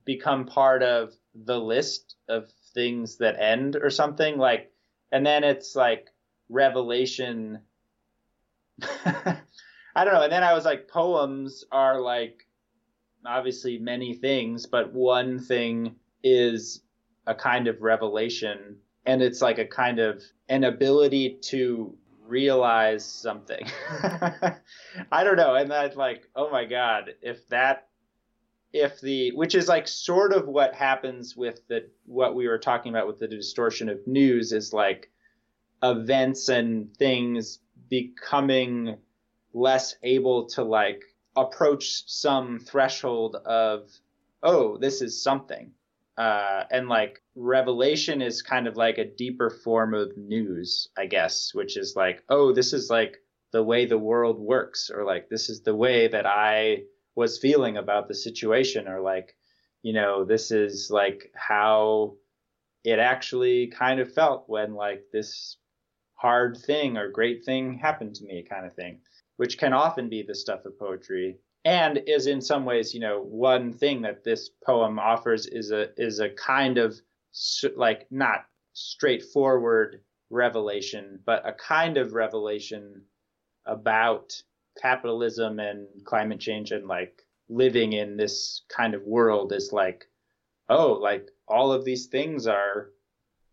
become 0.05 0.47
part 0.47 0.83
of 0.83 1.13
the 1.35 1.59
list 1.59 2.17
of 2.29 2.51
things 2.75 3.19
that 3.19 3.41
end 3.41 3.77
or 3.77 3.91
something 3.91 4.39
like, 4.39 4.73
and 5.11 5.25
then 5.27 5.45
it's 5.45 5.75
like 5.75 6.09
revelation. 6.49 7.61
I 9.99 10.05
don't 10.05 10.15
know. 10.15 10.23
And 10.23 10.33
then 10.33 10.45
I 10.45 10.53
was 10.53 10.65
like, 10.65 10.87
poems 10.87 11.65
are 11.73 12.01
like 12.01 12.47
obviously 13.27 13.79
many 13.79 14.15
things, 14.15 14.65
but 14.65 14.93
one 14.93 15.41
thing 15.41 15.97
is 16.23 16.83
a 17.27 17.35
kind 17.35 17.67
of 17.67 17.83
revelation, 17.83 18.77
and 19.07 19.21
it's 19.21 19.43
like 19.43 19.59
a 19.59 19.65
kind 19.65 19.99
of 19.99 20.23
an 20.49 20.63
ability 20.63 21.41
to 21.47 21.97
realize 22.25 23.05
something. 23.05 23.67
I 25.11 25.25
don't 25.25 25.37
know. 25.37 25.57
And 25.57 25.69
that's 25.69 25.97
like, 25.97 26.29
oh 26.37 26.49
my 26.49 26.65
God, 26.65 27.15
if 27.21 27.49
that 27.49 27.89
if 28.73 29.01
the 29.01 29.33
which 29.33 29.57
is 29.57 29.67
like 29.67 29.89
sort 29.89 30.33
of 30.33 30.47
what 30.47 30.75
happens 30.75 31.37
with 31.37 31.67
the 31.67 31.91
what 32.07 32.37
we 32.37 32.47
were 32.47 32.59
talking 32.59 32.93
about 32.93 33.09
with 33.09 33.19
the 33.19 33.27
distortion 33.27 33.89
of 33.89 34.07
news 34.07 34.53
is 34.53 34.73
like 34.73 35.11
events 35.83 36.49
and 36.49 36.97
things 36.97 37.59
becoming 37.89 38.97
less 39.53 39.97
able 40.03 40.47
to 40.47 40.63
like 40.63 41.03
approach 41.37 42.03
some 42.07 42.59
threshold 42.59 43.37
of 43.37 43.91
oh 44.43 44.77
this 44.79 45.03
is 45.03 45.23
something. 45.23 45.73
Uh, 46.17 46.65
and 46.73 46.89
like 46.89 47.23
revelation 47.37 48.21
is 48.21 48.43
kind 48.43 48.67
of 48.67 48.77
like 48.77 48.99
a 48.99 49.05
deeper 49.05 49.51
form 49.51 49.95
of 49.95 50.17
news 50.17 50.89
i 50.99 51.07
guess 51.07 51.55
which 51.55 51.77
is 51.77 51.95
like 51.95 52.25
oh 52.29 52.53
this 52.53 52.73
is 52.73 52.91
like 52.91 53.19
the 53.53 53.63
way 53.63 53.87
the 53.87 53.97
world 53.97 54.41
works 54.41 54.91
or 54.93 55.05
like 55.05 55.29
this 55.29 55.49
is 55.49 55.63
the 55.63 55.77
way 55.77 56.09
that 56.09 56.27
i 56.27 56.83
was 57.15 57.39
feeling 57.39 57.77
about 57.77 58.09
the 58.09 58.15
situation 58.15 58.89
or 58.89 59.01
like 59.01 59.37
you 59.83 59.93
know 59.93 60.25
this 60.25 60.51
is 60.51 60.91
like 60.91 61.31
how 61.37 62.17
it 62.85 62.99
actually 62.99 63.69
kind 63.69 64.01
of 64.01 64.13
felt 64.13 64.45
when 64.49 64.75
like 64.75 65.05
this 65.13 65.57
hard 66.15 66.57
thing 66.57 66.97
or 66.97 67.11
great 67.11 67.45
thing 67.45 67.79
happened 67.79 68.15
to 68.15 68.25
me 68.25 68.45
kind 68.49 68.67
of 68.67 68.75
thing 68.75 68.99
which 69.39 69.57
can 69.57 69.73
often 69.73 70.09
be 70.09 70.23
the 70.23 70.35
stuff 70.35 70.67
of 70.67 70.79
poetry 70.79 71.39
and 71.65 72.01
is 72.07 72.27
in 72.27 72.41
some 72.41 72.65
ways 72.65 72.93
you 72.93 73.01
know 73.01 73.23
one 73.23 73.73
thing 73.73 74.03
that 74.03 74.23
this 74.25 74.51
poem 74.65 74.99
offers 74.99 75.47
is 75.47 75.71
a 75.71 75.89
is 75.97 76.21
a 76.21 76.31
kind 76.31 76.77
of 76.77 77.01
like 77.77 78.07
not 78.11 78.47
straightforward 78.75 80.01
revelation 80.31 81.19
but 81.25 81.47
a 81.47 81.53
kind 81.53 81.97
of 81.97 82.13
revelation 82.13 83.03
about 83.67 84.41
capitalism 84.81 85.59
and 85.59 85.87
climate 86.05 86.41
change 86.41 86.71
and 86.71 86.87
like 86.87 87.25
living 87.49 87.93
in 87.93 88.17
this 88.17 88.63
kind 88.69 88.95
of 88.95 89.03
world 89.03 89.53
is 89.53 89.73
like 89.73 90.07
oh 90.69 90.93
like 90.93 91.29
all 91.47 91.73
of 91.73 91.85
these 91.85 92.07
things 92.07 92.47
are 92.47 92.91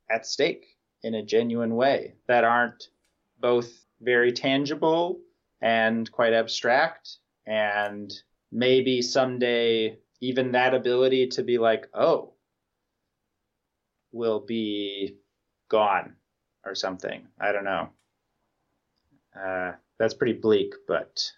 at 0.09 0.25
stake 0.25 0.65
in 1.03 1.15
a 1.15 1.23
genuine 1.23 1.75
way 1.75 2.13
that 2.27 2.43
aren't 2.43 2.89
both 3.39 3.85
very 4.01 4.31
tangible 4.31 5.19
and 5.65 6.11
quite 6.11 6.31
abstract 6.31 7.17
and 7.47 8.13
maybe 8.51 9.01
someday 9.01 9.97
even 10.21 10.51
that 10.51 10.75
ability 10.75 11.25
to 11.25 11.41
be 11.41 11.57
like 11.57 11.87
oh 11.95 12.33
will 14.11 14.39
be 14.39 15.17
gone 15.67 16.15
or 16.63 16.75
something. 16.75 17.27
I 17.41 17.51
don't 17.51 17.65
know. 17.65 17.89
Uh, 19.35 19.71
that's 19.97 20.13
pretty 20.13 20.33
bleak 20.39 20.73
but 20.87 21.31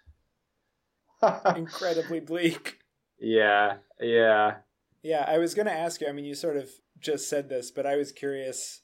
incredibly 1.56 2.20
bleak. 2.20 2.80
Yeah 3.18 3.78
yeah. 3.98 4.56
Yeah 5.02 5.24
i 5.26 5.38
was 5.38 5.54
going 5.54 5.66
to 5.66 5.72
ask 5.72 6.02
you 6.02 6.06
i 6.06 6.12
mean 6.12 6.26
you 6.26 6.34
sort 6.34 6.56
of 6.56 6.68
just 7.00 7.28
said 7.30 7.48
this 7.48 7.70
but 7.70 7.86
i 7.86 7.96
was 7.96 8.12
curious 8.12 8.82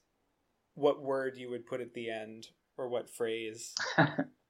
what 0.75 1.03
word 1.03 1.37
you 1.37 1.51
would 1.51 1.67
put 1.67 1.81
at 1.81 1.95
the 1.95 2.11
end 2.11 2.49
or 2.77 2.89
what 2.89 3.09
phrase. 3.09 3.75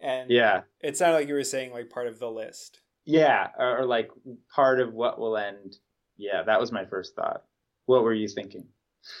and 0.00 0.30
yeah, 0.30 0.62
it 0.80 0.96
sounded 0.96 1.16
like 1.16 1.28
you 1.28 1.34
were 1.34 1.44
saying 1.44 1.72
like 1.72 1.90
part 1.90 2.06
of 2.06 2.18
the 2.18 2.30
list. 2.30 2.80
Yeah, 3.04 3.48
or, 3.58 3.80
or 3.80 3.86
like 3.86 4.10
part 4.54 4.80
of 4.80 4.92
what 4.92 5.18
will 5.18 5.36
end. 5.36 5.76
Yeah, 6.16 6.42
that 6.44 6.60
was 6.60 6.72
my 6.72 6.84
first 6.84 7.14
thought. 7.14 7.44
What 7.86 8.02
were 8.02 8.14
you 8.14 8.28
thinking? 8.28 8.68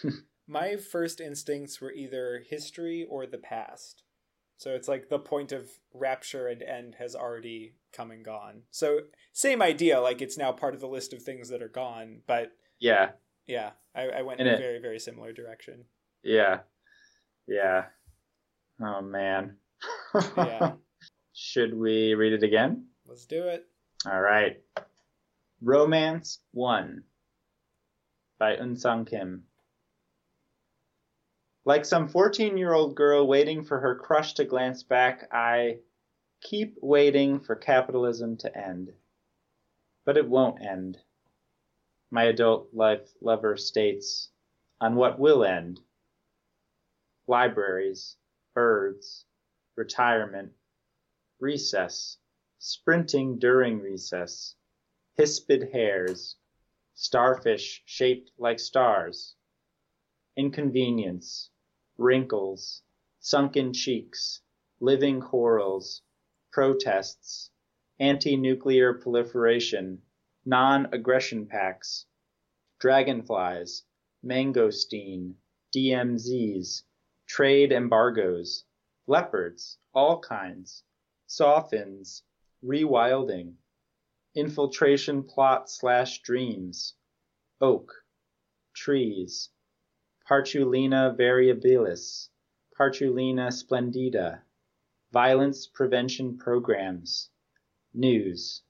my 0.48 0.76
first 0.76 1.20
instincts 1.20 1.80
were 1.80 1.92
either 1.92 2.42
history 2.48 3.06
or 3.08 3.26
the 3.26 3.38
past. 3.38 4.02
So 4.58 4.70
it's 4.70 4.88
like 4.88 5.08
the 5.08 5.18
point 5.18 5.52
of 5.52 5.68
rapture 5.92 6.48
and 6.48 6.62
end 6.62 6.96
has 6.98 7.14
already 7.14 7.74
come 7.92 8.10
and 8.10 8.24
gone. 8.24 8.62
So 8.70 9.00
same 9.32 9.60
idea, 9.60 10.00
like 10.00 10.22
it's 10.22 10.38
now 10.38 10.50
part 10.52 10.74
of 10.74 10.80
the 10.80 10.88
list 10.88 11.12
of 11.12 11.22
things 11.22 11.50
that 11.50 11.62
are 11.62 11.68
gone, 11.68 12.22
but 12.26 12.52
yeah, 12.78 13.10
yeah, 13.46 13.72
I, 13.94 14.08
I 14.08 14.22
went 14.22 14.40
in, 14.40 14.46
in 14.46 14.54
a 14.54 14.58
very, 14.58 14.80
very 14.80 14.98
similar 14.98 15.32
direction. 15.32 15.84
Yeah. 16.22 16.60
Yeah. 17.46 17.84
Oh, 18.80 19.00
man. 19.00 19.56
Yeah. 20.14 20.72
Should 21.32 21.74
we 21.74 22.14
read 22.14 22.32
it 22.32 22.42
again? 22.42 22.86
Let's 23.06 23.26
do 23.26 23.44
it. 23.44 23.66
All 24.06 24.20
right. 24.20 24.60
Romance 25.60 26.40
1 26.52 27.02
by 28.38 28.56
Eunsong 28.56 29.06
Kim. 29.08 29.44
Like 31.64 31.84
some 31.84 32.08
14 32.08 32.56
year 32.56 32.72
old 32.72 32.94
girl 32.94 33.26
waiting 33.26 33.64
for 33.64 33.80
her 33.80 33.96
crush 33.96 34.34
to 34.34 34.44
glance 34.44 34.82
back, 34.82 35.28
I 35.32 35.78
keep 36.40 36.76
waiting 36.80 37.40
for 37.40 37.56
capitalism 37.56 38.36
to 38.38 38.56
end. 38.56 38.92
But 40.04 40.16
it 40.16 40.28
won't 40.28 40.64
end 40.64 40.98
my 42.10 42.24
adult 42.24 42.68
life 42.72 43.12
lover 43.20 43.56
states, 43.56 44.30
on 44.80 44.94
what 44.94 45.18
will 45.18 45.44
end. 45.44 45.80
Libraries, 47.26 48.16
birds, 48.54 49.24
retirement, 49.76 50.52
recess, 51.38 52.18
sprinting 52.58 53.38
during 53.38 53.78
recess, 53.78 54.56
hispid 55.18 55.70
hares, 55.72 56.36
starfish 56.94 57.82
shaped 57.86 58.30
like 58.38 58.58
stars, 58.58 59.36
inconvenience, 60.36 61.50
wrinkles, 61.96 62.82
sunken 63.20 63.72
cheeks, 63.72 64.42
living 64.80 65.20
corals, 65.20 66.02
protests, 66.52 67.50
anti-nuclear 67.98 68.92
proliferation, 68.92 70.02
non-aggression 70.44 71.46
pacts, 71.46 72.06
dragonflies, 72.78 73.84
mangosteen, 74.22 75.34
DMZs, 75.74 76.82
trade 77.26 77.72
embargoes, 77.72 78.65
leopards, 79.06 79.78
all 79.94 80.20
kinds, 80.20 80.82
sawfins, 81.26 82.22
rewilding, 82.64 83.54
infiltration 84.34 85.22
plot 85.22 85.70
slash 85.70 86.22
dreams, 86.22 86.94
oak, 87.60 87.92
trees, 88.74 89.50
Partulina 90.28 91.16
variabilis, 91.16 92.28
Partulina 92.78 93.52
splendida, 93.52 94.40
violence 95.12 95.66
prevention 95.66 96.36
programs, 96.36 97.30
news. 97.94 98.62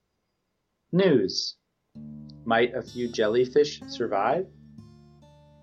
News. 0.93 1.57
Might 2.45 2.75
a 2.75 2.83
few 2.83 3.09
jellyfish 3.09 3.81
survive? 3.89 4.47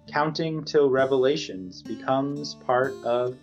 Counting 0.07 0.65
till 0.65 0.89
revelations 0.89 1.81
becomes 1.81 2.55
part 2.55 2.93
of 3.05 3.37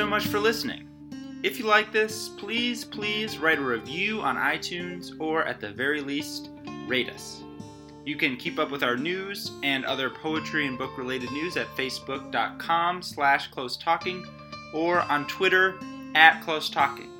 so 0.00 0.06
much 0.06 0.28
for 0.28 0.40
listening. 0.40 0.88
If 1.42 1.58
you 1.58 1.66
like 1.66 1.92
this, 1.92 2.30
please, 2.30 2.86
please 2.86 3.36
write 3.36 3.58
a 3.58 3.62
review 3.62 4.22
on 4.22 4.36
iTunes 4.36 5.12
or 5.20 5.44
at 5.44 5.60
the 5.60 5.72
very 5.72 6.00
least, 6.00 6.48
rate 6.86 7.10
us. 7.10 7.42
You 8.06 8.16
can 8.16 8.38
keep 8.38 8.58
up 8.58 8.70
with 8.70 8.82
our 8.82 8.96
news 8.96 9.50
and 9.62 9.84
other 9.84 10.08
poetry 10.08 10.66
and 10.66 10.78
book 10.78 10.96
related 10.96 11.30
news 11.32 11.58
at 11.58 11.66
facebook.com 11.76 13.02
slash 13.02 13.48
close 13.48 13.76
talking 13.76 14.26
or 14.72 15.00
on 15.00 15.26
Twitter 15.26 15.78
at 16.14 16.40
close 16.40 16.70
talking. 16.70 17.12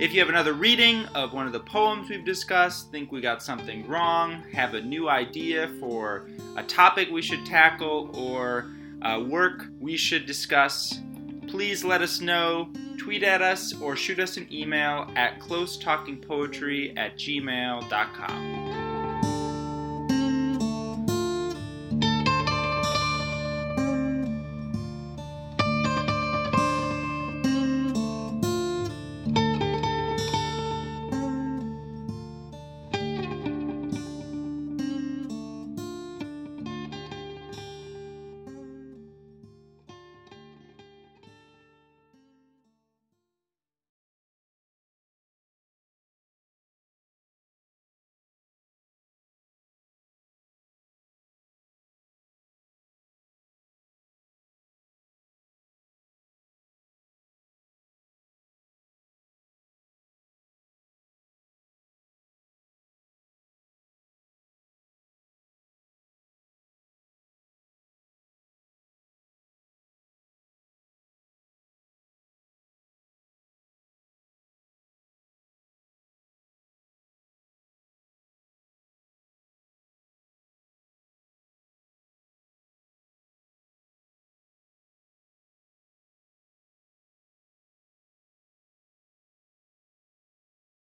If 0.00 0.14
you 0.14 0.20
have 0.20 0.30
another 0.30 0.54
reading 0.54 1.04
of 1.14 1.34
one 1.34 1.46
of 1.46 1.52
the 1.52 1.60
poems 1.60 2.08
we've 2.08 2.24
discussed, 2.24 2.90
think 2.90 3.12
we 3.12 3.20
got 3.20 3.42
something 3.42 3.86
wrong, 3.86 4.42
have 4.50 4.72
a 4.72 4.80
new 4.80 5.10
idea 5.10 5.68
for 5.78 6.26
a 6.56 6.62
topic 6.62 7.10
we 7.10 7.20
should 7.20 7.44
tackle, 7.44 8.08
or 8.18 8.70
work 9.28 9.66
we 9.78 9.98
should 9.98 10.24
discuss, 10.24 11.00
please 11.48 11.84
let 11.84 12.02
us 12.02 12.20
know. 12.20 12.68
Tweet 12.98 13.22
at 13.22 13.42
us 13.42 13.74
or 13.80 13.96
shoot 13.96 14.18
us 14.18 14.36
an 14.36 14.46
email 14.52 15.10
at 15.16 15.40
closetalkingpoetry 15.40 16.96
at 16.96 17.16
gmail.com. 17.16 18.63